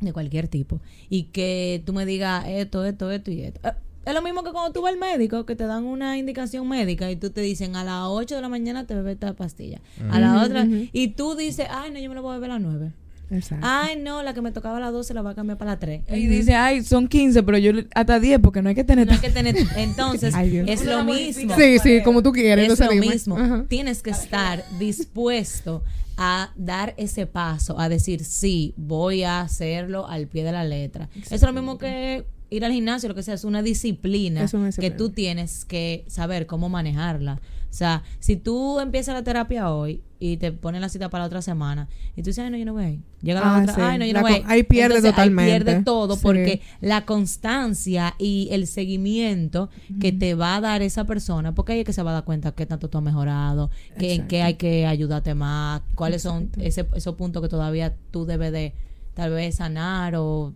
de 0.00 0.12
cualquier 0.12 0.48
tipo 0.48 0.80
y 1.08 1.24
que 1.24 1.82
tú 1.84 1.92
me 1.92 2.06
digas 2.06 2.44
esto, 2.48 2.84
esto, 2.84 3.10
esto 3.10 3.30
y 3.30 3.42
esto. 3.42 3.60
Eh, 3.68 3.72
Es 4.06 4.14
lo 4.14 4.22
mismo 4.22 4.42
que 4.42 4.50
cuando 4.52 4.72
tú 4.72 4.80
vas 4.80 4.92
al 4.94 4.98
médico, 4.98 5.44
que 5.44 5.54
te 5.56 5.64
dan 5.66 5.84
una 5.84 6.16
indicación 6.16 6.66
médica 6.66 7.10
y 7.10 7.16
tú 7.16 7.28
te 7.30 7.42
dicen 7.42 7.76
a 7.76 7.84
las 7.84 8.04
8 8.06 8.36
de 8.36 8.40
la 8.40 8.48
mañana 8.48 8.86
te 8.86 8.94
bebes 8.94 9.14
esta 9.14 9.34
pastilla. 9.34 9.80
A 10.10 10.18
la 10.18 10.42
otra, 10.42 10.66
y 10.92 11.08
tú 11.08 11.34
dices, 11.34 11.66
ay, 11.70 11.90
no, 11.90 11.98
yo 11.98 12.08
me 12.08 12.14
la 12.14 12.22
voy 12.22 12.32
a 12.32 12.34
beber 12.36 12.50
a 12.52 12.54
las 12.54 12.62
9. 12.62 12.92
Exacto. 13.30 13.64
Ay, 13.68 13.96
no, 14.02 14.22
la 14.22 14.34
que 14.34 14.42
me 14.42 14.50
tocaba 14.52 14.78
a 14.78 14.80
las 14.80 14.92
12 14.92 15.14
la 15.14 15.22
va 15.22 15.30
a 15.30 15.34
cambiar 15.34 15.56
para 15.56 15.72
las 15.72 15.80
3. 15.80 16.02
Y 16.14 16.26
dice, 16.26 16.54
ay, 16.54 16.82
son 16.82 17.06
15, 17.08 17.42
pero 17.44 17.58
yo 17.58 17.72
le- 17.72 17.86
hasta 17.94 18.18
10 18.18 18.40
porque 18.40 18.60
no 18.62 18.68
hay 18.70 18.74
que 18.74 18.84
tener... 18.84 19.06
No 19.06 19.12
hay 19.12 19.18
que 19.20 19.30
tener. 19.30 19.54
Entonces, 19.76 20.34
Ay, 20.34 20.64
es 20.66 20.84
lo 20.84 21.04
mismo. 21.04 21.54
sí, 21.56 21.78
sí, 21.78 22.02
como 22.02 22.22
tú 22.22 22.32
quieres. 22.32 22.70
Es 22.72 22.78
lo 22.80 22.92
mismo. 22.92 23.36
Ajá. 23.38 23.64
Tienes 23.68 24.02
que 24.02 24.10
estar 24.10 24.64
dispuesto 24.78 25.82
a 26.16 26.52
dar 26.56 26.94
ese 26.98 27.26
paso, 27.26 27.78
a 27.80 27.88
decir, 27.88 28.24
sí, 28.24 28.74
voy 28.76 29.22
a 29.22 29.40
hacerlo 29.40 30.06
al 30.06 30.26
pie 30.26 30.44
de 30.44 30.52
la 30.52 30.64
letra. 30.64 31.08
Eso 31.16 31.34
es 31.34 31.42
lo 31.42 31.52
mismo 31.52 31.78
que 31.78 32.24
ir 32.50 32.64
al 32.64 32.72
gimnasio, 32.72 33.08
lo 33.08 33.14
que 33.14 33.22
sea, 33.22 33.34
es 33.34 33.44
una 33.44 33.62
disciplina, 33.62 34.42
Es 34.42 34.52
una 34.54 34.64
que 34.64 34.66
disciplina. 34.68 34.96
tú 34.96 35.10
tienes 35.10 35.64
que 35.64 36.04
saber 36.08 36.46
cómo 36.46 36.68
manejarla. 36.68 37.40
O 37.70 37.72
sea, 37.72 38.02
si 38.18 38.34
tú 38.36 38.80
empiezas 38.80 39.14
la 39.14 39.22
terapia 39.22 39.72
hoy 39.72 40.02
y 40.18 40.36
te 40.38 40.50
ponen 40.50 40.80
la 40.80 40.88
cita 40.88 41.08
para 41.08 41.22
la 41.22 41.26
otra 41.28 41.40
semana 41.40 41.88
y 42.16 42.22
tú 42.22 42.30
dices, 42.30 42.40
ay, 42.44 42.50
no, 42.50 42.56
yo 42.56 42.64
no 42.64 42.72
voy. 42.72 42.84
a 42.84 42.90
ir". 42.90 43.00
Llega 43.22 43.40
la 43.40 43.56
Ah, 43.56 43.60
otra, 43.62 43.74
sí. 43.76 43.80
ay, 43.80 43.98
no, 43.98 44.04
yo 44.06 44.12
La 44.12 44.20
no 44.22 44.26
voy. 44.26 44.32
a 44.32 44.36
co- 44.38 44.42
ir". 44.42 44.50
ahí 44.50 44.62
pierde 44.64 44.96
Entonces, 44.96 45.10
totalmente. 45.12 45.52
Ahí 45.52 45.60
pierde 45.62 45.82
todo 45.84 46.16
Sí. 46.16 46.20
porque 46.22 46.60
la 46.80 47.06
constancia 47.06 48.14
y 48.18 48.48
el 48.50 48.66
seguimiento 48.66 49.70
que 50.00 50.10
te 50.12 50.34
va 50.34 50.56
a 50.56 50.60
dar 50.60 50.82
esa 50.82 51.04
persona, 51.04 51.54
porque 51.54 51.72
ahí 51.74 51.78
es 51.80 51.84
que 51.84 51.92
se 51.92 52.02
va 52.02 52.10
a 52.10 52.14
dar 52.14 52.24
cuenta 52.24 52.52
qué 52.52 52.66
tanto 52.66 52.90
tú 52.90 52.98
has 52.98 53.04
mejorado, 53.04 53.70
que, 53.98 54.14
en 54.14 54.26
qué 54.26 54.42
hay 54.42 54.54
que 54.54 54.84
ayudarte 54.86 55.34
más, 55.34 55.82
cuáles 55.94 56.22
son 56.22 56.50
ese, 56.58 56.86
esos 56.96 57.14
puntos 57.14 57.40
que 57.40 57.48
todavía 57.48 57.94
tú 58.10 58.26
debes 58.26 58.50
de 58.52 58.74
tal 59.14 59.30
vez 59.30 59.54
sanar 59.56 60.16
o 60.16 60.54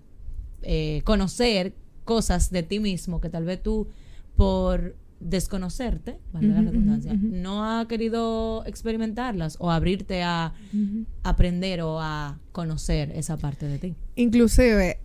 eh, 0.62 1.00
conocer 1.04 1.74
cosas 2.04 2.50
de 2.50 2.62
ti 2.64 2.80
mismo 2.80 3.20
que 3.20 3.30
tal 3.30 3.44
vez 3.44 3.62
tú 3.62 3.86
por 4.36 4.96
desconocerte, 5.24 6.20
valga 6.32 6.60
la 6.60 6.70
redundancia, 6.70 7.14
no 7.14 7.64
ha 7.64 7.88
querido 7.88 8.62
experimentarlas 8.66 9.56
o 9.58 9.70
abrirte 9.70 10.22
a 10.22 10.52
aprender 11.22 11.80
o 11.80 11.98
a 12.00 12.38
conocer 12.52 13.10
esa 13.14 13.36
parte 13.36 13.66
de 13.66 13.78
ti. 13.78 13.94
Inclusive, 14.16 15.00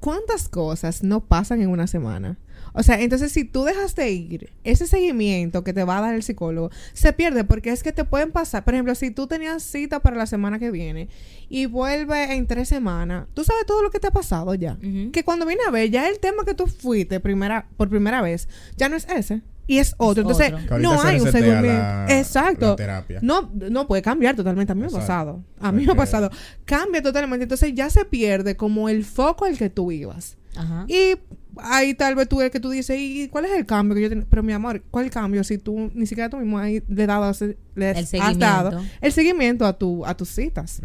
¿cuántas 0.00 0.48
cosas 0.48 1.02
no 1.02 1.20
pasan 1.20 1.62
en 1.62 1.70
una 1.70 1.86
semana? 1.86 2.38
O 2.72 2.82
sea, 2.82 3.00
entonces 3.00 3.32
si 3.32 3.44
tú 3.44 3.64
dejas 3.64 3.94
de 3.96 4.10
ir, 4.12 4.52
ese 4.64 4.86
seguimiento 4.86 5.64
que 5.64 5.72
te 5.72 5.84
va 5.84 5.98
a 5.98 6.00
dar 6.00 6.14
el 6.14 6.22
psicólogo 6.22 6.70
se 6.92 7.12
pierde 7.12 7.44
porque 7.44 7.70
es 7.70 7.82
que 7.82 7.92
te 7.92 8.04
pueden 8.04 8.30
pasar. 8.32 8.64
Por 8.64 8.74
ejemplo, 8.74 8.94
si 8.94 9.10
tú 9.10 9.26
tenías 9.26 9.62
cita 9.62 10.00
para 10.00 10.16
la 10.16 10.26
semana 10.26 10.58
que 10.58 10.70
viene 10.70 11.08
y 11.48 11.66
vuelve 11.66 12.34
en 12.34 12.46
tres 12.46 12.68
semanas, 12.68 13.26
tú 13.34 13.44
sabes 13.44 13.66
todo 13.66 13.82
lo 13.82 13.90
que 13.90 13.98
te 14.00 14.06
ha 14.06 14.12
pasado 14.12 14.54
ya. 14.54 14.76
Que 15.12 15.24
cuando 15.24 15.46
viene 15.46 15.62
a 15.66 15.70
ver, 15.70 15.90
ya 15.90 16.08
el 16.08 16.18
tema 16.20 16.44
que 16.44 16.54
tú 16.54 16.66
fuiste 16.66 17.20
primera, 17.20 17.68
por 17.76 17.88
primera 17.88 18.22
vez, 18.22 18.48
ya 18.76 18.88
no 18.88 18.96
es 18.96 19.06
ese. 19.08 19.42
Y 19.66 19.78
es 19.78 19.94
otro. 19.98 20.22
Entonces, 20.22 20.52
otro. 20.52 20.78
No 20.80 21.00
hay 21.00 21.20
un 21.20 21.30
seguimiento. 21.30 21.66
la- 21.68 22.06
Exacto. 22.18 22.70
la 22.70 22.76
terapia. 22.76 23.18
No, 23.22 23.50
no 23.54 23.86
puede 23.86 24.02
cambiar 24.02 24.34
totalmente. 24.34 24.72
A 24.72 24.74
mí 24.74 24.80
me 24.80 24.88
ha 24.88 24.90
pasado. 24.90 25.44
A 25.60 25.70
mí 25.70 25.86
me 25.86 25.92
ha 25.92 25.94
pasado. 25.94 26.28
Cambia 26.64 27.00
totalmente. 27.02 27.44
Entonces 27.44 27.72
ya 27.74 27.88
se 27.88 28.04
pierde 28.04 28.56
como 28.56 28.88
el 28.88 29.04
foco 29.04 29.44
al 29.44 29.56
que 29.56 29.70
tú 29.70 29.92
ibas. 29.92 30.36
Ajá. 30.56 30.86
Y 30.88 31.14
ahí 31.62 31.94
tal 31.94 32.14
vez 32.14 32.28
tú 32.28 32.40
el 32.40 32.50
que 32.50 32.60
tú 32.60 32.70
dices, 32.70 32.96
¿y 32.98 33.28
cuál 33.28 33.44
es 33.46 33.52
el 33.52 33.66
cambio 33.66 33.94
que 33.94 34.02
yo 34.02 34.08
tengo? 34.08 34.26
Pero 34.28 34.42
mi 34.42 34.52
amor, 34.52 34.82
¿cuál 34.90 35.10
cambio 35.10 35.44
si 35.44 35.58
tú 35.58 35.90
ni 35.94 36.06
siquiera 36.06 36.28
tú 36.30 36.36
mismo 36.36 36.58
ahí 36.58 36.82
le, 36.88 37.06
dado, 37.06 37.32
le 37.74 37.90
El 37.90 37.96
has 37.96 38.08
seguimiento. 38.08 38.38
dado 38.46 38.84
el 39.00 39.12
seguimiento 39.12 39.66
a, 39.66 39.78
tu, 39.78 40.04
a 40.06 40.16
tus 40.16 40.28
citas? 40.28 40.80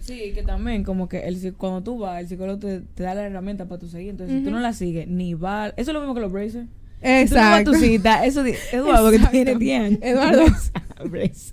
Sí, 0.00 0.32
que 0.34 0.42
también 0.42 0.84
como 0.84 1.08
que 1.08 1.20
el, 1.20 1.54
cuando 1.54 1.82
tú 1.82 1.98
vas, 1.98 2.20
el 2.20 2.28
psicólogo 2.28 2.58
te, 2.58 2.80
te 2.80 3.02
da 3.04 3.14
la 3.14 3.26
herramienta 3.26 3.66
para 3.66 3.78
tu 3.78 3.88
seguir. 3.88 4.10
Entonces, 4.10 4.38
si 4.38 4.44
tú 4.44 4.50
no 4.50 4.60
la 4.60 4.74
sigues, 4.74 5.08
ni 5.08 5.32
va... 5.32 5.68
Eso 5.68 5.90
es 5.90 5.94
lo 5.94 6.00
mismo 6.00 6.14
que 6.14 6.20
los 6.20 6.30
braces. 6.30 6.66
Si 6.66 7.28
tú 7.28 7.34
no 7.34 7.40
vas 7.40 7.52
a 7.52 7.60
Exacto. 7.60 7.72
tu 7.72 7.78
cita, 7.78 8.24
eso... 8.26 8.44
Eduardo, 8.72 9.10
que 9.10 9.16
Exacto. 9.16 9.32
tiene 9.32 9.54
10 9.56 9.80
años. 9.80 9.98
Eduardo. 10.02 10.44
Braces. 11.10 11.52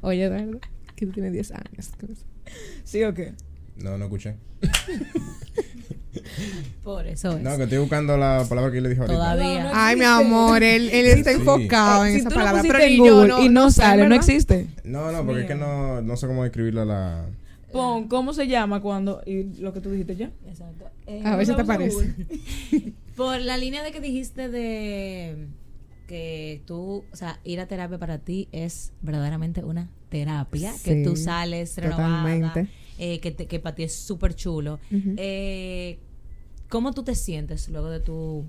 Oye, 0.00 0.24
Eduardo, 0.24 0.58
que 0.96 1.06
tú 1.06 1.12
tienes 1.12 1.32
10 1.32 1.50
años. 1.52 1.92
¿Sí 2.84 3.04
o 3.04 3.12
qué? 3.12 3.34
No, 3.82 3.96
no 3.98 4.04
escuché. 4.06 4.36
Por 6.82 7.06
eso 7.06 7.36
es. 7.36 7.42
No, 7.42 7.56
que 7.56 7.64
estoy 7.64 7.78
buscando 7.78 8.16
la 8.16 8.44
palabra 8.48 8.70
que 8.70 8.76
yo 8.78 8.82
le 8.82 8.88
dije 8.90 9.00
ahorita. 9.00 9.16
Todavía. 9.18 9.62
No, 9.64 9.68
no 9.70 9.74
Ay, 9.74 9.96
mi 9.96 10.04
amor, 10.04 10.62
él, 10.62 10.88
él 10.90 11.06
está 11.06 11.30
Sí. 11.32 11.38
enfocado 11.38 12.06
en 12.06 12.14
si 12.14 12.20
esa 12.20 12.30
palabra. 12.30 12.62
Pero 12.62 12.78
en 12.78 12.98
Google 12.98 13.44
y 13.44 13.48
no 13.48 13.70
sale, 13.70 14.08
no 14.08 14.14
existe. 14.14 14.66
No, 14.84 15.12
no, 15.12 15.24
porque 15.24 15.42
es 15.42 15.46
que 15.46 15.54
no, 15.54 16.00
no 16.02 16.16
sé 16.16 16.26
cómo 16.26 16.44
escribirla 16.44 16.84
la... 16.84 17.26
Pon, 17.72 18.08
¿cómo 18.08 18.32
se 18.32 18.48
llama 18.48 18.80
cuando? 18.80 19.22
Y 19.24 19.44
lo 19.60 19.72
que 19.72 19.80
tú 19.80 19.90
dijiste 19.90 20.16
ya. 20.16 20.30
Exacto. 20.48 20.86
Eh, 21.06 21.22
A 21.24 21.36
ver 21.36 21.46
si 21.46 21.54
te 21.54 21.64
parece. 21.64 22.14
Por 23.16 23.40
la 23.40 23.56
línea 23.58 23.84
de 23.84 23.92
que 23.92 24.00
dijiste 24.00 24.48
de 24.48 25.46
que 26.08 26.62
tú, 26.66 27.04
o 27.12 27.16
sea, 27.16 27.38
ir 27.44 27.60
a 27.60 27.66
terapia 27.66 27.98
para 27.98 28.18
ti 28.18 28.48
es 28.50 28.90
verdaderamente 29.02 29.62
una 29.62 29.88
terapia, 30.08 30.72
que 30.82 31.04
tú 31.04 31.14
sales 31.14 31.76
renovada, 31.76 32.08
totalmente. 32.22 32.66
Eh, 33.00 33.18
que, 33.20 33.30
te- 33.32 33.46
que 33.46 33.58
para 33.58 33.74
ti 33.74 33.82
es 33.82 33.94
súper 33.94 34.34
chulo. 34.34 34.78
Eh, 35.16 35.98
¿Cómo 36.68 36.92
tú 36.92 37.02
te 37.02 37.14
sientes 37.16 37.68
luego 37.68 37.88
de 37.90 37.98
tu 38.00 38.44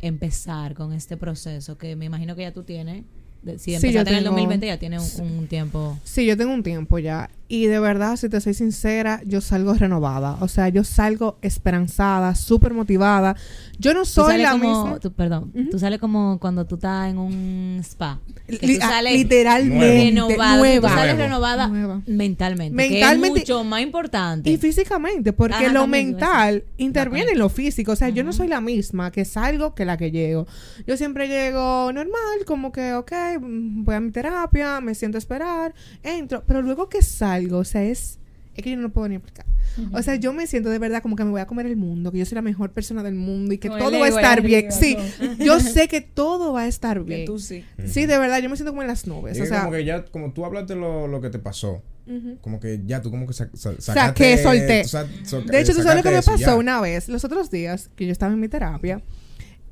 empezar 0.00 0.74
con 0.74 0.92
este 0.92 1.16
proceso? 1.16 1.76
Que 1.78 1.96
me 1.96 2.04
imagino 2.04 2.36
que 2.36 2.42
ya 2.42 2.52
tú 2.52 2.62
tienes, 2.62 3.04
de- 3.42 3.58
si 3.58 3.74
empezaste 3.74 4.10
en 4.10 4.16
el 4.18 4.24
tengo- 4.24 4.36
2020 4.36 4.66
ya 4.66 4.78
tienes 4.78 5.18
un, 5.18 5.30
un 5.38 5.46
tiempo. 5.48 5.98
Sí, 6.04 6.26
yo 6.26 6.36
tengo 6.36 6.52
un 6.52 6.62
tiempo 6.62 6.98
ya. 6.98 7.30
Y 7.46 7.66
de 7.66 7.78
verdad, 7.78 8.16
si 8.16 8.28
te 8.30 8.40
soy 8.40 8.54
sincera, 8.54 9.20
yo 9.26 9.40
salgo 9.42 9.74
renovada. 9.74 10.38
O 10.40 10.48
sea, 10.48 10.68
yo 10.70 10.82
salgo 10.82 11.38
esperanzada, 11.42 12.34
súper 12.34 12.72
motivada. 12.72 13.36
Yo 13.78 13.92
no 13.92 14.04
soy 14.06 14.38
la 14.38 14.52
como, 14.52 14.84
misma. 14.84 14.98
tú- 15.00 15.12
perdón, 15.12 15.50
Ujú. 15.54 15.70
tú 15.70 15.78
sales 15.78 15.98
como 15.98 16.38
cuando 16.40 16.64
tú 16.64 16.76
estás 16.76 17.10
en 17.10 17.18
un 17.18 17.78
spa. 17.82 18.20
Li- 18.48 18.78
ah, 18.80 19.02
literalmente 19.02 20.04
renovada. 20.10 20.56
nueva. 20.58 20.88
Tú 20.88 20.94
sales 20.94 21.14
Nuevo. 21.16 21.28
renovada 21.28 21.68
Nueva. 21.68 22.02
mentalmente, 22.06 22.74
Mentalmente- 22.74 23.34
Que 23.34 23.42
es 23.42 23.48
mucho 23.50 23.64
más 23.64 23.82
importante. 23.82 24.48
Y 24.50 24.56
físicamente, 24.56 25.32
porque 25.32 25.54
Ajá, 25.66 25.72
lo 25.72 25.86
mental 25.86 26.64
interviene 26.78 27.32
en 27.32 27.38
lo 27.38 27.48
físico. 27.48 27.92
O 27.92 27.96
sea, 27.96 28.08
yo 28.10 28.24
no 28.24 28.32
soy 28.32 28.48
la 28.48 28.60
misma 28.60 29.10
que 29.10 29.24
salgo 29.24 29.74
que 29.74 29.84
la 29.84 29.96
que 29.96 30.10
llego. 30.10 30.46
Yo 30.86 30.96
siempre 30.96 31.28
llego 31.28 31.92
normal, 31.92 32.44
como 32.46 32.72
que, 32.72 32.94
ok, 32.94 33.12
mm, 33.40 33.84
voy 33.84 33.94
a 33.96 34.00
mi 34.00 34.10
terapia, 34.12 34.80
me 34.80 34.94
siento 34.94 35.18
a 35.18 35.20
esperar, 35.20 35.74
entro. 36.02 36.42
Pero 36.46 36.62
luego 36.62 36.88
que 36.88 37.02
salgo, 37.02 37.33
o 37.60 37.64
sea, 37.64 37.82
es, 37.84 38.18
es 38.54 38.62
que 38.62 38.70
yo 38.70 38.76
no 38.76 38.82
lo 38.82 38.90
puedo 38.92 39.08
ni 39.08 39.16
explicar. 39.16 39.46
O 39.92 40.00
sea, 40.02 40.14
yo 40.14 40.32
me 40.32 40.46
siento 40.46 40.68
de 40.70 40.78
verdad 40.78 41.02
como 41.02 41.16
que 41.16 41.24
me 41.24 41.30
voy 41.30 41.40
a 41.40 41.46
comer 41.48 41.66
el 41.66 41.76
mundo, 41.76 42.12
que 42.12 42.18
yo 42.18 42.24
soy 42.26 42.36
la 42.36 42.42
mejor 42.42 42.70
persona 42.70 43.02
del 43.02 43.14
mundo 43.16 43.52
y 43.54 43.58
que 43.58 43.68
todo 43.68 43.98
va 43.98 44.06
a 44.06 44.08
estar 44.08 44.38
arriba, 44.38 44.60
bien. 44.60 44.70
Sí, 44.72 44.96
yo 45.40 45.58
sé 45.58 45.88
que 45.88 46.00
todo 46.00 46.52
va 46.52 46.62
a 46.62 46.66
estar 46.68 46.98
Que 46.98 47.02
bien. 47.04 47.24
tú 47.26 47.40
sí. 47.40 47.64
Sí, 47.84 48.06
de 48.06 48.16
verdad, 48.18 48.38
yo 48.40 48.48
me 48.48 48.54
siento 48.56 48.70
como 48.70 48.82
en 48.82 48.88
las 48.88 49.06
nubes. 49.08 49.36
Y 49.36 49.40
O 49.40 49.46
sea, 49.46 49.60
como 49.64 49.72
que 49.72 49.84
ya, 49.84 50.04
como 50.04 50.32
tú 50.32 50.44
hablaste 50.44 50.76
lo, 50.76 51.08
lo 51.08 51.20
que 51.20 51.28
te 51.30 51.40
pasó, 51.40 51.82
ujú. 52.06 52.38
como 52.40 52.60
que 52.60 52.82
ya 52.86 53.02
tú 53.02 53.10
como 53.10 53.26
que 53.26 53.32
sa- 53.32 53.50
sa- 53.54 53.74
Saqué, 53.80 54.36
sacaste- 54.36 54.42
solté. 54.44 54.82
tú 54.82 54.88
sa- 54.88 55.06
so- 55.24 55.42
De 55.42 55.60
hecho, 55.60 55.74
tú 55.74 55.82
sabes 55.82 55.96
lo 55.96 56.02
que 56.08 56.14
me 56.14 56.22
pasó 56.22 56.36
ya. 56.36 56.54
una 56.54 56.80
vez, 56.80 57.08
los 57.08 57.24
otros 57.24 57.50
días 57.50 57.90
que 57.96 58.06
yo 58.06 58.12
estaba 58.12 58.32
en 58.32 58.38
mi 58.38 58.48
terapia. 58.48 59.02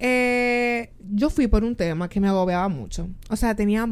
eh, 0.04 0.90
yo 1.12 1.30
fui 1.30 1.46
por 1.46 1.62
un 1.62 1.76
tema 1.76 2.08
que 2.08 2.18
me 2.18 2.26
agobiaba 2.26 2.68
mucho. 2.68 3.08
O 3.30 3.36
sea, 3.36 3.54
tenía, 3.54 3.86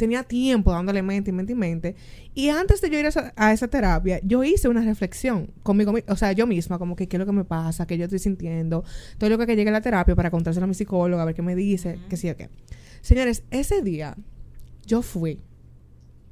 tenía 0.00 0.24
tiempo 0.24 0.72
dándole 0.72 1.02
mente 1.02 1.30
y 1.30 1.32
mente 1.32 1.52
y 1.52 1.56
mente. 1.56 1.94
Y 2.34 2.48
antes 2.48 2.80
de 2.80 2.90
yo 2.90 2.98
ir 2.98 3.04
a 3.06 3.10
esa, 3.10 3.32
a 3.36 3.52
esa 3.52 3.68
terapia, 3.68 4.18
yo 4.24 4.42
hice 4.42 4.68
una 4.68 4.80
reflexión 4.82 5.52
conmigo, 5.62 5.92
mi- 5.92 6.02
o 6.08 6.16
sea, 6.16 6.32
yo 6.32 6.46
misma, 6.48 6.78
como 6.78 6.96
que 6.96 7.06
qué 7.06 7.16
es 7.16 7.18
lo 7.20 7.26
que 7.26 7.32
me 7.32 7.44
pasa, 7.44 7.86
qué 7.86 7.96
yo 7.96 8.04
estoy 8.04 8.18
sintiendo. 8.18 8.82
Todo 9.18 9.30
lo 9.30 9.38
que 9.38 9.46
que 9.46 9.54
llegue 9.56 9.68
a 9.70 9.72
la 9.72 9.80
terapia 9.80 10.16
para 10.16 10.30
contárselo 10.30 10.64
a 10.64 10.66
mi 10.66 10.74
psicóloga, 10.74 11.22
a 11.22 11.26
ver 11.26 11.34
qué 11.36 11.42
me 11.42 11.54
dice, 11.54 11.98
qué 12.08 12.16
sí 12.16 12.28
o 12.30 12.36
qué. 12.36 12.48
Señores, 13.02 13.44
ese 13.50 13.82
día 13.82 14.16
yo 14.86 15.02
fui 15.02 15.38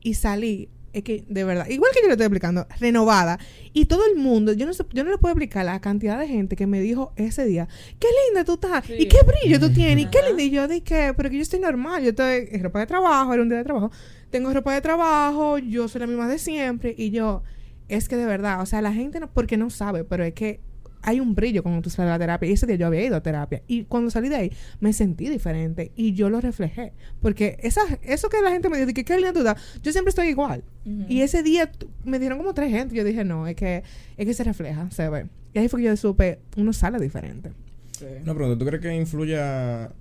y 0.02 0.14
salí, 0.14 0.68
es 0.92 1.03
que 1.03 1.24
de 1.29 1.44
verdad, 1.44 1.66
igual 1.68 1.90
que 1.92 2.01
yo 2.01 2.07
le 2.07 2.12
estoy 2.12 2.27
explicando, 2.27 2.66
renovada. 2.81 3.38
Y 3.72 3.85
todo 3.87 4.07
el 4.07 4.16
mundo, 4.16 4.53
yo 4.53 4.66
no, 4.66 4.72
sé- 4.72 4.85
yo 4.92 5.05
no 5.05 5.11
le 5.11 5.18
puedo 5.18 5.33
explicar 5.33 5.64
la 5.64 5.81
cantidad 5.81 6.18
de 6.18 6.27
gente 6.29 6.57
que 6.57 6.66
me 6.66 6.81
dijo 6.81 7.12
ese 7.16 7.44
día, 7.44 7.68
qué 7.98 8.09
linda 8.27 8.44
tú 8.44 8.55
estás, 8.55 8.85
Sí. 8.87 8.94
y 8.98 9.07
qué 9.09 9.18
brillo 9.27 9.61
tú 9.61 9.72
tienes, 9.72 10.07
y 10.07 10.09
qué 10.11 10.18
Ajá. 10.18 10.29
lindo. 10.29 10.42
Y 10.42 10.51
yo 10.51 10.66
dije, 10.68 11.12
pero 11.16 11.31
que 11.31 11.37
yo 11.37 11.42
estoy 11.42 11.61
normal, 11.61 12.03
yo 12.03 12.11
estoy 12.11 12.48
en 12.51 12.62
ropa 12.62 12.81
de 12.81 12.87
trabajo, 12.87 13.33
era 13.35 13.42
un 13.42 13.48
día 13.48 13.59
de 13.59 13.64
trabajo, 13.64 13.90
tengo 14.31 14.53
ropa 14.53 14.74
de 14.74 14.81
trabajo, 14.81 15.59
yo 15.59 15.88
soy 15.88 16.01
la 16.01 16.07
misma 16.07 16.29
de 16.29 16.38
siempre. 16.38 16.94
Y 16.96 17.11
yo, 17.11 17.42
es 17.88 18.09
que 18.09 18.16
de 18.16 18.27
verdad, 18.27 18.61
o 18.61 18.66
sea, 18.66 18.83
la 18.83 18.92
gente 18.92 19.20
no, 19.20 19.31
porque 19.33 19.57
no 19.57 19.70
sabe, 19.70 20.05
pero 20.05 20.24
es 20.24 20.35
que 20.35 20.61
hay 21.03 21.21
un 21.21 21.35
brillo 21.35 21.63
cuando 21.63 21.83
tú 21.83 21.91
sales 21.91 22.11
a 22.11 22.15
la 22.15 22.19
terapia. 22.19 22.49
Y 22.49 22.53
ese 22.53 22.67
día 22.67 22.77
yo 22.77 22.87
había 22.87 23.05
ido 23.05 23.17
a 23.17 23.23
terapia. 23.23 23.63
Y 23.67 23.85
cuando 23.85 24.11
salí 24.11 24.29
de 24.29 24.37
ahí, 24.37 24.53
me 24.81 24.93
sentí 24.93 25.29
diferente. 25.29 25.93
Y 25.97 26.13
yo 26.15 26.31
lo 26.31 26.41
reflejé. 26.41 26.93
Porque 27.21 27.59
esa, 27.63 27.83
eso 28.03 28.29
que 28.29 28.41
la 28.43 28.51
gente 28.51 28.69
me 28.69 28.79
dice, 28.79 28.95
que 28.95 29.05
qué 29.05 29.17
linda 29.17 29.39
estás, 29.39 29.81
yo 29.83 29.93
siempre 29.93 30.11
estoy 30.11 30.29
igual. 30.29 30.65
Y 31.09 31.21
ese 31.21 31.43
día 31.43 31.71
me 32.05 32.19
dieron 32.19 32.39
como 32.39 32.55
tres 32.55 32.71
gente. 32.71 32.95
Yo 32.95 33.05
dije, 33.05 33.25
no, 33.25 33.47
es 33.47 33.57
que, 33.57 33.83
es 34.17 34.27
que 34.27 34.33
se 34.35 34.43
refleja, 34.45 34.91
se 34.91 35.09
ve. 35.09 35.27
Y 35.53 35.59
ahí 35.59 35.69
fue 35.69 35.81
que 35.81 35.87
yo 35.87 35.97
supe, 35.97 36.41
uno 36.57 36.73
sale 36.73 36.99
diferente. 36.99 37.53
Sí. 37.99 38.07
No, 38.25 38.35
pero 38.35 38.57
¿tú 38.57 38.65
crees 38.65 38.81
que 38.83 38.95
influya, 38.95 39.93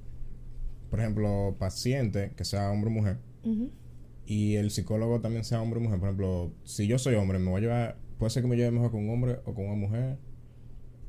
por 0.89 0.99
ejemplo, 0.99 1.55
paciente, 1.57 2.31
que 2.35 2.45
sea 2.45 2.69
hombre 2.71 2.89
o 2.89 2.93
mujer, 2.93 3.17
y 4.25 4.55
el 4.55 4.71
psicólogo 4.71 5.19
también 5.19 5.43
sea 5.43 5.61
hombre 5.61 5.79
o 5.79 5.83
mujer? 5.83 5.99
Por 5.99 6.09
ejemplo, 6.09 6.51
si 6.63 6.87
yo 6.87 6.99
soy 6.99 7.15
hombre, 7.15 7.39
me 7.39 7.49
voy 7.49 7.59
a 7.59 7.61
llevar, 7.61 7.97
puede 8.17 8.29
ser 8.29 8.43
que 8.43 8.49
me 8.49 8.55
lleve 8.55 8.71
mejor 8.71 8.91
con 8.91 9.03
un 9.03 9.09
hombre 9.09 9.39
o 9.45 9.53
con 9.53 9.65
una 9.65 9.75
mujer. 9.75 10.17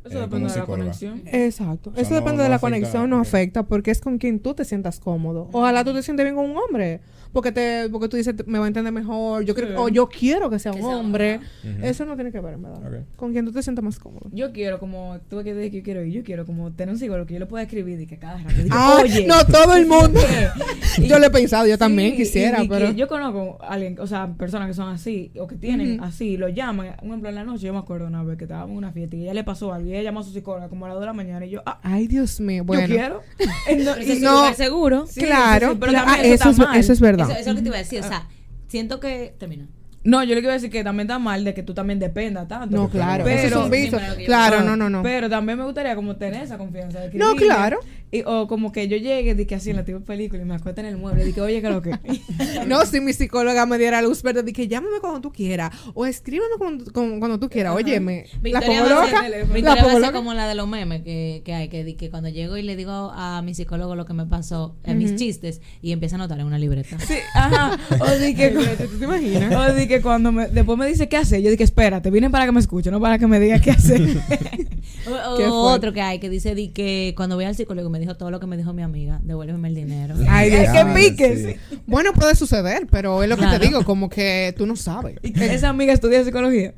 Eso 0.09 0.19
eh, 0.19 0.23
depende 0.23 0.39
de 0.39 0.43
la 0.45 0.49
psicóloga. 0.55 0.79
conexión. 0.85 1.23
Exacto. 1.27 1.91
O 1.91 1.93
sea, 1.95 2.03
Eso 2.03 2.11
no- 2.11 2.17
depende 2.17 2.37
no 2.39 2.43
de 2.45 2.49
la 2.49 2.55
afecta, 2.57 2.67
conexión, 2.77 3.11
no 3.11 3.21
afecta, 3.21 3.63
porque 3.65 3.91
es 3.91 4.01
con 4.01 4.19
quien 4.19 4.41
tú 4.41 4.55
te 4.55 4.65
sientas 4.65 5.01
cómodo. 5.01 5.49
Ojalá 5.53 5.85
tú 5.85 5.93
te 5.95 6.03
sientes 6.03 6.25
bien 6.25 6.35
con 6.37 6.51
un 6.51 6.57
hombre, 6.57 7.01
porque 7.33 7.53
te, 7.53 7.89
porque 7.91 8.09
tú 8.09 8.17
dices 8.17 8.35
me 8.47 8.59
va 8.59 8.65
a 8.65 8.69
entender 8.69 8.93
mejor, 8.93 9.45
yo 9.45 9.55
creo, 9.55 9.81
o 9.83 9.89
yo 9.89 10.09
quiero 10.09 10.49
que 10.51 10.59
sea 10.59 10.73
Que 10.73 10.79
un 10.81 10.89
sea 10.89 10.97
hombre. 10.97 11.41
Eso 11.83 12.05
no 12.07 12.15
tiene 12.15 12.33
que 12.33 12.41
ver, 12.41 12.55
en 12.55 12.63
verdad. 12.63 13.05
Con 13.17 13.33
quien 13.33 13.45
tú 13.45 13.53
te 13.53 13.63
sientas 13.63 13.85
más 13.85 13.99
cómodo. 13.99 14.29
Yo 14.33 14.53
quiero, 14.53 14.79
como 14.79 15.19
tuve 15.29 15.45
que 15.45 15.55
decir 15.55 15.71
que 15.71 15.79
yo 15.79 15.85
quiero 15.85 16.03
ir, 16.05 16.13
yo 16.13 16.23
quiero 16.25 16.47
como 16.47 16.73
tener 16.73 16.93
un 16.95 16.99
psicólogo 16.99 17.27
que 17.27 17.35
yo 17.35 17.41
lo 17.41 17.49
pueda 17.49 17.63
escribir 17.65 18.01
y 18.01 18.07
que 18.07 18.19
cada 18.19 18.39
rato 18.39 18.55
diga, 18.63 18.69
Ah, 18.77 18.99
oye. 19.03 19.27
no 19.27 19.45
todo 19.45 19.75
el 19.75 19.87
mundo. 19.87 20.19
yo 21.07 21.19
lo 21.19 21.27
he 21.27 21.31
pensado, 21.31 21.67
yo 21.67 21.79
también 21.79 22.13
Sí, 22.13 22.17
quisiera, 22.19 22.61
y- 22.63 22.65
y 22.67 22.69
que 22.69 22.75
pero 22.75 22.93
yo 22.93 23.09
conozco 23.09 23.59
a 23.61 23.69
alguien, 23.75 23.99
o 24.01 24.07
sea, 24.07 24.29
personas 24.39 24.69
que 24.69 24.75
son 24.75 24.89
así, 24.89 25.31
o 25.39 25.47
que 25.47 25.57
tienen 25.57 25.97
Ujú. 26.01 26.05
así, 26.05 26.37
lo 26.37 26.49
llaman, 26.49 26.97
un 27.03 27.09
ejemplo 27.09 27.29
en 27.29 27.35
la 27.35 27.45
noche, 27.45 27.67
yo 27.67 27.73
me 27.73 27.79
acuerdo 27.79 28.07
una 28.07 28.23
vez 28.25 28.39
que 28.39 28.45
estábamos 28.45 28.71
en 28.73 28.79
una 28.79 28.93
fiesta 28.93 29.17
y 29.17 29.23
ella 29.23 29.35
le 29.35 29.45
pasó 29.45 29.73
algo 29.73 29.89
y 29.89 29.95
ella 29.99 30.09
llamó 30.11 30.21
a 30.21 30.23
su 30.25 30.31
psicóloga 30.31 30.69
como 30.69 30.87
a 30.87 30.89
las 30.89 30.95
2 30.97 31.01
de 31.03 31.07
la 31.07 31.13
mañana 31.13 31.45
y 31.47 31.51
yo, 31.51 31.63
ah, 31.67 31.79
ay, 31.83 32.07
Dios 32.07 32.41
mío, 32.41 32.65
bueno. 32.65 32.87
yo 32.87 32.95
quiero. 32.95 33.23
No, 34.21 34.47
no- 34.49 34.55
seguro. 34.55 35.07
Sí, 35.07 35.21
claro, 35.21 35.69
sí, 35.69 35.73
sí, 35.75 35.79
pero 35.81 35.93
cla- 35.93 36.05
también 36.05 36.21
ah, 36.21 36.35
eso 36.35 36.51
eso, 36.51 36.71
es, 36.73 36.79
eso 36.79 36.93
es 36.93 37.01
verdad. 37.01 37.31
Eso, 37.31 37.39
eso 37.41 37.41
es 37.41 37.47
lo 37.49 37.55
que 37.57 37.63
te 37.63 37.69
iba 37.69 37.77
a 37.77 37.81
decir. 37.81 38.01
O 38.01 38.09
sea, 38.09 38.27
siento 38.69 39.01
que. 39.01 39.35
Termina. 39.39 39.67
No, 40.05 40.23
yo 40.23 40.35
le 40.35 40.41
quiero 40.41 40.55
decir 40.55 40.71
que 40.71 40.85
también 40.85 41.07
está 41.07 41.19
mal 41.19 41.45
de 41.45 41.53
que 41.53 41.63
tú 41.63 41.75
también 41.75 41.99
dependas 41.99 42.49
tanto. 42.49 42.75
no, 42.75 42.89
claro, 42.89 43.25
pero, 43.25 43.41
eso 43.41 43.59
es 43.59 43.65
un 43.65 43.71
vicio. 43.71 43.99
Que 44.17 44.25
Claro, 44.25 44.63
no, 44.63 44.77
no, 44.77 44.89
no. 44.89 45.03
Pero 45.03 45.29
también 45.29 45.59
me 45.59 45.65
gustaría 45.65 45.95
como 45.97 46.17
tener 46.17 46.45
esa 46.45 46.57
confianza. 46.57 47.01
De 47.01 47.07
No, 47.15 47.31
escribirle, 47.31 47.47
claro. 47.47 47.81
Y, 48.11 48.23
o 48.25 48.47
como 48.49 48.73
que 48.73 48.89
yo 48.89 48.97
llegue 48.97 49.35
de 49.35 49.47
que 49.47 49.55
así 49.55 49.69
en 49.71 49.77
la 49.77 49.85
tipo 49.85 50.01
película 50.01 50.41
y 50.41 50.45
me 50.47 50.55
acueste 50.55 50.81
en 50.81 50.87
el 50.87 50.97
mueble 50.97 51.29
y 51.29 51.33
que 51.35 51.41
oye, 51.43 51.61
que 51.61 51.69
lo 51.69 51.83
que. 51.83 51.91
No, 52.67 52.85
si 52.87 53.01
mi 53.01 53.13
psicóloga 53.13 53.67
me 53.67 53.77
diera 53.79 54.01
luz 54.03 54.23
verde, 54.23 54.43
de 54.43 54.53
que 54.53 54.67
llámame 54.67 54.99
cuando 55.01 55.21
tú 55.21 55.31
quieras. 55.33 55.75
O 55.95 56.07
escríbeme 56.07 56.55
cuando, 56.59 56.91
cuando, 56.93 57.19
cuando 57.19 57.39
tú 57.39 57.49
quieras. 57.51 57.75
Óyeme, 57.75 58.25
la 58.43 58.61
pongo 58.63 58.83
loca. 58.89 59.23
La 59.23 59.29
La 59.29 59.45
Victoria 59.45 59.75
va 59.75 59.81
a 59.81 59.85
pongo 59.85 59.99
loca. 59.99 60.13
como 60.13 60.33
la 60.35 60.49
de 60.49 60.55
los 60.55 60.67
memes 60.67 61.03
que, 61.03 61.43
que 61.45 61.53
hay, 61.55 61.69
que, 61.69 61.85
di- 61.85 61.95
que 61.95 62.09
cuando 62.11 62.29
llego 62.31 62.57
y 62.57 62.63
le 62.63 62.77
digo 62.77 62.93
a 63.15 63.43
mi 63.43 63.55
psicólogo 63.55 63.95
lo 63.95 64.07
que 64.07 64.15
me 64.15 64.25
pasó, 64.27 64.75
en 64.85 64.97
mis 64.99 65.09
Ujú. 65.11 65.19
chistes, 65.19 65.61
y 65.83 65.93
empieza 65.93 66.17
a 66.17 66.19
anotar 66.21 66.41
en 66.41 66.47
una 66.47 66.59
libreta. 66.59 66.99
Sí, 67.01 67.15
ajá. 67.35 67.79
O 68.01 68.19
di 68.19 68.35
que, 68.35 68.49
¿Tú 68.51 68.99
te 68.99 69.05
imaginas? 69.05 69.55
o 69.55 69.75
di 69.75 69.87
que 69.87 70.01
cuando 70.01 70.33
me, 70.33 70.49
después 70.49 70.79
me 70.79 70.87
dice 70.87 71.09
qué 71.09 71.17
hacer, 71.19 71.43
yo 71.43 71.51
dije, 71.51 71.65
espérate, 71.65 72.11
vienen 72.11 72.31
para 72.31 72.47
que 72.47 72.53
me 72.53 72.61
escuche, 72.61 72.91
no 72.91 73.01
para 73.01 73.19
que 73.19 73.27
me 73.27 73.39
diga 73.41 73.61
qué 73.61 73.71
hacer. 73.73 74.01
Otro 75.51 75.93
que 75.93 76.01
hay 76.01 76.19
que 76.19 76.29
dice 76.31 76.55
di 76.55 76.69
que 76.69 77.15
cuando 77.17 77.37
voy 77.37 77.45
al 77.45 77.55
psicólogo 77.55 77.91
me 77.91 77.99
dijo 77.99 78.17
todo 78.17 78.31
lo 78.31 78.41
que 78.41 78.47
me 78.47 78.57
dijo 78.57 78.73
mi 78.73 78.83
amiga, 78.83 79.21
devuélveme 79.23 79.69
el 79.69 79.75
dinero. 79.75 80.15
Ay, 80.29 80.51
Dios 80.51 80.63
Es 80.63 80.67
que 80.69 80.73
Diablo, 80.73 80.95
pique, 80.95 81.37
sí. 81.69 81.79
Bueno, 81.87 82.13
puede 82.13 82.35
suceder, 82.35 82.87
pero 82.91 83.23
es 83.23 83.29
lo 83.29 83.37
que 83.37 83.43
Claro. 83.43 83.59
te 83.61 83.67
digo, 83.67 83.85
como 83.85 84.09
que 84.09 84.55
tú 84.57 84.67
no 84.67 84.77
sabes. 84.77 85.17
Y 85.23 85.33
que 85.33 85.55
esa 85.55 85.69
amiga 85.71 85.93
estudia 85.93 86.25
psicología. 86.25 86.75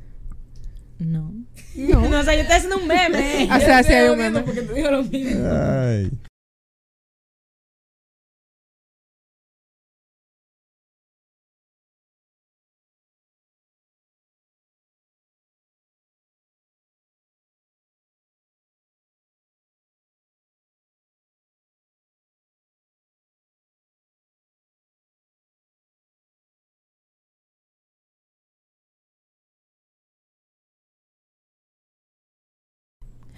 No. 0.99 1.31
No. 1.75 2.01
No, 2.09 2.19
o 2.19 2.23
sea, 2.23 2.33
yo 2.35 2.41
estoy 2.41 2.57
haciendo 2.57 2.77
un 2.77 2.87
meme. 2.87 3.47
O 3.49 3.59
sea, 3.59 3.81
Yo 3.81 3.87
sí 3.87 3.93
hay 3.93 4.09
un 4.09 4.17
meme. 4.17 4.41
Porque 4.41 4.61
te 4.61 4.73
digo 4.73 4.91
lo 4.91 5.03
mismo. 5.03 5.47
Ay. 5.49 6.11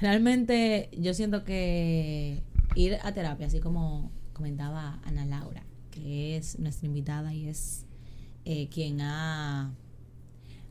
Realmente 0.03 0.89
yo 0.99 1.13
siento 1.13 1.45
que 1.45 2.43
ir 2.75 2.97
a 3.03 3.13
terapia, 3.13 3.47
así 3.47 3.61
como 3.61 4.11
comentaba 4.33 4.99
Ana 5.05 5.25
Laura, 5.25 5.63
que 5.91 6.35
es 6.35 6.59
nuestra 6.59 6.87
invitada 6.87 7.33
y 7.33 7.47
es 7.47 7.85
eh, 8.43 8.67
quien 8.67 8.99
ha 8.99 9.71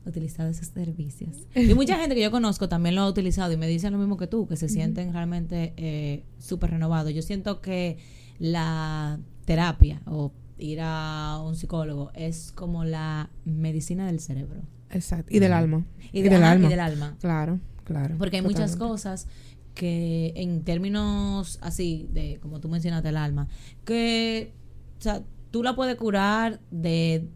utilizado 0.05 0.49
esos 0.49 0.67
servicios. 0.67 1.47
Y 1.55 1.73
mucha 1.73 1.97
gente 1.97 2.13
que 2.13 2.21
yo 2.21 2.29
conozco 2.29 2.69
también 2.69 2.93
lo 2.93 3.01
ha 3.01 3.09
utilizado 3.09 3.51
y 3.51 3.57
me 3.57 3.65
dicen 3.67 3.91
lo 3.93 3.97
mismo 3.97 4.17
que 4.17 4.27
tú, 4.27 4.47
que 4.47 4.55
se 4.55 4.69
sienten 4.69 5.11
realmente 5.13 5.73
eh, 5.77 6.23
súper 6.37 6.69
renovados. 6.69 7.11
Yo 7.11 7.23
siento 7.23 7.59
que 7.59 7.97
la 8.37 9.17
terapia 9.45 10.03
o 10.05 10.31
ir 10.59 10.77
a 10.79 11.41
un 11.43 11.55
psicólogo 11.55 12.11
es 12.13 12.51
como 12.51 12.85
la 12.85 13.31
medicina 13.45 14.05
del 14.05 14.19
cerebro. 14.19 14.61
Exacto. 14.91 15.35
Y 15.35 15.39
del 15.39 15.53
alma. 15.53 15.85
Y, 16.11 16.21
de- 16.21 16.29
del 16.29 16.43
ajá, 16.43 16.51
alma. 16.51 16.67
y 16.67 16.69
del 16.69 16.79
alma. 16.79 17.17
Claro, 17.19 17.59
claro. 17.83 18.15
Porque 18.17 18.37
hay 18.37 18.41
muchas 18.41 18.75
cosas 18.75 19.27
que 19.73 20.33
en 20.35 20.63
términos 20.63 21.57
así, 21.61 22.07
de 22.11 22.39
como 22.41 22.59
tú 22.59 22.69
mencionaste, 22.69 23.09
el 23.09 23.17
alma, 23.17 23.47
que 23.85 24.53
o 24.99 25.01
sea, 25.01 25.23
tú 25.51 25.63
la 25.63 25.75
puedes 25.75 25.95
curar 25.95 26.59
de 26.71 27.27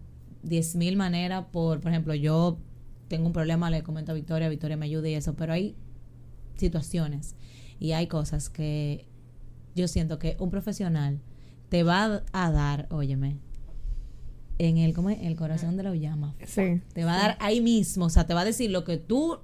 10.000 0.44 0.96
maneras 0.96 1.46
por, 1.52 1.80
por 1.80 1.92
ejemplo, 1.92 2.14
yo 2.14 2.60
tengo 3.08 3.28
un 3.28 3.34
problema, 3.34 3.70
le 3.70 3.84
comento 3.84 4.12
a 4.12 4.16
Victoria, 4.16 4.50
Victoria 4.50 4.78
me 4.78 4.86
ayuda 4.86 5.10
y 5.10 5.14
eso, 5.14 5.36
pero 5.36 5.54
hay 5.54 5.76
situaciones 6.56 7.36
y 7.80 7.92
hay 7.92 8.08
cosas 8.08 8.50
que 8.50 9.06
yo 9.76 9.88
siento 9.88 10.20
que 10.20 10.36
un 10.40 10.50
profesional 10.50 11.20
te 11.70 11.84
va 11.84 12.24
a 12.32 12.52
dar, 12.52 12.88
óyeme, 12.90 13.38
en 14.58 14.78
el, 14.78 14.94
¿cómo 14.94 15.10
es? 15.10 15.20
el 15.22 15.36
corazón 15.36 15.78
de 15.78 15.84
la 15.84 15.96
llama. 15.96 16.36
Sí. 16.46 16.82
Te 16.94 17.04
va 17.06 17.16
a 17.16 17.20
dar 17.20 17.38
ahí 17.40 17.62
mismo, 17.62 18.06
o 18.06 18.10
sea, 18.10 18.26
te 18.26 18.34
va 18.34 18.42
a 18.42 18.46
decir 18.46 18.72
lo 18.72 18.84
que 18.84 18.98
tú 18.98 19.40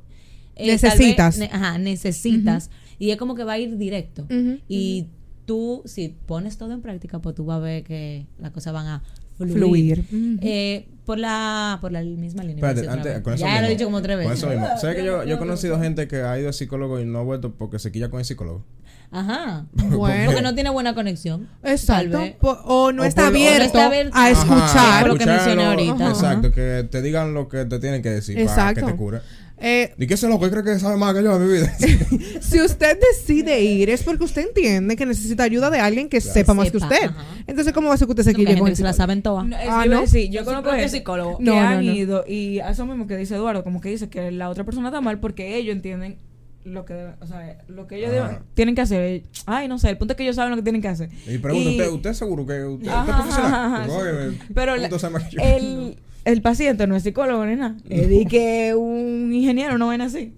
eh, 0.55 0.67
Necesitas. 0.67 1.35
tal 1.35 1.39
vez 1.41 1.51
ne- 1.51 1.55
ajá, 1.55 1.77
necesitas. 1.77 2.69
Y 2.99 3.11
es 3.11 3.17
como 3.17 3.35
que 3.35 3.43
va 3.43 3.53
a 3.53 3.59
ir 3.59 3.77
directo. 3.77 4.25
Y 4.67 5.07
tú, 5.45 5.81
si 5.85 6.09
pones 6.25 6.57
todo 6.57 6.71
en 6.73 6.81
práctica, 6.81 7.19
pues 7.19 7.35
tú 7.35 7.45
vas 7.45 7.57
a 7.57 7.59
ver 7.59 7.83
que 7.83 8.25
las 8.39 8.51
cosas 8.51 8.73
van 8.73 8.87
a 8.87 9.03
fluir. 9.37 10.03
Fluir. 10.05 10.05
Eh, 10.41 10.87
por 11.05 11.17
la 11.19 11.79
por 11.81 11.91
la 11.91 12.01
misma 12.01 12.43
línea. 12.43 12.65
Espérate, 12.65 12.87
a 12.87 12.93
antes, 12.93 13.21
con 13.21 13.33
eso 13.33 13.45
ya 13.45 13.59
lo 13.61 13.67
he 13.67 13.71
dicho 13.71 13.85
como 13.85 14.01
tres 14.01 14.15
Con 14.17 14.25
veces. 14.29 14.37
eso 14.43 14.49
mismo. 14.51 14.67
¿Sabes 14.79 14.95
que 14.95 15.03
yo, 15.03 15.23
yo 15.25 15.35
he 15.35 15.37
conocido 15.39 15.79
gente 15.79 16.07
que 16.07 16.21
ha 16.21 16.37
ido 16.39 16.47
al 16.47 16.53
psicólogo 16.53 16.99
y 17.01 17.05
no 17.05 17.19
ha 17.19 17.23
vuelto 17.23 17.53
porque 17.55 17.77
se 17.79 17.91
quilla 17.91 18.09
con 18.09 18.19
el 18.19 18.25
psicólogo? 18.25 18.63
Ajá. 19.11 19.65
Bueno. 19.89 20.25
Porque 20.27 20.41
no 20.41 20.53
tiene 20.55 20.69
buena 20.69 20.93
conexión. 20.95 21.49
Exacto. 21.63 22.11
Tal 22.11 22.21
vez. 22.23 22.35
Po- 22.37 22.57
o 22.63 22.91
no 22.93 23.01
O 23.01 23.05
está 23.05 23.23
por- 23.23 23.31
o 23.31 23.33
no 23.33 23.37
abierto 23.39 23.63
está 23.65 23.85
abierto. 23.87 24.15
a 24.15 24.25
Ajá, 24.27 24.31
escuchar. 24.31 25.07
lo 25.07 25.15
que 25.17 25.25
mencioné 25.25 25.63
ahorita. 25.65 26.09
Exacto, 26.09 26.51
que 26.51 26.87
te 26.89 27.01
digan 27.01 27.33
lo 27.33 27.49
que 27.49 27.65
te 27.65 27.79
tienen 27.79 28.01
que 28.01 28.09
decir 28.11 28.35
para 28.35 28.45
Exacto. 28.47 28.85
que 28.85 28.91
te 28.93 28.97
cure. 28.97 29.19
Eh, 29.59 29.93
¿Y 29.97 30.07
qué 30.07 30.15
es 30.15 30.23
loco? 30.23 30.43
¿Qué 30.45 30.51
cree 30.51 30.63
que 30.63 30.79
sabe 30.79 30.97
más 30.97 31.13
que 31.13 31.23
yo 31.23 31.39
de 31.39 31.45
mi 31.45 31.53
vida? 31.53 31.73
si 32.41 32.59
usted 32.61 32.97
decide 32.99 33.61
ir 33.61 33.89
es 33.89 34.03
porque 34.03 34.23
usted 34.25 34.47
entiende 34.47 34.95
que 34.95 35.05
necesita 35.05 35.43
ayuda 35.43 35.69
de 35.69 35.79
alguien 35.79 36.09
que 36.09 36.19
sepa 36.21 36.53
más 36.53 36.69
que 36.71 36.77
usted. 36.77 37.03
ajá. 37.05 37.23
Entonces, 37.47 37.71
¿cómo 37.73 37.87
va 37.87 37.93
a 37.93 37.97
ser 37.97 38.07
que 38.07 38.11
usted 38.11 38.23
se 38.23 38.33
quille 38.33 38.57
con 38.57 38.67
que 38.69 38.75
se 38.75 38.83
la 38.83 38.93
saben 38.93 39.21
todas. 39.21 39.45
No, 39.45 39.55
Ah, 39.55 39.83
que 39.87 39.93
a 39.95 40.01
decir, 40.01 40.29
yo 40.29 40.43
conozco 40.43 40.63
propio 40.63 40.79
gente 40.81 40.97
psicólogo. 40.97 41.37
que 41.37 41.43
No, 41.43 41.55
no, 41.55 41.61
han 41.61 41.85
no. 41.85 41.93
ido 41.93 42.25
y 42.27 42.59
a 42.59 42.71
eso 42.71 42.85
mismo 42.85 43.07
que 43.07 43.15
dice 43.15 43.35
Eduardo, 43.35 43.63
como 43.63 43.79
que 43.79 43.89
dice 43.89 44.09
que 44.09 44.31
la 44.31 44.49
otra 44.49 44.63
persona 44.65 44.89
está 44.89 44.99
mal 45.01 45.19
porque 45.19 45.55
ellos 45.55 45.75
entienden 45.75 46.17
lo 46.65 46.85
que 46.85 46.93
deben- 46.93 47.15
o 47.21 47.27
sea, 47.27 47.57
lo 47.67 47.87
que 47.87 47.97
ellos 47.97 48.11
deben- 48.11 48.39
tienen 48.53 48.73
que 48.75 48.81
hacer. 48.81 49.23
Ay, 49.45 49.67
no 49.67 49.77
sé, 49.79 49.89
el 49.89 49.97
punto 49.97 50.13
es 50.13 50.17
que 50.17 50.23
ellos 50.23 50.35
saben 50.37 50.51
lo 50.51 50.55
que 50.57 50.63
tienen 50.63 50.81
que 50.81 50.87
hacer. 50.87 51.09
Y 51.27 51.37
pregunta, 51.37 51.69
Y- 51.69 51.73
¿usted, 51.77 51.89
¿usted 51.91 52.13
seguro 52.13 52.45
que 52.45 52.63
usted, 52.63 52.87
usted 52.87 52.89
Ajá, 52.91 53.11
es 53.11 53.15
profesional? 53.17 53.53
ajá, 53.53 53.85
sí. 53.85 54.39
Pero 54.53 54.71
¿cómo 54.73 54.81
la- 55.19 55.29
que 55.29 55.55
el, 55.55 55.97
el 56.26 56.41
paciente 56.41 56.88
no 56.88 56.95
es 56.95 57.03
psicólogo 57.03 57.45
ni 57.45 57.55
nada. 57.55 57.76
Es 57.89 58.07
de 58.09 58.26
que 58.26 58.76
un 58.76 59.34
ingeniero 59.34 59.78
no 59.78 59.88
ven 59.89 60.01
así. 60.01 60.34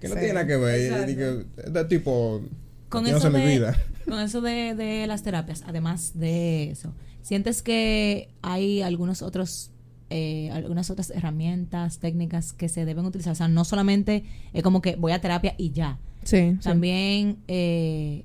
Que 0.00 0.08
no 0.08 0.14
Sí. 0.14 0.20
tiene 0.20 0.34
nada 0.34 0.46
que 0.46 0.56
ver. 0.56 1.06
Que 1.16 1.44
Este 1.64 1.84
tipo... 1.84 2.40
con 2.88 3.04
no 3.04 3.10
eso, 3.10 3.20
sé 3.20 3.30
mi 3.30 3.40
de, 3.40 3.46
vida. 3.46 3.76
con 4.08 4.18
eso 4.20 4.40
de, 4.40 4.74
de 4.74 5.06
las 5.06 5.22
terapias, 5.22 5.62
además 5.66 6.12
de 6.18 6.70
eso, 6.70 6.94
¿sientes 7.22 7.62
que 7.62 8.30
hay 8.42 8.82
algunos 8.82 9.22
otros, 9.22 9.70
eh, 10.08 10.50
algunas 10.52 10.90
otras 10.90 11.10
herramientas, 11.10 11.98
técnicas 11.98 12.52
que 12.52 12.68
se 12.68 12.84
deben 12.84 13.04
utilizar? 13.04 13.32
O 13.32 13.36
sea, 13.36 13.46
no 13.48 13.64
solamente 13.64 14.24
es 14.54 14.62
como 14.62 14.80
que 14.82 14.96
voy 14.96 15.12
a 15.12 15.20
terapia 15.20 15.54
y 15.58 15.70
ya. 15.70 15.98
Sí, 16.24 16.52
sí. 16.52 16.58
También 16.62 17.36
eh, 17.46 18.24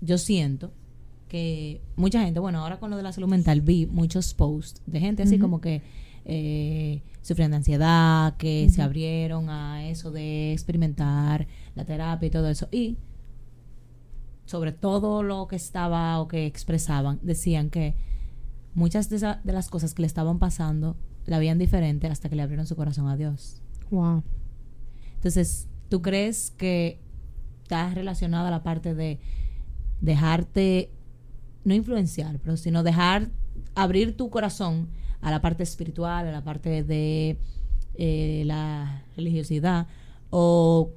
yo 0.00 0.18
siento 0.18 0.72
que 1.28 1.80
mucha 1.96 2.22
gente, 2.22 2.40
bueno, 2.40 2.60
ahora 2.60 2.78
con 2.78 2.90
lo 2.90 2.96
de 2.96 3.02
la 3.02 3.12
salud 3.12 3.28
mental 3.28 3.60
vi 3.60 3.86
muchos 3.86 4.34
posts 4.34 4.82
de 4.86 5.00
gente 5.00 5.22
así 5.24 5.38
como 5.38 5.60
que 5.60 5.82
eh, 6.24 7.02
sufrían 7.20 7.50
de 7.50 7.58
ansiedad, 7.58 8.36
que 8.36 8.68
se 8.70 8.82
abrieron 8.82 9.48
a 9.50 9.88
eso 9.88 10.10
de 10.10 10.52
experimentar 10.52 11.46
la 11.74 11.84
terapia 11.84 12.26
y 12.26 12.30
todo 12.30 12.48
eso. 12.48 12.68
Y 12.70 12.96
sobre 14.46 14.72
todo 14.72 15.22
lo 15.22 15.46
que 15.48 15.56
estaba 15.56 16.18
o 16.20 16.28
que 16.28 16.46
expresaban, 16.46 17.18
decían 17.22 17.70
que 17.70 17.94
muchas 18.74 19.08
de, 19.08 19.16
esa- 19.16 19.40
de 19.44 19.52
las 19.52 19.68
cosas 19.68 19.94
que 19.94 20.02
le 20.02 20.06
estaban 20.06 20.38
pasando 20.38 20.96
la 21.26 21.38
veían 21.38 21.58
diferente 21.58 22.08
hasta 22.08 22.28
que 22.28 22.36
le 22.36 22.42
abrieron 22.42 22.66
su 22.66 22.74
corazón 22.76 23.08
a 23.08 23.16
Dios. 23.16 23.62
Wow. 23.90 24.22
Entonces, 25.14 25.68
¿tú 25.88 26.02
crees 26.02 26.50
que 26.50 26.98
está 27.62 27.88
relacionada 27.94 28.48
a 28.48 28.50
la 28.50 28.62
parte 28.62 28.94
de 28.94 29.20
dejarte, 30.00 30.90
no 31.64 31.74
influenciar, 31.74 32.38
pero 32.40 32.56
sino 32.56 32.82
dejar, 32.82 33.30
abrir 33.74 34.16
tu 34.16 34.30
corazón 34.30 34.88
a 35.22 35.30
la 35.30 35.40
parte 35.40 35.62
espiritual, 35.62 36.28
a 36.28 36.32
la 36.32 36.44
parte 36.44 36.82
de 36.82 37.38
eh, 37.94 38.42
la 38.44 39.04
religiosidad? 39.16 39.86
O, 40.30 40.90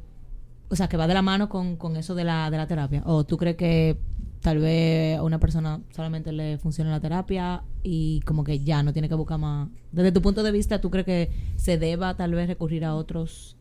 o 0.69 0.75
sea, 0.75 0.89
que 0.89 0.97
va 0.97 1.07
de 1.07 1.13
la 1.13 1.21
mano 1.21 1.47
con, 1.47 1.77
con 1.77 1.95
eso 1.95 2.15
de 2.15 2.25
la, 2.25 2.49
de 2.51 2.57
la 2.57 2.67
terapia. 2.67 3.03
¿O 3.05 3.23
tú 3.23 3.37
crees 3.37 3.55
que 3.55 3.97
tal 4.41 4.59
vez 4.59 5.17
a 5.17 5.23
una 5.23 5.39
persona 5.39 5.81
solamente 5.95 6.31
le 6.31 6.57
funciona 6.57 6.91
la 6.91 6.99
terapia 6.99 7.63
y 7.81 8.19
como 8.21 8.43
que 8.43 8.59
ya 8.59 8.83
no 8.83 8.91
tiene 8.91 9.09
que 9.09 9.15
buscar 9.15 9.39
más? 9.39 9.69
Desde 9.91 10.11
tu 10.11 10.21
punto 10.21 10.43
de 10.43 10.51
vista, 10.51 10.81
¿tú 10.81 10.89
crees 10.89 11.05
que 11.05 11.31
se 11.55 11.77
deba 11.77 12.15
tal 12.15 12.33
vez 12.33 12.47
recurrir 12.47 12.83
a 12.85 12.95
otros 12.95 13.55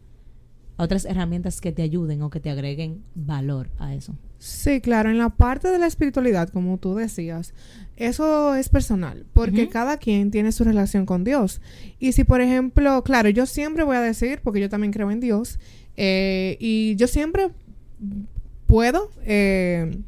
a 0.76 0.82
otras 0.82 1.04
herramientas 1.04 1.60
que 1.60 1.72
te 1.72 1.82
ayuden 1.82 2.22
o 2.22 2.30
que 2.30 2.40
te 2.40 2.50
agreguen 2.50 3.02
valor 3.14 3.70
a 3.78 3.94
eso? 3.94 4.16
Sí, 4.38 4.80
claro, 4.80 5.10
en 5.10 5.18
la 5.18 5.30
parte 5.30 5.68
de 5.68 5.78
la 5.78 5.86
espiritualidad, 5.86 6.50
como 6.50 6.76
tú 6.76 6.94
decías, 6.94 7.54
eso 7.96 8.54
es 8.54 8.68
personal, 8.68 9.24
porque 9.32 9.68
cada 9.68 9.96
quien 9.96 10.30
tiene 10.30 10.52
su 10.52 10.64
relación 10.64 11.06
con 11.06 11.24
Dios. 11.24 11.62
Y 11.98 12.12
si, 12.12 12.24
por 12.24 12.40
ejemplo, 12.40 13.02
claro, 13.04 13.30
yo 13.30 13.46
siempre 13.46 13.84
voy 13.84 13.96
a 13.96 14.00
decir, 14.00 14.40
porque 14.42 14.60
yo 14.60 14.68
también 14.68 14.92
creo 14.92 15.10
en 15.10 15.20
Dios, 15.20 15.58
eh, 15.96 16.58
y 16.60 16.94
yo 16.96 17.06
siempre 17.06 17.52
puedo 18.66 19.10
eh, 19.22 19.98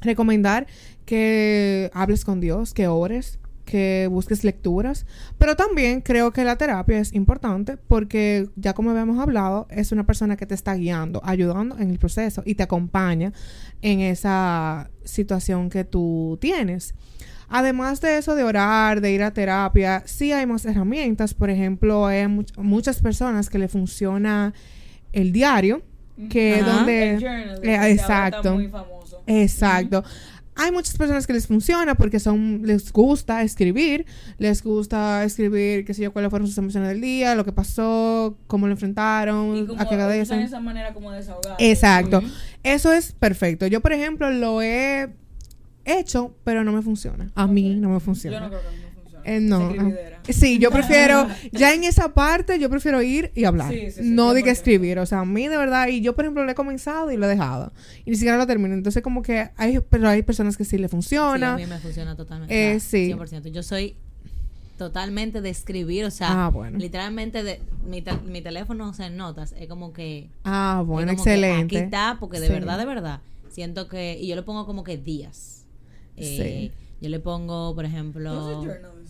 recomendar 0.00 0.66
que 1.04 1.90
hables 1.94 2.24
con 2.24 2.40
Dios, 2.40 2.74
que 2.74 2.88
ores, 2.88 3.38
que 3.70 4.08
busques 4.10 4.44
lecturas, 4.44 5.04
pero 5.36 5.54
también 5.56 6.00
creo 6.00 6.32
que 6.32 6.42
la 6.42 6.56
terapia 6.56 6.98
es 6.98 7.12
importante 7.12 7.76
porque 7.76 8.48
ya 8.56 8.72
como 8.72 8.90
habíamos 8.92 9.18
hablado, 9.18 9.66
es 9.70 9.92
una 9.92 10.06
persona 10.06 10.36
que 10.38 10.46
te 10.46 10.54
está 10.54 10.74
guiando, 10.74 11.20
ayudando 11.22 11.76
en 11.78 11.90
el 11.90 11.98
proceso 11.98 12.42
y 12.46 12.54
te 12.54 12.62
acompaña 12.62 13.32
en 13.82 14.00
esa 14.00 14.88
situación 15.04 15.68
que 15.68 15.84
tú 15.84 16.38
tienes. 16.40 16.94
Además 17.50 18.00
de 18.00 18.18
eso 18.18 18.34
de 18.34 18.44
orar, 18.44 19.00
de 19.00 19.12
ir 19.12 19.22
a 19.22 19.32
terapia, 19.32 20.02
sí 20.06 20.32
hay 20.32 20.46
más 20.46 20.64
herramientas. 20.64 21.34
Por 21.34 21.50
ejemplo, 21.50 22.06
hay 22.06 22.24
much- 22.26 22.56
muchas 22.58 23.00
personas 23.00 23.48
que 23.50 23.58
le 23.58 23.68
funciona 23.68 24.52
el 25.12 25.32
diario, 25.32 25.82
que 26.30 26.56
es 26.56 26.62
Ajá. 26.62 26.72
donde... 26.72 27.10
El 27.14 27.20
journal, 27.20 27.60
Eh, 27.62 27.92
exacto. 27.92 28.54
muy 28.54 28.68
famoso. 28.68 29.22
Exacto. 29.26 30.04
Hay 30.60 30.72
muchas 30.72 30.96
personas 30.96 31.26
que 31.26 31.32
les 31.32 31.46
funciona 31.46 31.94
porque 31.94 32.18
son 32.20 32.62
les 32.64 32.92
gusta 32.92 33.42
escribir, 33.42 34.04
les 34.38 34.62
gusta 34.62 35.22
escribir, 35.24 35.84
qué 35.84 35.94
sé 35.94 36.02
yo, 36.02 36.12
cuáles 36.12 36.30
fueron 36.30 36.48
sus 36.48 36.58
emociones 36.58 36.88
del 36.90 37.00
día, 37.00 37.34
lo 37.36 37.44
que 37.44 37.52
pasó, 37.52 38.36
cómo 38.48 38.66
lo 38.66 38.72
enfrentaron, 38.72 39.56
Y 39.56 39.66
como 39.66 39.80
a 39.80 39.88
qué 39.88 39.94
agradecen. 39.94 40.40
esa 40.40 40.60
manera 40.60 40.92
como 40.92 41.12
de 41.12 41.18
desahogar. 41.18 41.56
Exacto. 41.60 42.20
Eso 42.64 42.92
es 42.92 43.12
perfecto. 43.12 43.66
Yo, 43.68 43.80
por 43.80 43.92
ejemplo, 43.92 44.30
lo 44.30 44.60
he 44.60 45.08
hecho, 45.84 46.34
pero 46.44 46.64
no 46.64 46.72
me 46.72 46.82
funciona. 46.82 47.30
A 47.34 47.46
mí 47.46 47.76
no 47.76 47.88
me 47.88 47.94
Yo 47.94 48.00
funciona. 48.00 48.40
no 48.40 48.48
creo 48.48 48.60
que 48.60 48.66
a 48.66 48.70
mí 48.72 48.76
me 48.78 49.00
funcione. 49.00 49.36
Eh, 49.36 49.40
no. 49.40 49.72
Sí, 50.28 50.58
yo 50.58 50.70
prefiero, 50.70 51.26
ya 51.52 51.74
en 51.74 51.84
esa 51.84 52.12
parte, 52.14 52.58
yo 52.58 52.68
prefiero 52.70 53.02
ir 53.02 53.30
y 53.34 53.44
hablar. 53.44 53.72
Sí, 53.72 53.90
sí, 53.90 54.02
sí, 54.02 54.10
no 54.10 54.34
de 54.34 54.42
que 54.42 54.50
100%. 54.50 54.52
escribir. 54.52 54.98
O 54.98 55.06
sea, 55.06 55.20
a 55.20 55.24
mí 55.24 55.48
de 55.48 55.56
verdad, 55.56 55.88
y 55.88 56.00
yo 56.00 56.14
por 56.14 56.24
ejemplo 56.24 56.44
lo 56.44 56.50
he 56.50 56.54
comenzado 56.54 57.10
y 57.10 57.16
lo 57.16 57.26
he 57.26 57.28
dejado. 57.28 57.72
Y 58.04 58.10
ni 58.10 58.16
siquiera 58.16 58.36
lo 58.38 58.46
termino. 58.46 58.74
Entonces 58.74 59.02
como 59.02 59.22
que 59.22 59.50
hay, 59.56 59.80
pero 59.88 60.08
hay 60.08 60.22
personas 60.22 60.56
que 60.56 60.64
sí 60.64 60.76
le 60.78 60.82
Sí, 60.82 60.84
a 60.86 60.88
funciona. 60.90 61.56
mí 61.56 61.66
me 61.66 61.78
funciona 61.78 62.16
totalmente. 62.16 62.72
Eh, 62.74 62.80
sí. 62.80 63.12
100%. 63.12 63.48
Yo 63.50 63.62
soy 63.62 63.94
totalmente 64.76 65.40
de 65.40 65.50
escribir, 65.50 66.04
o 66.04 66.10
sea, 66.10 66.46
Ah, 66.46 66.48
bueno. 66.50 66.78
literalmente 66.78 67.42
de 67.42 67.60
mi, 67.84 68.00
te- 68.00 68.16
mi 68.18 68.40
teléfono, 68.42 68.88
o 68.90 68.92
sea, 68.94 69.06
en 69.08 69.16
notas, 69.16 69.52
es 69.58 69.66
como 69.68 69.92
que... 69.92 70.28
ah, 70.44 70.84
bueno, 70.86 71.10
es 71.10 71.16
como 71.16 71.24
que 71.24 71.30
excelente. 71.32 71.76
aquí 71.78 71.84
está, 71.84 72.16
porque 72.20 72.38
de 72.38 72.46
Sí. 72.46 72.52
verdad, 72.52 72.78
de 72.78 72.84
verdad, 72.84 73.20
siento 73.50 73.88
que... 73.88 74.16
Y 74.20 74.28
yo 74.28 74.36
le 74.36 74.42
pongo 74.42 74.66
como 74.66 74.84
que 74.84 74.96
días. 74.96 75.64
Eh, 76.16 76.70
Yo 77.00 77.08
le 77.08 77.18
pongo, 77.20 77.74
por 77.74 77.84
ejemplo... 77.84 78.62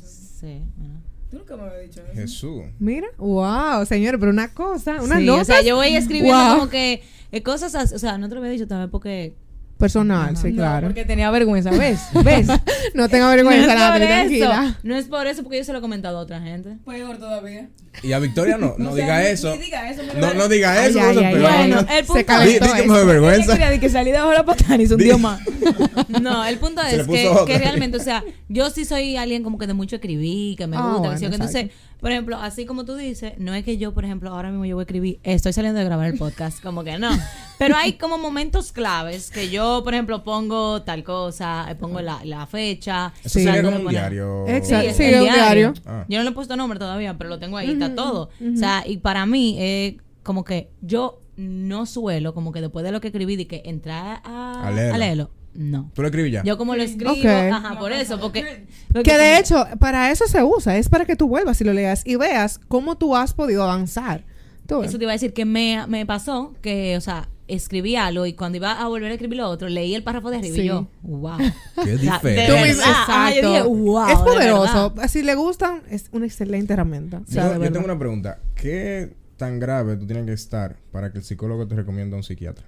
Sí, 0.03 0.63
bueno. 0.77 1.01
Tú 1.31 1.39
nunca 1.39 1.57
me 1.57 1.63
habías 1.65 1.83
dicho 1.83 2.01
eso. 2.03 2.15
Jesús. 2.15 2.63
Mira, 2.79 3.09
wow, 3.19 3.85
señores, 3.85 4.19
pero 4.19 4.33
una 4.33 4.53
cosa, 4.55 5.03
una 5.03 5.19
Sí, 5.19 5.27
nota. 5.27 5.43
O 5.43 5.45
sea, 5.45 5.63
yo 5.63 5.77
voy 5.77 5.89
escribiendo 5.95 6.39
Wow. 6.43 6.55
como 6.59 6.71
que 6.71 7.03
eh, 7.33 7.43
cosas 7.43 7.75
así, 7.75 7.95
o 7.95 7.99
sea, 7.99 8.17
no 8.19 8.29
te 8.29 8.35
lo 8.35 8.41
había 8.41 8.53
dicho 8.53 8.67
también 8.67 8.91
porque 8.91 9.35
Personal, 9.79 10.37
sí, 10.37 10.49
No, 10.51 10.57
claro. 10.57 10.89
porque 10.89 11.05
tenía 11.05 11.31
vergüenza, 11.31 11.71
¿ves? 11.71 12.01
¿Ves? 12.25 12.49
No 12.95 13.09
tengo 13.09 13.27
no 13.27 13.31
vergüenza, 13.31 13.75
Natalie, 13.75 14.07
por 14.07 14.17
tranquila. 14.17 14.67
eso. 14.71 14.77
No 14.83 14.97
es 14.97 15.07
por 15.07 15.27
eso, 15.29 15.43
porque 15.45 15.59
yo 15.59 15.65
se 15.65 15.73
lo 15.73 15.79
he 15.79 15.81
comentado 15.81 16.19
a 16.19 16.21
otra 16.23 16.41
gente. 16.41 16.77
Peor 16.85 17.17
todavía. 17.19 17.69
Y 18.03 18.13
a 18.13 18.19
Victoria 18.19 18.59
no, 18.59 18.75
no, 18.77 18.93
sea, 18.95 19.05
diga 19.05 19.21
ni- 19.21 19.27
eso. 19.27 19.55
ni 19.57 19.63
diga 19.63 19.89
eso, 19.91 20.03
No, 20.21 20.35
no 20.35 20.49
diga 20.49 20.85
eso, 20.87 21.01
ay, 21.01 21.19
ay, 21.19 21.41
Bueno, 21.41 21.83
no- 21.83 21.89
el 21.89 22.05
Se 22.07 22.25
punto 22.25 22.41
di 22.41 22.59
que 22.59 22.89
me 22.89 23.05
vergüenza. 23.05 23.55
Ella 23.55 23.65
quería 23.67 23.81
que 23.81 23.89
salí 23.89 24.11
de 24.11 24.19
la 24.19 24.45
patana 24.45 24.83
y 24.83 24.87
se 24.89 24.95
hundió 24.95 25.17
Di- 25.17 25.23
más. 25.23 25.41
No, 26.21 26.45
el 26.45 26.59
punto 26.59 26.83
Se 26.83 26.97
es 27.01 27.07
que, 27.07 27.31
que 27.47 27.59
realmente, 27.59 27.99
o 27.99 28.03
sea, 28.03 28.25
yo 28.49 28.71
sí 28.71 28.85
soy 28.85 29.17
alguien 29.17 29.43
como 29.45 29.59
que 29.59 29.67
de 29.69 29.75
mucho 29.75 29.97
escribir, 29.97 30.57
que 30.57 30.67
me 30.67 30.77
Ah, 30.77 30.81
gusta, 30.81 30.99
bueno, 31.11 31.19
que 31.21 31.27
entonces, 31.27 31.71
por 32.01 32.11
ejemplo, 32.11 32.37
así 32.41 32.67
como 32.67 32.85
tú 32.85 32.97
dices, 32.97 33.35
no 33.39 33.55
es 33.55 33.65
que 33.65 33.79
yo, 33.79 33.95
por 33.95 34.05
ejemplo, 34.05 34.31
ahora 34.31 34.51
mismo 34.51 34.65
yo 34.65 34.75
voy 34.77 34.83
a 34.83 34.85
escribir, 34.85 35.21
estoy 35.23 35.53
saliendo 35.53 35.79
de 35.79 35.85
grabar 35.85 36.09
el 36.09 36.19
podcast, 36.19 36.61
como 36.63 36.83
que 36.83 36.99
no. 36.99 37.11
Pero 37.59 37.77
hay 37.77 37.95
como 37.95 38.19
momentos 38.19 38.73
claves 38.73 39.31
que 39.31 39.51
yo, 39.51 39.83
por 39.85 39.95
ejemplo, 39.95 40.23
pongo 40.25 40.83
tal 40.83 41.03
cosa, 41.05 41.67
pongo 41.81 42.01
la, 42.01 42.25
la 42.25 42.47
fecha. 42.47 43.13
Eso 43.25 43.39
Sí. 43.39 43.45
sería 43.45 43.63
como 43.63 43.77
un 43.79 43.83
pone- 43.85 43.99
diario. 43.99 44.47
Exacto. 44.49 44.89
es 44.89 44.97
Sí, 44.97 45.05
el 45.05 45.21
diario. 45.25 45.75
Ah. 45.87 46.05
Yo 46.09 46.19
no 46.19 46.25
le 46.25 46.31
he 46.31 46.33
puesto 46.33 46.57
nombre 46.57 46.79
todavía, 46.79 47.17
pero 47.19 47.31
lo 47.31 47.39
tengo 47.39 47.57
ahí, 47.57 47.71
está 47.73 47.95
todo. 47.95 48.31
O 48.41 48.57
sea, 48.57 48.85
y 48.87 48.99
para 48.99 49.27
mí, 49.27 49.57
eh, 49.59 49.97
como 50.23 50.45
que 50.45 50.71
yo 50.83 51.21
no 51.37 51.87
suelo, 51.87 52.35
como 52.35 52.53
que 52.53 52.61
después 52.61 52.85
de 52.85 52.93
lo 52.93 53.01
que 53.01 53.09
escribí, 53.09 53.37
de 53.37 53.47
que 53.47 53.63
entrar 53.65 54.21
a, 54.25 54.67
A 54.67 54.71
leerlo. 54.71 54.95
a 54.95 54.99
leerlo, 54.99 55.31
no. 55.55 55.91
¿Tú 55.95 56.03
lo 56.03 56.09
escribís 56.09 56.33
ya? 56.33 56.43
Yo 56.45 56.59
como 56.59 56.75
lo 56.77 56.83
escribo, 56.83 57.13
ajá, 57.29 57.79
por 57.79 57.93
eso, 57.93 58.19
porque... 58.21 58.67
porque 58.93 59.11
Que 59.11 59.17
de 59.19 59.25
como- 59.31 59.41
hecho, 59.41 59.79
para 59.79 60.11
eso 60.11 60.27
se 60.27 60.43
usa. 60.43 60.77
Es 60.77 60.89
para 60.89 61.05
que 61.07 61.17
tú 61.17 61.29
vuelvas 61.29 61.61
y 61.61 61.65
lo 61.65 61.73
leas 61.73 62.03
y 62.05 62.17
veas 62.17 62.59
cómo 62.69 62.97
tú 62.99 63.15
has 63.17 63.35
podido 63.35 63.63
avanzar. 63.65 64.25
Tú. 64.67 64.83
Eso 64.83 64.99
te 64.99 65.05
iba 65.05 65.13
a 65.13 65.15
decir 65.15 65.33
que 65.33 65.45
me, 65.47 65.83
me 65.87 66.05
pasó 66.05 66.55
que, 66.61 66.97
o 66.97 67.01
sea, 67.01 67.29
escribí 67.49 67.97
algo 67.97 68.27
y 68.27 68.35
cuando 68.35 68.57
iba 68.57 68.73
a 68.81 68.87
volver 68.89 69.11
a 69.11 69.15
escribir 69.15 69.39
lo 69.39 69.49
otro, 69.49 69.69
leí 69.69 69.95
el 69.95 70.03
párrafo 70.05 70.31
de 70.31 70.37
arriba 70.37 70.55
Sí. 70.55 70.61
y 70.63 70.67
yo, 70.67 70.89
wow. 71.03 71.39
Qué 71.39 71.45
O 71.81 71.85
sea, 71.85 71.97
diferente. 71.97 72.47
yo 72.47 73.45
dije, 73.45 73.63
wow, 73.63 74.09
es 74.09 74.19
de 74.19 74.25
poderoso. 74.25 74.95
Si 75.09 75.23
le 75.23 75.35
gustan, 75.35 75.83
es 75.91 76.09
una 76.13 76.27
excelente 76.27 76.75
herramienta. 76.75 77.23
O 77.27 77.31
sea, 77.31 77.55
yo, 77.59 77.73
tengo 77.73 77.85
una 77.87 77.99
pregunta. 77.99 78.39
¿Qué 78.55 79.15
tan 79.37 79.59
grave 79.59 79.97
tú 79.97 80.07
tienes 80.07 80.27
que 80.27 80.33
estar 80.33 80.77
para 80.93 81.11
que 81.11 81.19
el 81.19 81.25
psicólogo 81.25 81.67
te 81.67 81.75
recomiende 81.75 82.15
a 82.15 82.19
un 82.19 82.23
psiquiatra? 82.23 82.65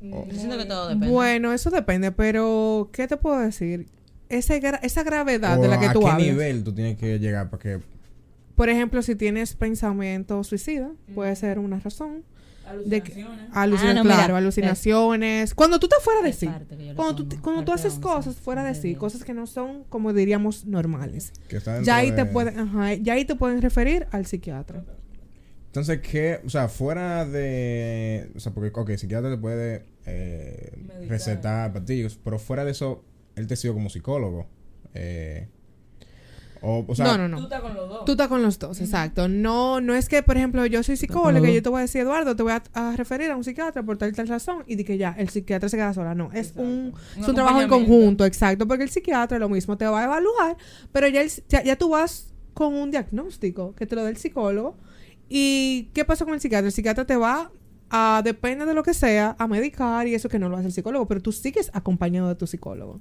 Yo 0.00 0.24
siento 0.32 0.58
que 0.58 0.64
todo 0.64 0.88
depende. 0.88 1.08
Bueno, 1.08 1.52
eso 1.52 1.70
depende, 1.70 2.10
pero 2.10 2.90
¿qué 2.92 3.06
te 3.06 3.16
puedo 3.16 3.38
decir? 3.38 3.86
Esa, 4.28 4.56
gra- 4.56 4.80
esa 4.82 5.02
gravedad 5.04 5.58
¿O 5.58 5.62
de 5.62 5.68
la 5.68 5.78
que 5.78 5.86
¿A 5.86 5.92
tú 5.92 6.00
qué 6.00 6.06
hablas. 6.06 6.26
nivel 6.26 6.64
tú 6.64 6.72
tienes 6.74 6.96
que 6.96 7.18
llegar 7.18 7.50
para 7.50 7.62
que... 7.62 7.80
Por 8.56 8.68
ejemplo, 8.68 9.02
si 9.02 9.14
tienes 9.14 9.54
pensamiento 9.54 10.42
suicida, 10.42 10.90
puede 11.14 11.36
ser 11.36 11.58
una 11.58 11.78
razón. 11.80 12.24
De 12.84 13.02
que, 13.02 13.24
alucinaciones, 13.50 13.50
Ah, 13.52 13.66
no, 13.66 14.04
mira, 14.04 14.16
claro, 14.16 14.36
alucinaciones. 14.36 15.54
Cuando 15.54 15.78
tú 15.78 15.86
estás 15.86 16.02
fuera 16.02 16.22
de 16.22 16.32
sí. 16.32 16.48
Cuando 16.96 17.14
tú, 17.26 17.36
cuando 17.42 17.64
tú 17.64 17.72
haces 17.72 17.94
11, 17.94 18.00
cosas 18.00 18.36
fuera 18.36 18.64
de 18.64 18.74
sí, 18.74 18.94
cosas 18.94 19.24
que 19.24 19.34
no 19.34 19.46
son, 19.46 19.84
como 19.84 20.12
diríamos, 20.12 20.64
normales. 20.66 21.32
que 21.48 21.56
está 21.56 21.74
dentro 21.74 21.86
Ya 21.86 21.96
ahí, 21.96 22.10
te 22.10 22.24
de- 22.24 22.26
pueden, 22.26 22.58
ajá, 22.58 22.94
ya 22.94 23.14
ahí 23.14 23.24
te 23.24 23.34
pueden 23.36 23.60
referir 23.62 24.06
al 24.10 24.26
psiquiatra. 24.26 24.84
Entonces, 25.66 26.00
¿qué? 26.00 26.40
O 26.44 26.50
sea, 26.50 26.68
fuera 26.68 27.24
de... 27.24 28.30
O 28.36 28.40
sea, 28.40 28.52
porque, 28.52 28.70
ok, 28.78 28.90
el 28.90 28.98
psiquiatra 28.98 29.30
te 29.30 29.38
puede 29.38 29.84
eh, 30.04 30.70
recetar 31.08 31.72
pastillas, 31.72 32.18
pero 32.22 32.38
fuera 32.38 32.64
de 32.64 32.72
eso, 32.72 33.02
él 33.36 33.46
te 33.46 33.56
sirve 33.56 33.74
como 33.74 33.88
psicólogo. 33.88 34.46
Eh, 34.94 35.48
o, 36.62 36.84
o 36.88 36.94
sea, 36.94 37.04
no, 37.04 37.18
no, 37.18 37.28
no. 37.28 37.42
estás 37.42 37.60
con 37.60 37.74
los 37.74 37.88
dos. 37.88 38.04
Tú 38.04 38.12
estás 38.12 38.28
con 38.28 38.42
los 38.42 38.58
dos, 38.58 38.80
exacto. 38.80 39.28
No, 39.28 39.80
no 39.80 39.94
es 39.94 40.08
que, 40.08 40.22
por 40.22 40.36
ejemplo, 40.36 40.64
yo 40.66 40.82
soy 40.82 40.96
psicóloga 40.96 41.50
y 41.50 41.54
yo 41.54 41.62
te 41.62 41.68
voy 41.68 41.78
a 41.78 41.82
decir, 41.82 42.00
Eduardo, 42.02 42.34
te 42.36 42.42
voy 42.42 42.52
a, 42.52 42.62
a 42.74 42.96
referir 42.96 43.30
a 43.30 43.36
un 43.36 43.44
psiquiatra 43.44 43.82
por 43.82 43.98
tal 43.98 44.10
y 44.10 44.12
tal 44.12 44.28
razón 44.28 44.64
y 44.66 44.76
di 44.76 44.84
que 44.84 44.96
ya, 44.96 45.14
el 45.18 45.28
psiquiatra 45.28 45.68
se 45.68 45.76
queda 45.76 45.92
sola. 45.92 46.14
No, 46.14 46.30
es 46.32 46.52
un, 46.56 46.94
es 47.18 47.26
un 47.28 47.34
trabajo 47.34 47.60
en 47.60 47.68
conjunto, 47.68 48.24
exacto, 48.24 48.66
porque 48.68 48.84
el 48.84 48.90
psiquiatra 48.90 49.38
lo 49.38 49.48
mismo 49.48 49.76
te 49.76 49.86
va 49.86 50.00
a 50.00 50.04
evaluar, 50.04 50.56
pero 50.92 51.08
ya, 51.08 51.20
el- 51.22 51.30
ya, 51.48 51.62
ya 51.62 51.76
tú 51.76 51.90
vas 51.90 52.32
con 52.54 52.74
un 52.74 52.90
diagnóstico 52.90 53.74
que 53.74 53.86
te 53.86 53.94
lo 53.96 54.02
da 54.04 54.10
el 54.10 54.16
psicólogo. 54.16 54.76
¿Y 55.28 55.88
qué 55.94 56.04
pasa 56.04 56.24
con 56.24 56.34
el 56.34 56.40
psiquiatra? 56.40 56.66
El 56.66 56.72
psiquiatra 56.72 57.06
te 57.06 57.16
va 57.16 57.50
a, 57.90 58.20
depende 58.24 58.66
de 58.66 58.74
lo 58.74 58.82
que 58.82 58.94
sea, 58.94 59.34
a 59.38 59.46
medicar 59.46 60.06
y 60.06 60.14
eso 60.14 60.28
que 60.28 60.38
no 60.38 60.48
lo 60.48 60.56
hace 60.56 60.66
el 60.66 60.72
psicólogo, 60.72 61.06
pero 61.06 61.20
tú 61.22 61.32
sigues 61.32 61.70
acompañado 61.74 62.28
de 62.28 62.34
tu 62.34 62.46
psicólogo. 62.46 63.00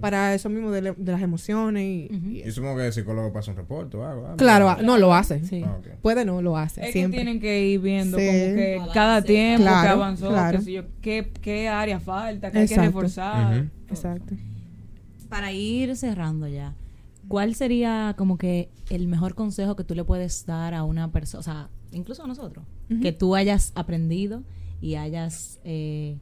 Para 0.00 0.34
eso 0.34 0.48
mismo 0.48 0.70
de, 0.70 0.92
de 0.92 1.12
las 1.12 1.22
emociones 1.22 1.82
y, 1.84 2.08
Yo 2.40 2.44
eso. 2.44 2.56
supongo 2.56 2.76
que 2.78 2.86
el 2.88 2.92
psicólogo 2.92 3.32
pasa 3.32 3.50
un 3.50 3.56
reporte 3.56 3.96
o 3.96 4.06
algo. 4.06 4.36
Claro, 4.36 4.76
no 4.82 4.98
lo 4.98 5.14
hace. 5.14 5.44
Sí. 5.44 5.62
Ah. 5.64 5.78
Puede 6.02 6.24
no, 6.24 6.42
lo 6.42 6.56
hace. 6.56 6.80
Es 6.80 6.86
que 6.88 6.92
siempre. 6.92 7.18
tienen 7.18 7.40
que 7.40 7.66
ir 7.66 7.80
viendo 7.80 8.18
Sí. 8.18 8.26
como 8.26 8.38
que 8.38 8.80
cada 8.92 9.22
tiempo 9.22 9.62
Claro, 9.64 9.82
que 9.82 9.88
avanzó, 9.88 10.28
claro. 10.28 10.58
qué 10.58 10.64
sé 10.64 10.72
yo, 10.72 10.82
qué, 11.00 11.32
qué 11.40 11.68
área 11.68 12.00
falta, 12.00 12.50
qué 12.50 12.58
hay 12.60 12.68
que 12.68 12.76
reforzar. 12.76 13.66
Exacto. 13.88 14.34
Para 15.28 15.52
ir 15.52 15.96
cerrando 15.96 16.46
ya, 16.48 16.74
¿cuál 17.28 17.54
sería 17.54 18.14
como 18.18 18.36
que 18.36 18.68
el 18.90 19.08
mejor 19.08 19.34
consejo 19.34 19.76
que 19.76 19.84
tú 19.84 19.94
le 19.94 20.04
puedes 20.04 20.44
dar 20.44 20.74
a 20.74 20.84
una 20.84 21.10
persona, 21.10 21.40
o 21.40 21.42
sea, 21.42 21.68
incluso 21.92 22.24
a 22.24 22.26
nosotros, 22.26 22.64
que 23.00 23.12
tú 23.12 23.34
hayas 23.34 23.72
aprendido 23.74 24.42
y 24.82 24.96
hayas 24.96 25.58
eh, 25.64 26.18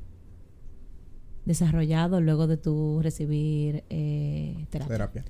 desarrollado 1.45 2.21
luego 2.21 2.47
de 2.47 2.57
tu 2.57 3.01
recibir 3.03 3.85
eh, 3.91 4.67
terapia? 4.71 4.95
Terapia. 4.97 5.25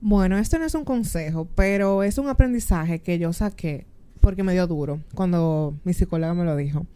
Bueno, 0.00 0.36
esto 0.38 0.58
no 0.58 0.64
es 0.64 0.74
un 0.74 0.84
consejo, 0.84 1.48
pero 1.54 2.02
es 2.02 2.18
un 2.18 2.28
aprendizaje 2.28 3.00
que 3.00 3.18
yo 3.18 3.32
saqué 3.32 3.86
porque 4.20 4.42
me 4.42 4.52
dio 4.52 4.66
duro 4.66 5.00
cuando 5.14 5.74
mi 5.84 5.92
psicóloga 5.92 6.34
me 6.34 6.44
lo 6.44 6.56
dijo. 6.56 6.86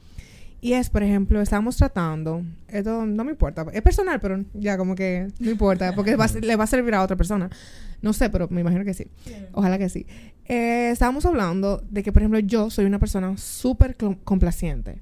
Y 0.60 0.72
es, 0.72 0.90
por 0.90 1.04
ejemplo, 1.04 1.40
estábamos 1.40 1.76
tratando, 1.76 2.42
esto 2.66 3.06
no 3.06 3.22
me 3.24 3.30
importa, 3.30 3.64
es 3.72 3.80
personal, 3.80 4.18
pero 4.18 4.44
ya 4.54 4.76
como 4.76 4.96
que 4.96 5.28
no 5.38 5.50
importa, 5.50 5.94
porque 5.94 6.16
va 6.16 6.26
le 6.26 6.56
va 6.56 6.64
a 6.64 6.66
servir 6.66 6.94
a 6.94 7.02
otra 7.02 7.16
persona. 7.16 7.48
No 8.02 8.12
sé, 8.12 8.28
pero 8.28 8.48
me 8.50 8.60
imagino 8.60 8.84
que 8.84 8.94
sí. 8.94 9.06
Ojalá 9.52 9.78
que 9.78 9.88
sí. 9.88 10.06
Eh, 10.46 10.90
estábamos 10.90 11.26
hablando 11.26 11.82
de 11.90 12.02
que, 12.02 12.12
por 12.12 12.22
ejemplo, 12.22 12.40
yo 12.40 12.70
soy 12.70 12.86
una 12.86 12.98
persona 12.98 13.36
súper 13.36 13.96
complaciente. 14.24 15.00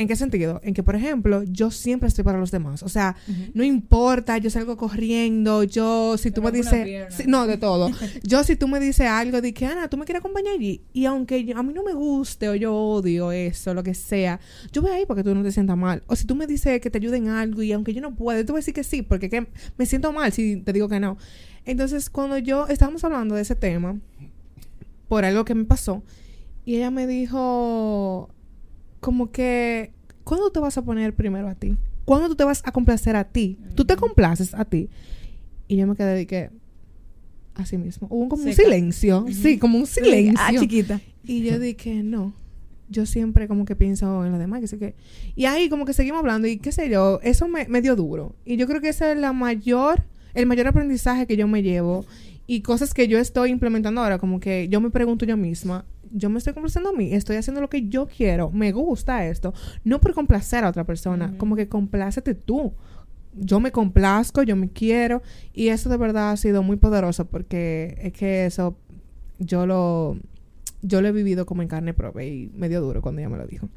¿En 0.00 0.06
qué 0.06 0.14
sentido? 0.14 0.60
En 0.62 0.74
que, 0.74 0.84
por 0.84 0.94
ejemplo, 0.94 1.42
yo 1.42 1.72
siempre 1.72 2.06
estoy 2.08 2.22
para 2.22 2.38
los 2.38 2.52
demás. 2.52 2.84
O 2.84 2.88
sea, 2.88 3.16
no 3.52 3.64
importa, 3.64 4.38
yo 4.38 4.48
salgo 4.48 4.76
corriendo, 4.76 5.64
yo, 5.64 6.16
si 6.16 6.30
tú 6.30 6.40
me 6.40 6.52
dices... 6.52 7.26
no, 7.26 7.46
de 7.48 7.56
todo. 7.56 7.90
yo, 8.22 8.44
si 8.44 8.54
tú 8.54 8.68
me 8.68 8.78
dices 8.78 9.08
algo 9.08 9.40
de 9.40 9.52
que, 9.52 9.66
Ana, 9.66 9.88
tú 9.88 9.96
me 9.96 10.04
quieres 10.04 10.20
acompañar 10.20 10.54
allí, 10.54 10.82
y 10.92 11.04
aunque 11.06 11.44
yo- 11.44 11.58
a 11.58 11.64
mí 11.64 11.72
no 11.74 11.82
me 11.82 11.94
guste 11.94 12.48
o 12.48 12.54
yo 12.54 12.72
odio 12.74 13.32
eso, 13.32 13.74
lo 13.74 13.82
que 13.82 13.92
sea, 13.94 14.38
yo 14.70 14.82
voy 14.82 14.92
ahí 14.92 15.04
porque 15.04 15.24
tú 15.24 15.34
no 15.34 15.42
te 15.42 15.50
sientas 15.50 15.76
mal. 15.76 16.04
O 16.06 16.14
si 16.14 16.24
tú 16.26 16.36
me 16.36 16.46
dices 16.46 16.80
que 16.80 16.90
te 16.90 16.98
ayuden 16.98 17.24
en 17.24 17.30
algo 17.30 17.60
y 17.62 17.72
aunque 17.72 17.92
yo 17.92 18.00
no 18.00 18.14
pueda, 18.14 18.38
te 18.44 18.52
voy 18.52 18.58
a 18.58 18.60
decir 18.60 18.74
que 18.74 18.84
sí, 18.84 19.02
porque 19.02 19.28
que 19.28 19.48
me 19.76 19.84
siento 19.84 20.12
mal 20.12 20.30
si 20.32 20.58
te 20.58 20.72
digo 20.72 20.88
que 20.88 21.00
no. 21.00 21.18
Entonces, 21.64 22.08
cuando 22.08 22.38
yo 22.38 22.68
estábamos 22.68 23.02
hablando 23.02 23.34
de 23.34 23.42
ese 23.42 23.56
tema, 23.56 23.98
por 25.08 25.24
algo 25.24 25.44
que 25.44 25.56
me 25.56 25.64
pasó, 25.64 26.04
y 26.64 26.76
ella 26.76 26.92
me 26.92 27.06
dijo, 27.06 28.30
como 29.00 29.30
que, 29.30 29.92
¿cuándo 30.24 30.50
te 30.50 30.60
vas 30.60 30.76
a 30.78 30.82
poner 30.82 31.14
primero 31.14 31.48
a 31.48 31.54
ti? 31.54 31.76
¿Cuándo 32.04 32.28
tú 32.28 32.36
te 32.36 32.44
vas 32.44 32.62
a 32.64 32.72
complacer 32.72 33.16
a 33.16 33.24
ti? 33.24 33.58
Tú 33.74 33.84
te 33.84 33.96
complaces 33.96 34.54
a 34.54 34.64
ti. 34.64 34.88
Y 35.66 35.76
yo 35.76 35.86
me 35.86 35.94
quedé 35.94 36.14
de 36.14 36.26
que, 36.26 36.50
así 37.54 37.76
mismo. 37.76 38.08
Hubo 38.10 38.28
como 38.28 38.44
un 38.44 38.52
silencio. 38.52 39.26
Sí, 39.30 39.58
como 39.58 39.78
un 39.78 39.86
silencio. 39.86 40.38
Ah, 40.38 40.52
chiquita. 40.58 41.00
Y 41.24 41.42
yo 41.42 41.58
dije, 41.58 42.02
no. 42.02 42.34
Yo 42.88 43.04
siempre 43.04 43.46
como 43.48 43.66
que 43.66 43.76
pienso 43.76 44.24
en 44.24 44.32
lo 44.32 44.38
demás, 44.38 44.60
que 44.62 44.66
sé 44.66 44.78
qué. 44.78 44.94
Y 45.36 45.44
ahí 45.44 45.68
como 45.68 45.84
que 45.84 45.92
seguimos 45.92 46.20
hablando 46.20 46.48
y 46.48 46.56
qué 46.56 46.72
sé 46.72 46.88
yo, 46.88 47.20
eso 47.22 47.46
me, 47.46 47.68
me 47.68 47.82
dio 47.82 47.94
duro. 47.96 48.34
Y 48.46 48.56
yo 48.56 48.66
creo 48.66 48.80
que 48.80 48.88
ese 48.88 49.12
es 49.12 49.18
la 49.18 49.34
mayor, 49.34 50.04
el 50.32 50.46
mayor 50.46 50.68
aprendizaje 50.68 51.26
que 51.26 51.36
yo 51.36 51.46
me 51.46 51.62
llevo 51.62 52.06
y 52.46 52.62
cosas 52.62 52.94
que 52.94 53.06
yo 53.06 53.18
estoy 53.18 53.50
implementando 53.50 54.00
ahora, 54.00 54.18
como 54.18 54.40
que 54.40 54.68
yo 54.70 54.80
me 54.80 54.88
pregunto 54.88 55.26
yo 55.26 55.36
misma, 55.36 55.84
yo 56.12 56.30
me 56.30 56.38
estoy 56.38 56.52
complaciendo 56.52 56.90
a 56.90 56.92
mí, 56.92 57.12
estoy 57.12 57.36
haciendo 57.36 57.60
lo 57.60 57.68
que 57.68 57.88
yo 57.88 58.06
quiero, 58.06 58.50
me 58.50 58.72
gusta 58.72 59.26
esto, 59.26 59.54
no 59.84 60.00
por 60.00 60.14
complacer 60.14 60.64
a 60.64 60.68
otra 60.68 60.84
persona, 60.84 61.34
como 61.38 61.56
que 61.56 61.68
complácete 61.68 62.34
tú. 62.34 62.72
Yo 63.40 63.60
me 63.60 63.70
complazco, 63.70 64.42
yo 64.42 64.56
me 64.56 64.68
quiero 64.70 65.22
y 65.52 65.68
eso 65.68 65.88
de 65.88 65.96
verdad 65.96 66.32
ha 66.32 66.36
sido 66.36 66.62
muy 66.62 66.76
poderoso 66.76 67.26
porque 67.26 67.96
es 68.00 68.12
que 68.12 68.46
eso 68.46 68.76
yo 69.38 69.66
lo 69.66 70.16
yo 70.82 71.02
lo 71.02 71.08
he 71.08 71.12
vivido 71.12 71.46
como 71.46 71.62
en 71.62 71.68
carne 71.68 71.94
propia 71.94 72.24
y 72.24 72.50
me 72.54 72.68
dio 72.68 72.80
duro 72.80 73.02
cuando 73.02 73.20
ella 73.20 73.28
me 73.28 73.36
lo 73.36 73.46
dijo. 73.46 73.68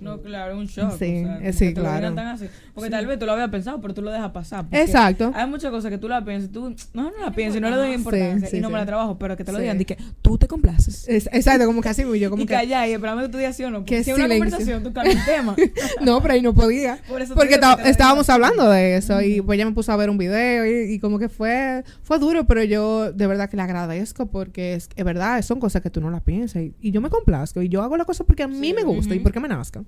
No, 0.00 0.20
claro, 0.20 0.58
un 0.58 0.66
shock. 0.66 0.92
Sí, 0.98 1.22
o 1.22 1.26
sea, 1.26 1.36
como 1.38 1.52
sí, 1.52 1.58
que 1.68 1.74
claro. 1.74 1.96
digan 1.96 2.14
tan 2.14 2.26
así. 2.28 2.46
Porque 2.74 2.88
tal 2.90 3.06
vez 3.06 3.18
tú 3.18 3.26
lo 3.26 3.32
habías 3.32 3.50
pensado, 3.50 3.80
pero 3.80 3.92
tú 3.92 4.02
lo 4.02 4.10
dejas 4.10 4.30
pasar. 4.30 4.64
Exacto. 4.70 5.30
Hay 5.34 5.46
muchas 5.46 5.70
cosas 5.70 5.90
que 5.90 5.98
tú 5.98 6.08
la 6.08 6.24
piensas, 6.24 6.50
tú 6.50 6.74
no, 6.94 7.10
no 7.10 7.12
la 7.20 7.32
piensas 7.32 7.58
y 7.58 7.60
no 7.60 7.68
le 7.70 7.76
doy 7.76 7.92
importancia 7.92 8.48
sí, 8.48 8.56
y 8.56 8.60
no 8.60 8.70
me 8.70 8.78
la 8.78 8.86
trabajo, 8.86 9.18
pero 9.18 9.36
que 9.36 9.44
te 9.44 9.52
lo 9.52 9.58
digan, 9.58 9.76
di 9.76 9.84
que 9.84 9.98
tú 10.22 10.38
te 10.38 10.48
complaces. 10.48 11.06
Es- 11.08 11.28
exacto, 11.32 11.66
como 11.66 11.82
que 11.82 11.90
así 11.90 12.02
yo 12.18 12.30
como 12.30 12.42
y 12.42 12.46
que 12.46 12.54
y 12.64 12.92
esperando 12.92 13.22
que 13.22 13.28
tú 13.28 13.38
digas 13.38 13.56
sí 13.56 13.64
o 13.64 13.70
no. 13.70 13.84
Qué 13.84 14.02
si 14.02 14.12
una 14.12 14.28
conversación, 14.28 14.82
tú 14.82 14.92
cambias 14.92 15.16
el 15.16 15.24
tema. 15.24 15.54
no, 16.02 16.22
pero 16.22 16.34
ahí 16.34 16.42
no 16.42 16.54
podía. 16.54 16.98
Por 17.08 17.20
eso 17.20 17.34
te 17.34 17.38
Porque 17.38 17.60
que 17.60 17.90
estábamos 17.90 18.28
hablando 18.30 18.70
de 18.70 18.96
eso 18.96 19.20
y 19.20 19.40
pues 19.40 19.56
ella 19.56 19.66
me 19.66 19.72
puso 19.72 19.92
a 19.92 19.96
ver 19.96 20.08
un 20.08 20.16
video 20.18 20.64
y, 20.64 20.94
y 20.94 20.98
como 20.98 21.18
que 21.18 21.28
fue 21.28 21.84
fue 22.02 22.18
duro, 22.18 22.44
pero 22.46 22.64
yo 22.64 23.12
de 23.12 23.26
verdad 23.26 23.50
que 23.50 23.56
le 23.56 23.62
agradezco 23.62 24.26
porque 24.26 24.74
es, 24.74 24.88
es 24.96 25.04
verdad, 25.04 25.42
son 25.42 25.60
cosas 25.60 25.82
que 25.82 25.90
tú 25.90 26.00
no 26.00 26.10
las 26.10 26.22
piensas 26.22 26.62
y, 26.62 26.74
y 26.80 26.90
yo 26.90 27.00
me 27.00 27.10
complazco 27.10 27.60
y 27.62 27.68
yo 27.68 27.82
hago 27.82 27.96
las 27.96 28.06
cosas 28.06 28.26
porque 28.26 28.42
a 28.42 28.48
mí 28.48 28.72
me 28.72 28.82
gusta 28.82 29.14
y 29.14 29.18
porque 29.18 29.40
me 29.40 29.48
nazcan. 29.48 29.86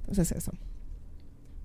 Entonces 0.00 0.32
eso. 0.32 0.52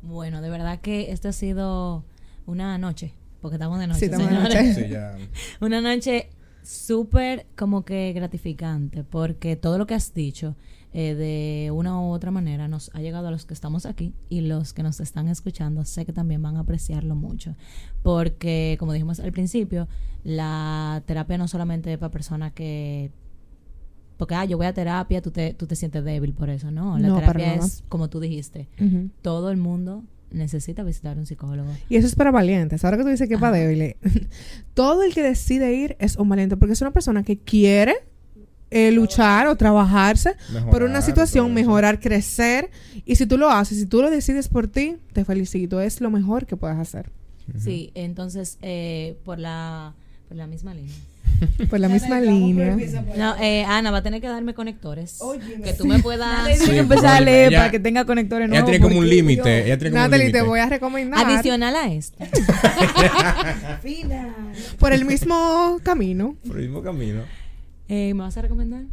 Bueno, 0.01 0.41
de 0.41 0.49
verdad 0.49 0.79
que 0.79 1.11
esto 1.11 1.29
ha 1.29 1.33
sido 1.33 2.05
una 2.45 2.77
noche, 2.77 3.13
porque 3.41 3.55
estamos 3.55 3.79
de 3.79 3.87
noche. 3.87 3.99
Sí, 3.99 4.05
estamos 4.05 4.29
de 4.29 4.35
noche. 4.35 4.73
Sí, 4.73 4.87
ya. 4.89 5.17
Una 5.61 5.81
noche 5.81 6.29
súper 6.63 7.45
como 7.55 7.83
que 7.83 8.13
gratificante, 8.13 9.03
porque 9.03 9.55
todo 9.55 9.77
lo 9.77 9.87
que 9.87 9.95
has 9.95 10.13
dicho 10.13 10.55
eh, 10.91 11.13
de 11.13 11.71
una 11.71 11.99
u 12.01 12.11
otra 12.11 12.31
manera 12.31 12.67
nos 12.67 12.89
ha 12.95 13.01
llegado 13.01 13.27
a 13.27 13.31
los 13.31 13.45
que 13.45 13.53
estamos 13.53 13.85
aquí 13.85 14.13
y 14.27 14.41
los 14.41 14.73
que 14.73 14.81
nos 14.81 14.99
están 14.99 15.27
escuchando 15.27 15.85
sé 15.85 16.03
que 16.05 16.13
también 16.13 16.41
van 16.41 16.57
a 16.57 16.61
apreciarlo 16.61 17.15
mucho, 17.15 17.55
porque 18.01 18.75
como 18.79 18.93
dijimos 18.93 19.19
al 19.19 19.31
principio, 19.31 19.87
la 20.23 21.03
terapia 21.05 21.37
no 21.37 21.47
solamente 21.47 21.93
es 21.93 21.99
para 21.99 22.11
personas 22.11 22.53
que... 22.53 23.11
Porque, 24.19 24.35
ah, 24.35 24.43
yo 24.43 24.57
voy 24.57 24.65
a 24.65 24.73
terapia, 24.73 25.21
tú 25.21 25.31
te, 25.31 25.53
tú 25.53 25.65
te 25.65 25.77
sientes 25.77 26.03
débil 26.03 26.33
por 26.33 26.49
eso, 26.49 26.71
¿no? 26.71 26.99
La 26.99 27.07
No, 27.07 27.15
para 27.15 27.27
terapia 27.27 27.55
nada. 27.55 27.65
es, 27.65 27.85
como 27.87 28.09
tú 28.09 28.19
dijiste, 28.19 28.67
todo 29.21 29.49
el 29.49 29.55
mundo 29.55 30.03
necesita 30.29 30.83
visitar 30.83 31.17
un 31.17 31.25
psicólogo. 31.25 31.71
Y 31.87 31.95
eso 31.95 32.05
es 32.05 32.15
para 32.15 32.29
valientes. 32.29 32.83
Ahora 32.83 32.97
que 32.97 33.03
tú 33.03 33.09
dices 33.09 33.29
que 33.29 33.35
es 33.35 33.39
para 33.39 33.55
Ajá. 33.55 33.65
débiles, 33.65 33.95
todo 34.73 35.03
el 35.03 35.13
que 35.13 35.23
decide 35.23 35.73
ir 35.73 35.95
es 35.99 36.17
un 36.17 36.27
valiente 36.27 36.57
porque 36.57 36.73
es 36.73 36.81
una 36.81 36.91
persona 36.91 37.23
que 37.23 37.37
quiere 37.37 37.95
eh, 38.71 38.91
luchar 38.91 39.47
o 39.47 39.55
trabajarse 39.55 40.35
por 40.69 40.83
una 40.83 41.01
situación, 41.01 41.53
mejorar, 41.53 42.01
crecer. 42.01 42.71
Y 43.05 43.15
si 43.15 43.25
tú 43.25 43.37
lo 43.37 43.49
haces, 43.49 43.77
si 43.77 43.85
tú 43.85 44.01
lo 44.01 44.09
decides 44.11 44.49
por 44.49 44.67
ti, 44.67 44.97
te 45.13 45.23
felicito. 45.23 45.79
Es 45.79 46.01
lo 46.01 46.11
mejor 46.11 46.45
que 46.45 46.57
puedes 46.57 46.77
hacer. 46.77 47.09
Sí, 47.57 47.91
entonces, 47.95 48.57
eh, 48.61 49.17
por 49.23 49.39
la 49.39 49.93
por 50.27 50.35
la 50.35 50.45
misma 50.45 50.73
línea. 50.73 50.93
Por 51.69 51.79
la 51.79 51.89
misma 51.89 52.19
línea. 52.21 52.77
No, 53.17 53.35
eh, 53.41 53.63
Ana, 53.65 53.91
va 53.91 53.97
a 53.99 54.03
tener 54.03 54.21
que 54.21 54.27
darme 54.27 54.53
conectores. 54.53 55.17
Óyeme. 55.19 55.63
que 55.63 55.73
tú 55.73 55.85
me 55.85 55.99
puedas 55.99 56.45
tiene 56.47 56.65
Sí, 56.65 56.71
que 56.71 56.77
empezar 56.79 57.05
a 57.07 57.11
porque 57.17 57.25
leer 57.25 57.47
ella- 57.49 57.59
para 57.59 57.71
que 57.71 57.79
tenga 57.79 58.05
conectores 58.05 58.45
Ella 58.45 58.61
nuevos. 58.61 58.69
tiene 58.71 58.81
como 58.83 58.95
un 58.99 59.03
porque 59.05 59.15
límite. 59.15 59.41
yo- 59.43 59.65
Ella 59.65 59.77
tiene 59.77 59.91
como 59.91 60.03
un 60.03 60.09
Natalie, 60.09 60.25
te 60.27 60.31
límite. 60.33 60.47
voy 60.47 60.59
a 60.59 60.65
recomendar 60.69 61.25
adicional 61.25 61.75
a 61.75 61.91
esto. 61.91 62.17
Fina. 63.81 64.35
por 64.79 64.93
el 64.93 65.05
mismo 65.05 65.79
camino. 65.83 66.35
Por 66.47 66.57
el 66.57 66.63
mismo 66.63 66.81
camino. 66.83 67.21
Eh, 67.87 68.13
¿Me 68.13 68.21
vas 68.21 68.37
a 68.37 68.41
recomendar? 68.41 68.83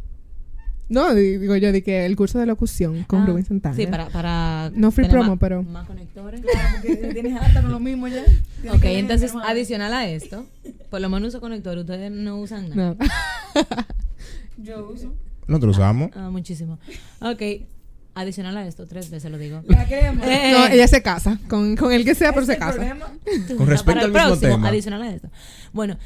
No, 0.89 1.15
di- 1.15 1.37
digo 1.39 1.57
yo, 1.57 1.73
de 1.73 1.83
que 1.83 2.07
el 2.07 2.15
curso 2.15 2.39
de 2.39 2.47
locución 2.47 3.03
con 3.05 3.23
Ah, 3.23 3.27
Rubén 3.27 3.45
Santana. 3.45 3.75
Sí, 3.75 3.87
para, 3.89 4.07
para 4.09 4.71
No 4.75 4.91
free 4.93 5.07
tener 5.07 5.19
promo, 5.21 5.33
más- 5.33 5.41
pero- 5.41 5.63
Más 5.65 5.87
conectores. 5.87 6.41
Claro, 6.43 6.69
porque 6.83 6.97
tienes 7.13 7.41
harta 7.41 7.61
con 7.63 7.73
lo 7.73 7.81
mismo 7.81 8.07
ya. 8.09 8.23
Tienes 8.63 8.79
Ok, 8.79 8.85
entonces, 8.85 9.33
adicional 9.45 9.93
a 9.93 10.07
esto, 10.09 10.47
por 10.91 11.01
lo 11.01 11.09
menos 11.09 11.29
uso 11.31 11.41
conector, 11.41 11.77
ustedes 11.79 12.11
no 12.13 12.39
usan 12.41 12.69
nada. 12.71 12.95
No. 12.99 13.07
Yo 14.59 14.89
uso. 14.89 15.13
Nosotros 15.47 15.77
usamos. 15.77 16.11
Ah, 16.15 16.31
muchísimo. 16.31 16.79
Ok, 17.21 17.43
adicional 18.15 18.57
a 18.57 18.67
esto, 18.67 18.87
tres 18.87 19.11
veces 19.11 19.31
lo 19.31 19.39
digo. 19.39 19.63
La 19.67 19.87
crema. 19.87 20.23
Eh, 20.25 20.53
No, 20.53 20.67
ella 20.67 20.89
se 20.89 21.03
casa. 21.03 21.39
Con, 21.49 21.77
con 21.77 21.93
el 21.93 22.05
que 22.05 22.15
sea, 22.15 22.33
pero 22.33 22.47
se 22.47 22.57
casa. 22.59 22.75
problema. 22.77 23.07
Con 23.57 23.67
respecto 23.67 23.85
Para 23.85 24.01
al 24.01 24.07
el 24.07 24.13
mismo 24.13 24.27
próximo, 24.29 24.53
tema. 24.55 24.69
Adicional 24.69 25.03
a 25.03 25.11
esto. 25.15 25.31
Bueno, 25.73 25.99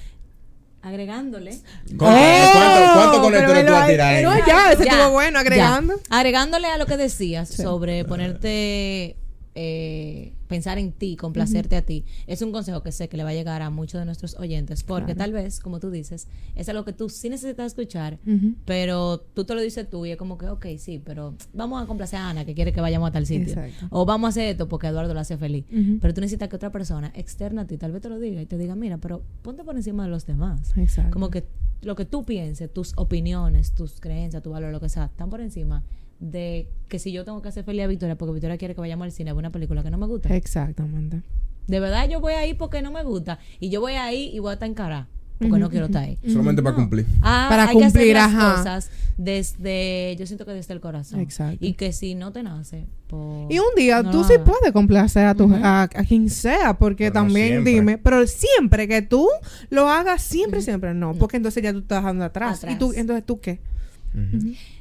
agregándole. 0.83 1.59
¿Cuánto- 1.97 2.18
¿Cuánto, 2.53 2.93
cuánto 2.95 3.11
pero 3.12 3.22
conectores 3.22 3.62
me 3.64 3.68
tú 3.68 3.72
vas 3.74 3.85
a 3.85 3.87
tirar 3.87 4.14
ahí? 4.14 4.22
No, 4.24 4.47
ya, 4.47 4.72
ese 4.72 4.85
Ya, 4.85 4.91
estuvo 4.93 5.11
bueno, 5.11 5.39
agregando. 5.39 5.97
ya. 5.97 6.16
Agregándole 6.18 6.68
a 6.68 6.78
lo 6.78 6.87
que 6.87 6.97
decías 6.97 7.49
Sí. 7.49 7.62
sobre 7.62 8.05
ponerte, 8.05 9.16
eh, 9.55 10.33
pensar 10.51 10.76
en 10.78 10.92
ti, 10.92 11.16
complacerte 11.16 11.76
a 11.76 11.82
ti, 11.82 12.05
es 12.26 12.42
un 12.42 12.53
consejo 12.53 12.82
que 12.82 12.92
sé 12.92 13.09
que 13.09 13.16
le 13.16 13.24
va 13.24 13.30
a 13.30 13.34
llegar 13.34 13.62
a 13.62 13.70
muchos 13.70 13.98
de 14.01 14.05
nuestros 14.05 14.34
oyentes, 14.38 14.82
porque 14.82 15.14
Claro. 15.14 15.18
tal 15.18 15.32
vez, 15.32 15.61
como 15.61 15.80
tú 15.80 15.90
dices, 15.90 16.28
es 16.55 16.68
algo 16.68 16.84
que 16.84 16.92
tú 16.92 17.09
sí 17.09 17.30
necesitas 17.30 17.68
escuchar, 17.68 18.18
pero 18.66 19.20
tú 19.34 19.44
te 19.44 19.55
lo 19.55 19.61
dices 19.62 19.88
tú 19.88 20.05
y 20.07 20.11
es 20.11 20.16
como 20.16 20.36
que, 20.36 20.48
ok, 20.48 20.66
sí, 20.78 21.01
pero 21.03 21.34
vamos 21.55 21.82
a 21.82 21.86
complacer 21.86 22.18
a 22.18 22.28
Ana 22.30 22.44
que 22.44 22.55
quiere 22.55 22.72
que 22.72 22.80
vayamos 22.80 23.09
a 23.09 23.12
tal 23.12 23.24
sitio. 23.26 23.48
Exacto. 23.55 23.86
O 23.90 24.05
vamos 24.05 24.26
a 24.26 24.30
hacer 24.30 24.48
esto 24.48 24.68
porque 24.68 24.88
Eduardo 24.88 25.14
lo 25.14 25.20
hace 25.20 25.38
feliz. 25.38 25.64
Pero 26.01 26.12
tú 26.12 26.20
necesitas 26.20 26.48
que 26.48 26.57
otra 26.57 26.70
persona 26.70 27.12
externa 27.14 27.62
a 27.62 27.66
ti 27.66 27.78
tal 27.78 27.92
vez 27.92 28.03
te 28.03 28.09
lo 28.09 28.18
diga 28.18 28.42
y 28.42 28.46
te 28.46 28.59
diga, 28.59 28.74
mira, 28.74 28.98
pero 28.98 29.22
ponte 29.42 29.64
por 29.64 29.76
encima 29.76 30.05
de 30.05 30.11
los 30.11 30.26
demás. 30.26 30.72
Exacto. 30.76 31.12
Como 31.12 31.30
que 31.30 31.44
lo 31.82 31.94
que 31.94 32.05
tú 32.05 32.24
pienses, 32.24 32.72
tus 32.72 32.92
opiniones, 32.96 33.72
tus 33.72 34.01
creencias, 34.01 34.42
tu 34.42 34.51
valor, 34.51 34.72
lo 34.72 34.80
que 34.80 34.88
sea, 34.88 35.05
están 35.07 35.30
por 35.30 35.40
encima 35.40 35.82
de 36.21 36.68
que 36.89 36.99
si 36.99 37.12
yo 37.12 37.25
tengo 37.25 37.41
que 37.43 37.49
hacer 37.49 37.64
feliz 37.64 37.85
a 37.85 37.87
Victoria 37.87 38.16
porque 38.16 38.33
Victoria 38.33 38.59
quiere 38.59 38.75
que 38.75 38.81
vayamos 38.81 39.07
al 39.07 39.12
cine 39.12 39.31
a 39.31 39.33
ver 39.33 39.41
una 39.41 39.51
película 39.51 39.83
que 39.83 39.91
no 39.91 39.99
me 39.99 40.07
gusta. 40.07 40.35
Exactamente. 40.35 41.23
De 41.66 41.81
verdad 41.81 42.09
yo 42.09 42.21
voy 42.21 42.35
ahí 42.35 42.55
porque 42.55 42.83
no 42.83 42.93
me 42.93 43.03
gusta. 43.03 43.39
Y 43.59 43.71
yo 43.71 43.81
voy 43.81 43.95
ahí 43.95 44.31
y 44.33 44.39
voy 44.39 44.51
a 44.51 44.53
estar 44.55 44.68
en 44.68 44.75
cara 44.75 45.09
porque 45.49 45.59
no 45.59 45.71
quiero 45.71 45.87
estar 45.87 46.05
ahí. 46.05 46.18
Solamente 46.27 46.62
para 46.62 46.77
cumplir. 46.77 47.07
Ah, 47.23 47.47
Para 47.49 47.68
hay 47.68 47.79
que 47.79 47.85
hacer 47.85 48.01
cumplir, 48.01 48.14
las 48.14 48.35
ajá. 48.35 48.57
cosas 48.57 48.91
desde, 49.16 50.14
yo 50.18 50.27
siento 50.27 50.45
que 50.45 50.53
desde 50.53 50.75
el 50.75 50.81
corazón. 50.81 51.21
Exacto. 51.21 51.64
Y 51.64 51.73
que 51.73 51.95
si 51.95 52.14
no 52.14 52.31
te 52.31 52.43
nace, 52.43 52.87
pues... 53.07 53.47
Y 53.49 53.59
un 53.59 53.75
día 53.75 54.03
no 54.03 54.11
tú 54.11 54.25
sí 54.25 54.35
puedes 54.45 54.71
complacer 54.73 55.27
a, 55.27 55.35
tu, 55.35 55.51
a, 55.55 55.85
a 55.85 55.89
quien 55.89 56.29
sea, 56.29 56.77
porque 56.77 57.05
Pero 57.05 57.14
también 57.14 57.64
dime, 57.64 57.97
pero 57.97 58.27
siempre 58.27 58.87
que 58.87 59.01
tú 59.01 59.27
lo 59.71 59.89
hagas, 59.89 60.21
siempre, 60.23 60.61
siempre 60.61 60.93
no, 60.93 61.14
porque 61.14 61.39
entonces 61.39 61.62
ya 61.62 61.73
tú 61.73 61.79
estás 61.79 62.03
dejando 62.03 62.25
atrás. 62.25 62.59
Atrás. 62.59 62.75
¿Y 62.75 62.79
tú, 62.79 62.93
entonces 62.95 63.25
tú 63.25 63.41
qué? 63.41 63.61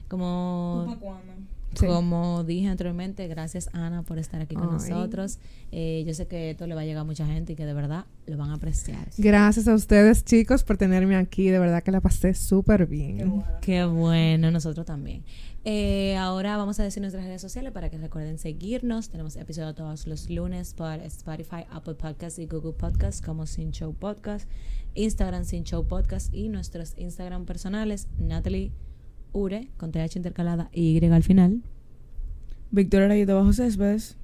Como. 0.09 0.97
Como 1.77 2.43
dije 2.43 2.67
anteriormente, 2.67 3.27
gracias 3.27 3.69
Ana 3.73 4.01
por 4.01 4.17
estar 4.17 4.41
aquí 4.41 4.55
con 4.55 4.65
Ay. 4.65 4.71
nosotros. 4.71 5.37
Eh, 5.71 6.03
yo 6.05 6.13
sé 6.13 6.27
que 6.27 6.51
esto 6.51 6.65
le 6.65 6.75
va 6.75 6.81
a 6.81 6.85
llegar 6.85 7.01
a 7.01 7.03
mucha 7.03 7.25
gente 7.27 7.53
y 7.53 7.55
que 7.55 7.65
de 7.65 7.73
verdad 7.73 8.05
lo 8.25 8.37
van 8.37 8.49
a 8.49 8.55
apreciar. 8.55 9.07
Gracias 9.17 9.67
a 9.67 9.75
ustedes, 9.75 10.25
chicos, 10.25 10.63
por 10.63 10.77
tenerme 10.77 11.15
aquí. 11.15 11.49
De 11.49 11.59
verdad 11.59 11.83
que 11.83 11.91
la 11.91 12.01
pasé 12.01 12.33
súper 12.33 12.87
bien. 12.87 13.43
Qué 13.61 13.85
bueno, 13.85 14.49
nosotros 14.51 14.85
también. 14.85 15.23
Eh, 15.63 16.15
ahora 16.17 16.57
vamos 16.57 16.79
a 16.79 16.83
decir 16.83 17.01
nuestras 17.01 17.25
redes 17.25 17.41
sociales 17.41 17.71
para 17.71 17.89
que 17.89 17.97
recuerden 17.97 18.39
seguirnos. 18.39 19.09
Tenemos 19.09 19.35
episodios 19.35 19.75
todos 19.75 20.07
los 20.07 20.29
lunes 20.29 20.73
por 20.73 20.99
Spotify, 21.01 21.65
Apple 21.69 21.95
Podcasts 21.95 22.39
y 22.39 22.47
Google 22.47 22.73
Podcasts 22.73 23.21
como 23.21 23.45
Sin 23.45 23.71
Show 23.71 23.93
Podcast, 23.93 24.49
Instagram 24.95 25.45
Sin 25.45 25.65
Show 25.65 25.85
Podcast 25.85 26.33
y 26.33 26.49
nuestros 26.49 26.97
Instagram 26.97 27.45
personales, 27.45 28.07
Natalie 28.17 28.71
Ure 29.33 29.67
con 29.77 29.91
TH 29.91 30.17
intercalada 30.17 30.69
y 30.73 30.97
Y 30.97 31.05
al 31.05 31.23
final. 31.23 31.61
Victoria 32.71 33.07
Rayito 33.07 33.35
Bajo 33.35 33.53
Céspedes. 33.53 34.17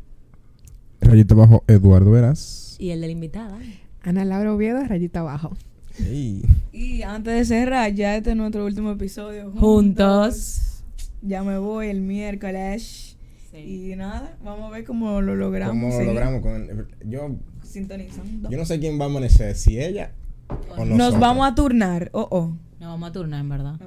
Rayito 1.01 1.35
bajo 1.35 1.63
Eduardo 1.67 2.11
Veras. 2.11 2.75
Y 2.79 2.89
el 2.89 3.01
de 3.01 3.07
la 3.07 3.13
invitada. 3.13 3.59
Ana 4.01 4.25
Laura 4.25 4.53
Oviedo, 4.53 4.83
rayita 4.83 5.21
abajo. 5.21 5.55
Ey. 5.99 6.43
Y 6.71 7.01
antes 7.03 7.33
de 7.33 7.45
cerrar, 7.45 7.93
ya 7.93 8.15
este 8.15 8.31
es 8.31 8.35
nuestro 8.35 8.65
último 8.65 8.91
episodio. 8.91 9.51
Juntos. 9.51 10.83
Ya 11.21 11.43
me 11.43 11.57
voy 11.57 11.87
el 11.87 12.01
miércoles. 12.01 13.17
Y 13.53 13.95
nada, 13.95 14.37
vamos 14.43 14.65
a 14.65 14.75
ver 14.75 14.83
cómo 14.83 15.21
lo 15.21 15.35
logramos. 15.35 15.73
¿Cómo 15.73 15.91
seguir 15.91 16.07
logramos 16.07 16.41
con 16.41 16.87
yo 17.05 17.35
Sintonizando. 17.63 18.49
yo 18.49 18.57
no 18.57 18.65
sé 18.65 18.79
quién 18.79 18.99
va 18.99 19.05
a 19.05 19.07
amanecer, 19.07 19.55
si 19.55 19.79
ella 19.79 20.11
o 20.49 20.85
nosotros. 20.85 20.97
Nos 20.97 21.19
vamos 21.19 21.47
a 21.47 21.55
turnar. 21.55 22.09
Oh, 22.13 22.27
oh. 22.29 22.47
Nos 22.79 22.89
vamos 22.89 23.09
a 23.09 23.11
turnar, 23.13 23.39
en 23.39 23.49
verdad. 23.49 23.79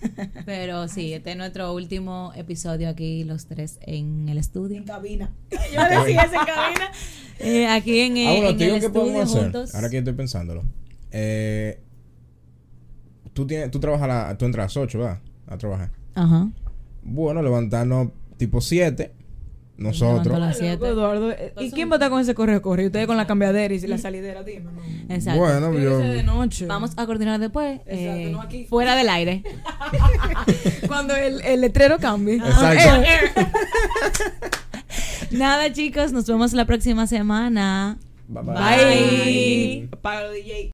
Pero 0.46 0.88
sí, 0.88 1.12
este 1.12 1.32
es 1.32 1.36
nuestro 1.36 1.72
último 1.74 2.32
episodio 2.34 2.88
aquí, 2.88 3.24
los 3.24 3.46
tres 3.46 3.78
en 3.82 4.28
el 4.28 4.38
estudio. 4.38 4.82
cabina. 4.84 5.30
Yo 5.50 5.58
decía 5.82 6.22
esa 6.22 6.40
en 6.40 6.46
cabina. 6.46 6.90
Eh, 7.42 7.66
aquí 7.68 8.00
en, 8.00 8.12
Ah, 8.28 8.32
bueno, 8.32 8.48
en 8.50 8.58
te 8.58 8.64
digo 8.64 8.76
el 8.76 8.80
qué 8.82 8.86
estudio 8.88 8.92
podemos 9.06 9.30
hacer. 9.30 9.42
juntos. 9.44 9.74
Ahora 9.74 9.88
que 9.88 9.96
estoy 9.96 10.12
pensándolo. 10.12 10.62
Eh, 11.10 11.80
tú, 13.32 13.46
tienes, 13.46 13.70
tú 13.70 13.80
trabajas 13.80 14.08
la, 14.08 14.36
tú 14.36 14.44
entras 14.44 14.64
a 14.64 14.66
las 14.66 14.76
8, 14.76 14.98
¿verdad? 14.98 15.20
A 15.46 15.56
trabajar. 15.56 15.90
Ajá. 16.14 16.50
Bueno, 17.02 17.40
levantarnos 17.42 18.08
tipo 18.36 18.60
7. 18.60 19.12
Nosotros. 19.80 20.38
Las 20.38 20.58
siete. 20.58 20.88
Eduardo, 20.88 21.30
eh, 21.30 21.54
¿y 21.58 21.70
quién 21.70 21.88
va 21.88 21.94
a 21.94 21.96
estar 21.96 22.10
con 22.10 22.20
ese 22.20 22.34
correo 22.34 22.60
corre? 22.60 22.82
Y 22.82 22.86
ustedes 22.86 23.06
con 23.06 23.16
la 23.16 23.26
cambiadera 23.26 23.72
y 23.72 23.80
la 23.80 23.96
salidera, 23.96 24.42
dime. 24.42 24.70
No. 24.70 25.14
Exacto. 25.14 25.40
Bueno, 25.40 25.72
yo. 25.78 25.98
de 25.98 26.22
noche. 26.22 26.66
Vamos 26.66 26.92
a 26.96 27.06
coordinar 27.06 27.40
después. 27.40 27.80
Exacto, 27.86 27.96
eh, 27.96 28.28
no 28.30 28.42
aquí. 28.42 28.66
Fuera 28.66 28.94
del 28.94 29.08
aire. 29.08 29.42
Cuando 30.86 31.16
el, 31.16 31.40
el 31.40 31.62
letrero 31.62 31.98
cambie. 31.98 32.36
Exacto. 32.36 33.08
Nada, 35.30 35.72
chicos, 35.72 36.12
nos 36.12 36.26
vemos 36.26 36.52
la 36.52 36.66
próxima 36.66 37.06
semana. 37.06 37.96
Bye 38.28 38.42
bye. 38.42 39.88
Bye. 40.02 40.42
DJ. 40.42 40.70